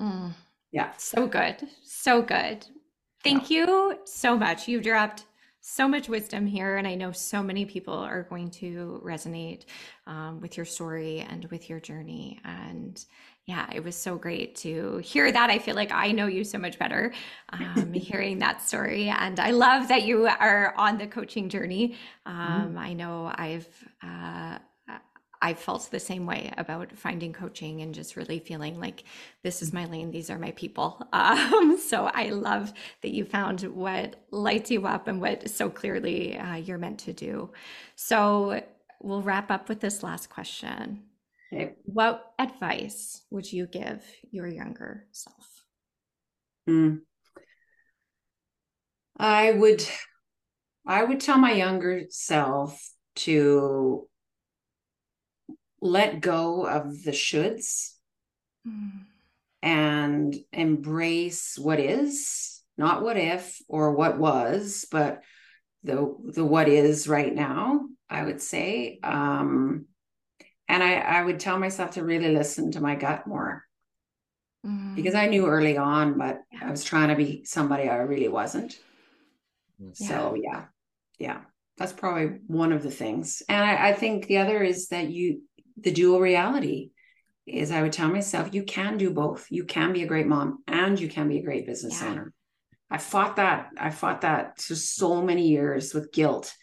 mm. 0.00 0.32
yeah 0.72 0.92
so 0.96 1.26
good 1.26 1.56
so 1.82 2.22
good 2.22 2.66
thank 3.22 3.50
yeah. 3.50 3.58
you 3.58 3.98
so 4.04 4.36
much 4.36 4.68
you 4.68 4.80
dropped 4.80 5.24
so 5.68 5.88
much 5.88 6.08
wisdom 6.08 6.46
here. 6.46 6.76
And 6.76 6.86
I 6.86 6.94
know 6.94 7.10
so 7.10 7.42
many 7.42 7.64
people 7.64 7.92
are 7.92 8.22
going 8.22 8.52
to 8.52 9.02
resonate 9.04 9.64
um, 10.06 10.40
with 10.40 10.56
your 10.56 10.64
story 10.64 11.26
and 11.28 11.44
with 11.46 11.68
your 11.68 11.80
journey. 11.80 12.38
And 12.44 13.04
yeah, 13.46 13.68
it 13.72 13.84
was 13.84 13.94
so 13.94 14.16
great 14.16 14.56
to 14.56 14.98
hear 14.98 15.30
that. 15.30 15.50
I 15.50 15.60
feel 15.60 15.76
like 15.76 15.92
I 15.92 16.10
know 16.10 16.26
you 16.26 16.42
so 16.42 16.58
much 16.58 16.80
better 16.80 17.12
um, 17.50 17.92
hearing 17.94 18.40
that 18.40 18.60
story. 18.60 19.08
And 19.08 19.38
I 19.38 19.50
love 19.52 19.86
that 19.86 20.02
you 20.02 20.26
are 20.26 20.74
on 20.76 20.98
the 20.98 21.06
coaching 21.06 21.48
journey. 21.48 21.96
Mm-hmm. 22.26 22.40
Um, 22.40 22.74
mm. 22.74 22.78
I 22.78 22.92
know 22.92 23.32
I've, 23.32 23.68
uh, 24.02 24.58
I 25.40 25.54
felt 25.54 25.88
the 25.92 26.00
same 26.00 26.26
way 26.26 26.52
about 26.56 26.90
finding 26.96 27.32
coaching 27.32 27.82
and 27.82 27.94
just 27.94 28.16
really 28.16 28.40
feeling 28.40 28.80
like 28.80 29.04
this 29.44 29.62
is 29.62 29.72
my 29.72 29.84
lane, 29.84 30.10
these 30.10 30.28
are 30.28 30.38
my 30.38 30.50
people. 30.52 31.06
Um, 31.12 31.78
so 31.78 32.06
I 32.06 32.30
love 32.30 32.72
that 33.02 33.10
you 33.10 33.24
found 33.24 33.62
what 33.62 34.24
lights 34.30 34.70
you 34.70 34.86
up 34.86 35.06
and 35.06 35.20
what 35.20 35.48
so 35.48 35.70
clearly 35.70 36.36
uh, 36.36 36.56
you're 36.56 36.78
meant 36.78 36.98
to 37.00 37.12
do. 37.12 37.50
So 37.94 38.62
we'll 39.00 39.22
wrap 39.22 39.50
up 39.50 39.68
with 39.68 39.80
this 39.80 40.02
last 40.02 40.30
question. 40.30 41.05
What 41.84 42.24
advice 42.38 43.22
would 43.30 43.50
you 43.50 43.66
give 43.66 44.04
your 44.30 44.46
younger 44.46 45.06
self? 45.12 45.64
Mm. 46.68 47.00
I 49.18 49.52
would 49.52 49.86
I 50.86 51.02
would 51.02 51.20
tell 51.20 51.38
my 51.38 51.52
younger 51.52 52.02
self 52.10 52.80
to 53.16 54.08
let 55.80 56.20
go 56.20 56.66
of 56.66 57.02
the 57.02 57.12
shoulds 57.12 57.92
mm. 58.66 59.00
and 59.62 60.36
embrace 60.52 61.58
what 61.58 61.80
is, 61.80 62.62
not 62.76 63.02
what 63.02 63.16
if 63.16 63.60
or 63.68 63.92
what 63.92 64.18
was, 64.18 64.86
but 64.90 65.22
the 65.82 66.14
the 66.34 66.44
what 66.44 66.68
is 66.68 67.08
right 67.08 67.34
now, 67.34 67.86
I 68.10 68.24
would 68.24 68.42
say. 68.42 68.98
Um, 69.02 69.86
and 70.68 70.82
I, 70.82 70.94
I 70.96 71.22
would 71.22 71.40
tell 71.40 71.58
myself 71.58 71.92
to 71.92 72.04
really 72.04 72.34
listen 72.34 72.72
to 72.72 72.80
my 72.80 72.94
gut 72.94 73.26
more 73.26 73.64
mm. 74.66 74.94
because 74.94 75.14
I 75.14 75.26
knew 75.26 75.46
early 75.46 75.76
on, 75.76 76.18
but 76.18 76.40
I 76.60 76.70
was 76.70 76.84
trying 76.84 77.08
to 77.08 77.16
be 77.16 77.44
somebody 77.44 77.88
I 77.88 77.96
really 77.96 78.28
wasn't. 78.28 78.78
Yeah. 79.78 80.08
So 80.08 80.36
yeah, 80.40 80.64
yeah, 81.18 81.40
that's 81.76 81.92
probably 81.92 82.38
one 82.46 82.72
of 82.72 82.82
the 82.82 82.90
things. 82.90 83.42
And 83.48 83.62
I, 83.62 83.88
I 83.90 83.92
think 83.92 84.26
the 84.26 84.38
other 84.38 84.62
is 84.62 84.88
that 84.88 85.10
you 85.10 85.42
the 85.76 85.92
dual 85.92 86.20
reality 86.20 86.90
is 87.46 87.70
I 87.70 87.82
would 87.82 87.92
tell 87.92 88.08
myself, 88.08 88.54
you 88.54 88.64
can 88.64 88.96
do 88.96 89.10
both. 89.10 89.46
You 89.50 89.64
can 89.64 89.92
be 89.92 90.02
a 90.02 90.06
great 90.06 90.26
mom 90.26 90.64
and 90.66 90.98
you 90.98 91.08
can 91.08 91.28
be 91.28 91.38
a 91.38 91.44
great 91.44 91.66
business 91.66 92.00
yeah. 92.02 92.08
owner. 92.08 92.32
I 92.90 92.98
fought 92.98 93.36
that. 93.36 93.70
I 93.78 93.90
fought 93.90 94.22
that 94.22 94.60
for 94.60 94.74
so 94.74 95.22
many 95.22 95.48
years 95.48 95.94
with 95.94 96.12
guilt. 96.12 96.54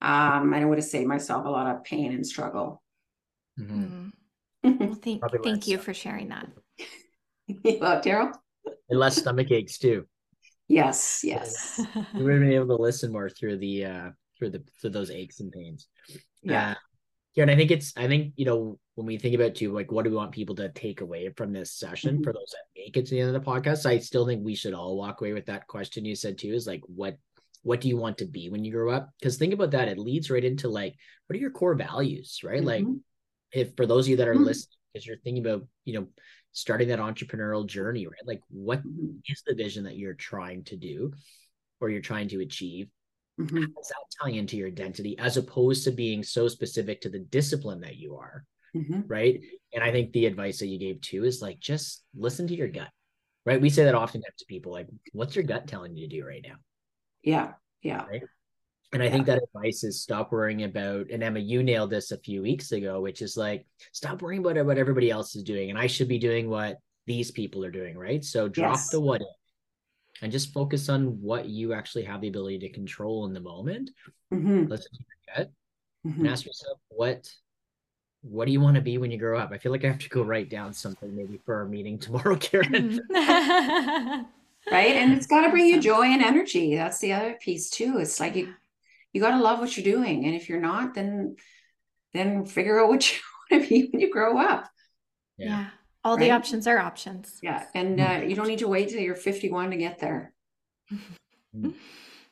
Um, 0.00 0.52
and 0.52 0.56
I 0.56 0.64
would 0.64 0.78
have 0.78 0.86
saved 0.86 1.08
myself 1.08 1.44
a 1.46 1.50
lot 1.50 1.74
of 1.74 1.84
pain 1.84 2.12
and 2.12 2.26
struggle. 2.26 2.82
Mm-hmm. 3.58 4.08
mm-hmm. 4.64 4.84
well, 4.84 4.94
thank, 4.94 5.22
thank 5.42 5.66
you 5.66 5.78
for 5.78 5.94
sharing 5.94 6.28
that. 6.28 6.48
well, 7.80 8.00
Darryl? 8.00 8.32
And 8.88 8.98
less 8.98 9.16
stomach 9.16 9.50
aches 9.50 9.78
too. 9.78 10.06
Yes, 10.68 11.20
yes. 11.22 11.80
we 12.14 12.22
would 12.22 12.32
have 12.32 12.40
been 12.40 12.52
able 12.52 12.76
to 12.76 12.82
listen 12.82 13.12
more 13.12 13.30
through 13.30 13.58
the 13.58 13.84
uh 13.84 14.10
through 14.38 14.50
the 14.50 14.64
through 14.80 14.90
those 14.90 15.10
aches 15.10 15.40
and 15.40 15.52
pains. 15.52 15.86
Yeah. 16.42 16.70
Uh, 16.70 16.74
yeah, 17.34 17.42
and 17.42 17.50
I 17.50 17.56
think 17.56 17.70
it's 17.70 17.92
I 17.96 18.08
think 18.08 18.32
you 18.36 18.46
know 18.46 18.78
when 18.94 19.06
we 19.06 19.18
think 19.18 19.34
about 19.34 19.54
too 19.54 19.72
like 19.72 19.92
what 19.92 20.04
do 20.04 20.10
we 20.10 20.16
want 20.16 20.32
people 20.32 20.54
to 20.56 20.70
take 20.70 21.02
away 21.02 21.28
from 21.36 21.52
this 21.52 21.72
session 21.72 22.16
mm-hmm. 22.16 22.24
for 22.24 22.32
those 22.32 22.52
that 22.52 22.80
make 22.80 22.96
it 22.96 23.06
to 23.06 23.10
the 23.10 23.20
end 23.20 23.34
of 23.34 23.44
the 23.44 23.50
podcast, 23.50 23.86
I 23.86 23.98
still 23.98 24.26
think 24.26 24.44
we 24.44 24.54
should 24.54 24.74
all 24.74 24.96
walk 24.96 25.20
away 25.20 25.34
with 25.34 25.46
that 25.46 25.66
question 25.66 26.04
you 26.04 26.16
said 26.16 26.38
too 26.38 26.52
is 26.52 26.66
like 26.66 26.80
what 26.86 27.16
what 27.62 27.80
do 27.80 27.88
you 27.88 27.96
want 27.96 28.18
to 28.18 28.26
be 28.26 28.48
when 28.48 28.64
you 28.64 28.72
grow 28.72 28.90
up? 28.90 29.10
Because 29.18 29.36
think 29.36 29.52
about 29.52 29.72
that, 29.72 29.88
it 29.88 29.98
leads 29.98 30.30
right 30.30 30.44
into 30.44 30.68
like 30.68 30.94
what 31.26 31.36
are 31.36 31.40
your 31.40 31.50
core 31.50 31.74
values, 31.74 32.40
right? 32.42 32.62
Mm-hmm. 32.62 32.66
Like 32.66 32.84
if 33.52 33.76
for 33.76 33.86
those 33.86 34.06
of 34.06 34.10
you 34.10 34.16
that 34.16 34.28
are 34.28 34.34
mm-hmm. 34.34 34.44
listening, 34.44 34.76
because 34.92 35.06
you're 35.06 35.18
thinking 35.18 35.44
about 35.44 35.66
you 35.84 35.94
know 35.94 36.06
starting 36.52 36.88
that 36.88 36.98
entrepreneurial 36.98 37.66
journey, 37.66 38.06
right? 38.06 38.26
Like 38.26 38.40
what 38.48 38.80
mm-hmm. 38.80 39.16
the 39.46 39.54
vision 39.54 39.84
that 39.84 39.98
you're 39.98 40.14
trying 40.14 40.64
to 40.64 40.76
do 40.76 41.12
or 41.80 41.90
you're 41.90 42.00
trying 42.00 42.28
to 42.28 42.40
achieve? 42.40 42.88
Mm-hmm. 43.38 43.56
How 43.58 43.66
does 43.66 43.88
that 43.88 44.22
tie 44.22 44.30
into 44.30 44.56
your 44.56 44.68
identity 44.68 45.18
as 45.18 45.36
opposed 45.36 45.84
to 45.84 45.90
being 45.90 46.22
so 46.22 46.48
specific 46.48 47.02
to 47.02 47.10
the 47.10 47.18
discipline 47.18 47.80
that 47.82 47.96
you 47.96 48.16
are? 48.16 48.44
Mm-hmm. 48.74 49.02
Right. 49.06 49.40
And 49.74 49.84
I 49.84 49.92
think 49.92 50.12
the 50.12 50.26
advice 50.26 50.58
that 50.60 50.68
you 50.68 50.78
gave 50.78 51.00
too 51.02 51.24
is 51.24 51.42
like 51.42 51.60
just 51.60 52.02
listen 52.14 52.46
to 52.48 52.54
your 52.54 52.68
gut. 52.68 52.88
Right. 53.44 53.60
We 53.60 53.70
say 53.70 53.84
that 53.84 53.94
oftentimes 53.94 54.36
to 54.38 54.46
people 54.46 54.72
like, 54.72 54.88
what's 55.12 55.36
your 55.36 55.44
gut 55.44 55.68
telling 55.68 55.94
you 55.94 56.08
to 56.08 56.16
do 56.16 56.26
right 56.26 56.44
now? 56.46 56.56
Yeah. 57.22 57.52
Yeah. 57.82 58.04
Right. 58.06 58.22
And 58.96 59.02
I 59.02 59.06
yeah. 59.06 59.12
think 59.12 59.26
that 59.26 59.42
advice 59.42 59.84
is 59.84 60.00
stop 60.00 60.32
worrying 60.32 60.62
about, 60.62 61.10
and 61.10 61.22
Emma, 61.22 61.38
you 61.38 61.62
nailed 61.62 61.90
this 61.90 62.12
a 62.12 62.18
few 62.18 62.40
weeks 62.40 62.72
ago, 62.72 63.02
which 63.02 63.20
is 63.20 63.36
like, 63.36 63.66
stop 63.92 64.22
worrying 64.22 64.40
about 64.40 64.64
what 64.64 64.78
everybody 64.78 65.10
else 65.10 65.36
is 65.36 65.42
doing. 65.42 65.68
And 65.68 65.78
I 65.78 65.86
should 65.86 66.08
be 66.08 66.18
doing 66.18 66.48
what 66.48 66.78
these 67.06 67.30
people 67.30 67.62
are 67.62 67.70
doing. 67.70 67.98
Right. 67.98 68.24
So 68.24 68.48
drop 68.48 68.76
yes. 68.76 68.88
the 68.88 69.00
what 69.00 69.20
if 69.20 69.26
and 70.22 70.32
just 70.32 70.54
focus 70.54 70.88
on 70.88 71.20
what 71.20 71.46
you 71.46 71.74
actually 71.74 72.04
have 72.04 72.20
the 72.20 72.28
ability 72.28 72.58
to 72.60 72.70
control 72.70 73.26
in 73.26 73.34
the 73.34 73.40
moment. 73.40 73.90
Mm-hmm. 74.32 74.66
To 74.66 74.70
your 74.70 75.36
gut 75.36 75.52
mm-hmm. 76.06 76.20
and 76.20 76.28
ask 76.30 76.46
yourself 76.46 76.78
what 76.88 77.30
what 78.22 78.46
do 78.46 78.52
you 78.52 78.60
want 78.60 78.74
to 78.74 78.80
be 78.80 78.98
when 78.98 79.10
you 79.10 79.18
grow 79.18 79.38
up? 79.38 79.52
I 79.52 79.58
feel 79.58 79.70
like 79.70 79.84
I 79.84 79.88
have 79.88 80.00
to 80.00 80.08
go 80.08 80.22
write 80.22 80.48
down 80.48 80.72
something 80.72 81.14
maybe 81.14 81.38
for 81.44 81.54
our 81.54 81.66
meeting 81.66 81.98
tomorrow, 82.00 82.36
Karen. 82.36 83.00
Mm-hmm. 83.10 84.22
right. 84.72 84.96
And 84.96 85.12
it's 85.12 85.26
gotta 85.26 85.50
bring 85.50 85.66
you 85.66 85.80
joy 85.80 86.06
and 86.06 86.22
energy. 86.22 86.74
That's 86.74 86.98
the 86.98 87.12
other 87.12 87.34
piece 87.34 87.68
too. 87.70 87.98
It's 87.98 88.18
like 88.18 88.34
you 88.36 88.54
you 89.16 89.22
gotta 89.22 89.42
love 89.42 89.60
what 89.60 89.76
you're 89.76 89.96
doing. 89.96 90.26
And 90.26 90.34
if 90.34 90.48
you're 90.48 90.60
not, 90.60 90.94
then 90.94 91.36
then 92.12 92.44
figure 92.44 92.80
out 92.80 92.88
what 92.88 93.10
you 93.10 93.18
want 93.50 93.62
to 93.62 93.68
be 93.68 93.88
when 93.90 94.00
you 94.00 94.10
grow 94.12 94.38
up. 94.38 94.68
yeah. 95.38 95.48
yeah 95.48 95.66
all 96.06 96.16
right? 96.16 96.26
the 96.26 96.30
options 96.30 96.66
are 96.66 96.78
options 96.78 97.38
yeah 97.42 97.64
and 97.74 98.00
uh, 98.00 98.20
you 98.24 98.36
don't 98.36 98.46
need 98.46 98.60
to 98.60 98.68
wait 98.68 98.88
till 98.88 99.00
you're 99.00 99.16
51 99.16 99.70
to 99.70 99.76
get 99.76 99.98
there 99.98 100.32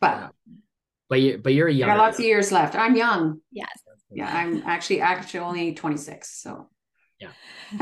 but 0.01 0.33
but 1.09 1.21
you 1.21 1.39
but 1.39 1.55
you're 1.55 1.69
young 1.69 1.89
got 1.89 1.99
lots 1.99 2.19
of 2.19 2.25
years 2.25 2.53
left 2.53 2.77
i'm 2.77 2.97
young 2.97 3.41
yes 3.51 3.69
yeah 4.11 4.31
i'm 4.33 4.63
actually 4.65 5.01
actually 5.01 5.41
only 5.41 5.75
26 5.75 6.41
so 6.41 6.69
yeah 7.19 7.31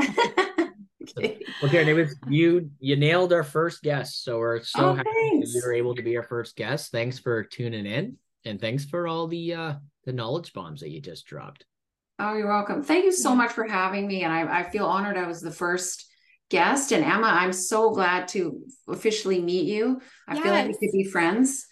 okay. 1.17 1.39
well 1.61 1.69
Karen, 1.69 1.87
it 1.87 1.93
was 1.93 2.15
you 2.27 2.71
you 2.79 2.95
nailed 2.95 3.31
our 3.31 3.43
first 3.43 3.83
guest 3.83 4.23
so 4.23 4.39
we're 4.39 4.63
so 4.63 4.89
oh, 4.89 4.95
happy 4.95 5.09
thanks. 5.29 5.53
you 5.53 5.61
were 5.63 5.73
able 5.73 5.93
to 5.95 6.01
be 6.01 6.17
our 6.17 6.23
first 6.23 6.55
guest 6.55 6.91
thanks 6.91 7.19
for 7.19 7.43
tuning 7.43 7.85
in 7.85 8.17
and 8.45 8.59
thanks 8.59 8.85
for 8.85 9.07
all 9.07 9.27
the 9.27 9.53
uh 9.53 9.73
the 10.05 10.13
knowledge 10.13 10.53
bombs 10.53 10.81
that 10.81 10.89
you 10.89 11.01
just 11.01 11.25
dropped 11.25 11.65
Oh, 12.19 12.35
you're 12.35 12.47
welcome. 12.47 12.83
Thank 12.83 13.05
you 13.05 13.11
so 13.11 13.35
much 13.35 13.51
for 13.51 13.67
having 13.67 14.07
me. 14.07 14.23
And 14.23 14.31
I, 14.31 14.59
I 14.59 14.63
feel 14.69 14.85
honored 14.85 15.17
I 15.17 15.27
was 15.27 15.41
the 15.41 15.51
first 15.51 16.05
guest. 16.49 16.91
And 16.91 17.03
Emma, 17.03 17.27
I'm 17.27 17.53
so 17.53 17.91
glad 17.91 18.27
to 18.29 18.61
officially 18.87 19.41
meet 19.41 19.65
you. 19.65 19.99
I 20.27 20.35
yes. 20.35 20.43
feel 20.43 20.53
like 20.53 20.67
we 20.67 20.73
could 20.73 20.91
be 20.93 21.05
friends. 21.05 21.65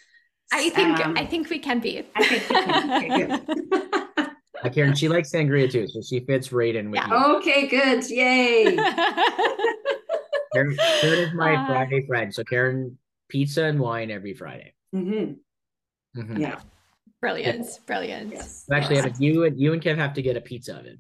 I 0.52 0.70
think 0.70 1.00
um, 1.06 1.16
I 1.18 1.26
think 1.26 1.50
we 1.50 1.60
can 1.60 1.80
be. 1.80 2.04
I 2.14 2.26
think 2.26 2.50
we 2.50 2.56
can. 2.58 3.32
Okay, 4.66 4.70
Karen, 4.74 4.96
she 4.96 5.08
likes 5.08 5.32
sangria 5.32 5.72
too, 5.72 5.88
so 5.88 6.02
she 6.02 6.20
fits 6.26 6.52
right 6.52 6.76
in 6.76 6.92
with 6.92 7.00
yeah. 7.00 7.08
you. 7.08 7.38
Okay, 7.38 7.68
good. 7.68 8.10
Yay. 8.10 8.76
Karen, 10.54 10.76
Karen 10.76 11.20
is 11.20 11.34
my 11.34 11.56
uh, 11.56 11.68
Friday 11.68 12.06
friend. 12.06 12.34
So 12.34 12.44
Karen, 12.44 12.98
pizza 13.30 13.64
and 13.64 13.80
wine 13.80 14.12
every 14.12 14.34
Friday. 14.34 14.74
Mm-hmm. 14.94 15.34
Mm-hmm. 16.16 16.38
Yeah. 16.38 16.60
Brilliant, 17.22 17.68
brilliant. 17.86 18.34
Yes. 18.34 18.66
Actually, 18.72 18.96
yes. 18.96 19.20
you 19.20 19.44
and 19.44 19.60
you 19.60 19.74
and 19.74 19.82
Kev 19.82 19.96
have 19.98 20.14
to 20.14 20.24
get 20.24 20.36
a 20.36 20.42
pizza 20.42 20.76
oven. 20.78 21.00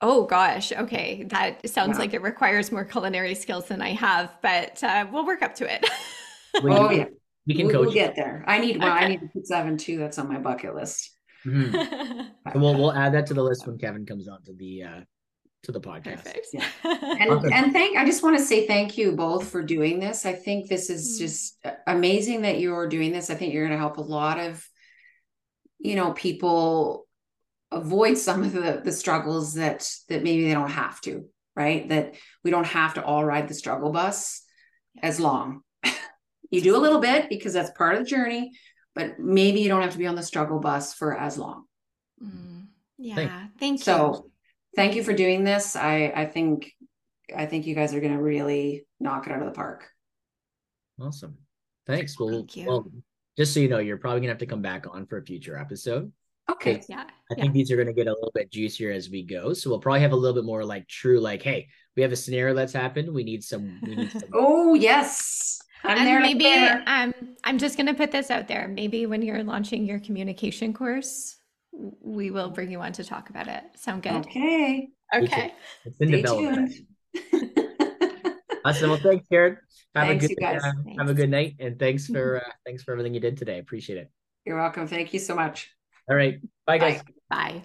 Oh 0.00 0.24
gosh, 0.24 0.72
okay. 0.72 1.22
That 1.28 1.68
sounds 1.70 1.98
like 1.98 2.14
it 2.14 2.22
requires 2.22 2.72
more 2.72 2.84
culinary 2.84 3.36
skills 3.36 3.66
than 3.66 3.80
I 3.80 3.90
have, 3.90 4.36
but 4.42 4.82
uh, 4.82 5.06
we'll 5.12 5.24
work 5.24 5.42
up 5.42 5.54
to 5.56 5.72
it. 5.72 5.88
oh 6.62 6.90
yeah, 6.90 7.04
we 7.46 7.54
can 7.54 7.66
we'll, 7.66 7.76
coach. 7.76 7.84
We'll 7.86 7.94
get 7.94 8.16
there. 8.16 8.44
I 8.48 8.58
need 8.58 8.78
well, 8.80 8.92
okay. 8.92 9.04
I 9.04 9.08
need 9.08 9.22
a 9.22 9.28
pizza 9.28 9.56
oven 9.56 9.78
too. 9.78 9.98
That's 9.98 10.18
on 10.18 10.28
my 10.28 10.38
bucket 10.38 10.74
list. 10.74 11.10
Mm-hmm. 11.46 12.58
we'll 12.60 12.74
we'll 12.74 12.92
add 12.92 13.14
that 13.14 13.26
to 13.28 13.34
the 13.34 13.42
list 13.42 13.68
when 13.68 13.78
Kevin 13.78 14.04
comes 14.04 14.26
on 14.26 14.42
to 14.42 14.52
the 14.52 14.82
uh, 14.82 15.00
to 15.64 15.72
the 15.72 15.80
podcast. 15.80 16.24
Perfect. 16.24 16.48
Yeah. 16.52 16.66
And 17.20 17.30
awesome. 17.30 17.52
and 17.52 17.72
thank 17.72 17.96
I 17.96 18.04
just 18.04 18.22
want 18.22 18.38
to 18.38 18.44
say 18.44 18.66
thank 18.66 18.98
you 18.98 19.12
both 19.12 19.48
for 19.48 19.62
doing 19.62 20.00
this. 20.00 20.26
I 20.26 20.32
think 20.32 20.68
this 20.68 20.90
is 20.90 21.16
mm. 21.16 21.18
just 21.18 21.64
amazing 21.86 22.42
that 22.42 22.58
you're 22.60 22.88
doing 22.88 23.12
this. 23.12 23.30
I 23.30 23.34
think 23.34 23.52
you're 23.52 23.66
going 23.66 23.76
to 23.76 23.82
help 23.82 23.98
a 23.98 24.02
lot 24.02 24.38
of 24.38 24.66
you 25.84 25.94
know 25.94 26.12
people 26.12 27.06
avoid 27.70 28.18
some 28.18 28.42
of 28.42 28.52
the 28.52 28.80
the 28.82 28.92
struggles 28.92 29.54
that 29.54 29.88
that 30.08 30.24
maybe 30.24 30.44
they 30.44 30.54
don't 30.54 30.70
have 30.70 31.00
to 31.02 31.28
right 31.54 31.88
that 31.88 32.14
we 32.42 32.50
don't 32.50 32.66
have 32.66 32.94
to 32.94 33.04
all 33.04 33.24
ride 33.24 33.48
the 33.48 33.54
struggle 33.54 33.92
bus 33.92 34.42
as 35.02 35.20
long 35.20 35.60
you 36.50 36.60
do 36.60 36.76
a 36.76 36.78
little 36.78 37.00
bit 37.00 37.28
because 37.28 37.52
that's 37.52 37.70
part 37.76 37.94
of 37.94 38.00
the 38.00 38.10
journey 38.10 38.52
but 38.94 39.18
maybe 39.18 39.60
you 39.60 39.68
don't 39.68 39.82
have 39.82 39.92
to 39.92 39.98
be 39.98 40.06
on 40.06 40.14
the 40.14 40.22
struggle 40.22 40.58
bus 40.58 40.94
for 40.94 41.16
as 41.16 41.36
long 41.36 41.64
mm, 42.22 42.64
yeah 42.98 43.14
thank, 43.14 43.30
thank 43.58 43.78
you 43.80 43.84
so 43.84 44.30
thank 44.76 44.94
you 44.94 45.02
for 45.02 45.12
doing 45.12 45.44
this 45.44 45.76
i 45.76 46.12
i 46.14 46.24
think 46.24 46.72
i 47.36 47.46
think 47.46 47.66
you 47.66 47.74
guys 47.74 47.94
are 47.94 48.00
going 48.00 48.12
to 48.12 48.22
really 48.22 48.86
knock 49.00 49.26
it 49.26 49.32
out 49.32 49.40
of 49.40 49.46
the 49.46 49.52
park 49.52 49.88
awesome 51.00 51.36
thanks 51.86 52.18
well, 52.18 52.46
thank 52.48 52.68
well 52.68 52.90
just 53.36 53.52
so 53.52 53.60
you 53.60 53.68
know, 53.68 53.78
you're 53.78 53.96
probably 53.96 54.20
gonna 54.20 54.32
have 54.32 54.38
to 54.38 54.46
come 54.46 54.62
back 54.62 54.86
on 54.90 55.06
for 55.06 55.18
a 55.18 55.24
future 55.24 55.58
episode. 55.58 56.12
Okay. 56.50 56.82
Yeah. 56.88 57.04
I 57.30 57.34
think 57.34 57.54
these 57.54 57.70
are 57.70 57.76
going 57.76 57.88
to 57.88 57.94
get 57.94 58.06
a 58.06 58.12
little 58.12 58.30
bit 58.34 58.52
juicier 58.52 58.92
as 58.92 59.08
we 59.08 59.22
go. 59.22 59.54
So 59.54 59.70
we'll 59.70 59.78
probably 59.78 60.00
have 60.00 60.12
a 60.12 60.16
little 60.16 60.34
bit 60.34 60.44
more 60.44 60.62
like 60.62 60.86
true, 60.86 61.18
like, 61.18 61.40
hey, 61.40 61.68
we 61.96 62.02
have 62.02 62.12
a 62.12 62.16
scenario 62.16 62.54
that's 62.54 62.74
happened. 62.74 63.14
We 63.14 63.24
need 63.24 63.42
some. 63.42 63.80
We 63.82 63.96
need 63.96 64.12
some. 64.12 64.28
oh 64.34 64.74
yes. 64.74 65.58
I'm 65.84 65.96
and 65.98 66.06
there. 66.06 66.20
maybe 66.20 66.44
there. 66.44 66.82
um, 66.86 67.14
I'm 67.44 67.56
just 67.56 67.76
going 67.76 67.86
to 67.86 67.94
put 67.94 68.12
this 68.12 68.30
out 68.30 68.46
there. 68.46 68.68
Maybe 68.68 69.06
when 69.06 69.22
you're 69.22 69.42
launching 69.42 69.86
your 69.86 70.00
communication 70.00 70.74
course, 70.74 71.36
we 72.00 72.30
will 72.30 72.50
bring 72.50 72.70
you 72.70 72.80
on 72.80 72.92
to 72.92 73.04
talk 73.04 73.30
about 73.30 73.48
it. 73.48 73.64
Sound 73.76 74.02
good? 74.02 74.12
Okay. 74.12 74.88
Okay. 75.14 75.52
It's 75.84 75.96
in 76.00 76.08
Stay 76.08 76.22
development. 76.22 76.72
tuned. 77.30 77.50
Awesome. 78.66 78.88
Well, 78.88 78.98
thanks, 78.98 79.26
Karen. 79.28 79.58
Have 79.94 80.08
Thanks, 80.08 80.24
a 80.24 80.28
you 80.30 80.36
good 80.36 80.40
guys. 80.42 80.64
uh, 80.64 80.72
have 80.96 81.10
a 81.10 81.12
good 81.12 81.28
night, 81.28 81.56
and 81.60 81.78
thanks 81.78 82.06
for 82.06 82.38
uh, 82.46 82.50
thanks 82.64 82.82
for 82.82 82.92
everything 82.92 83.12
you 83.12 83.20
did 83.20 83.36
today. 83.36 83.58
Appreciate 83.58 83.98
it. 83.98 84.10
You're 84.46 84.56
welcome. 84.56 84.86
Thank 84.88 85.12
you 85.12 85.20
so 85.20 85.34
much. 85.34 85.70
All 86.08 86.16
right. 86.16 86.40
Bye, 86.66 86.78
guys. 86.78 87.02
Bye. 87.28 87.62
Bye. 87.62 87.64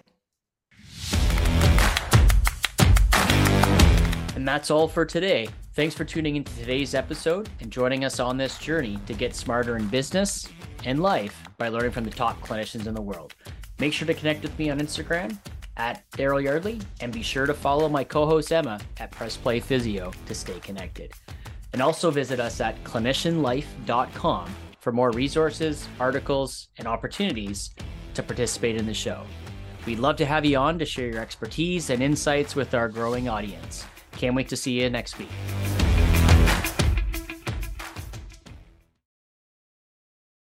And 4.34 4.46
that's 4.46 4.70
all 4.70 4.88
for 4.88 5.06
today. 5.06 5.48
Thanks 5.74 5.94
for 5.94 6.04
tuning 6.04 6.36
into 6.36 6.54
today's 6.56 6.94
episode 6.94 7.48
and 7.60 7.70
joining 7.70 8.04
us 8.04 8.20
on 8.20 8.36
this 8.36 8.58
journey 8.58 8.98
to 9.06 9.14
get 9.14 9.34
smarter 9.34 9.76
in 9.76 9.86
business 9.88 10.46
and 10.84 11.00
life 11.00 11.42
by 11.56 11.68
learning 11.68 11.92
from 11.92 12.04
the 12.04 12.10
top 12.10 12.40
clinicians 12.40 12.86
in 12.86 12.94
the 12.94 13.00
world. 13.02 13.34
Make 13.80 13.94
sure 13.94 14.06
to 14.06 14.14
connect 14.14 14.42
with 14.42 14.56
me 14.58 14.68
on 14.68 14.78
Instagram 14.78 15.38
at 15.78 16.08
Darryl 16.10 16.42
Yardley 16.42 16.78
and 17.00 17.10
be 17.10 17.22
sure 17.22 17.46
to 17.46 17.54
follow 17.54 17.88
my 17.88 18.04
co 18.04 18.26
host 18.26 18.52
Emma 18.52 18.78
at 18.98 19.10
Press 19.10 19.38
Play 19.38 19.58
Physio 19.58 20.12
to 20.26 20.34
stay 20.34 20.60
connected. 20.60 21.12
And 21.72 21.80
also 21.80 22.10
visit 22.10 22.40
us 22.40 22.60
at 22.60 22.82
clinicianlife.com 22.84 24.54
for 24.80 24.92
more 24.92 25.10
resources, 25.12 25.88
articles, 25.98 26.68
and 26.78 26.86
opportunities 26.86 27.70
to 28.14 28.22
participate 28.22 28.76
in 28.76 28.86
the 28.86 28.94
show. 28.94 29.24
We'd 29.86 29.98
love 29.98 30.16
to 30.16 30.26
have 30.26 30.44
you 30.44 30.58
on 30.58 30.78
to 30.78 30.84
share 30.84 31.06
your 31.06 31.22
expertise 31.22 31.88
and 31.88 32.02
insights 32.02 32.54
with 32.54 32.74
our 32.74 32.88
growing 32.88 33.28
audience. 33.28 33.86
Can't 34.12 34.36
wait 34.36 34.48
to 34.48 34.56
see 34.56 34.82
you 34.82 34.90
next 34.90 35.18
week. 35.18 35.30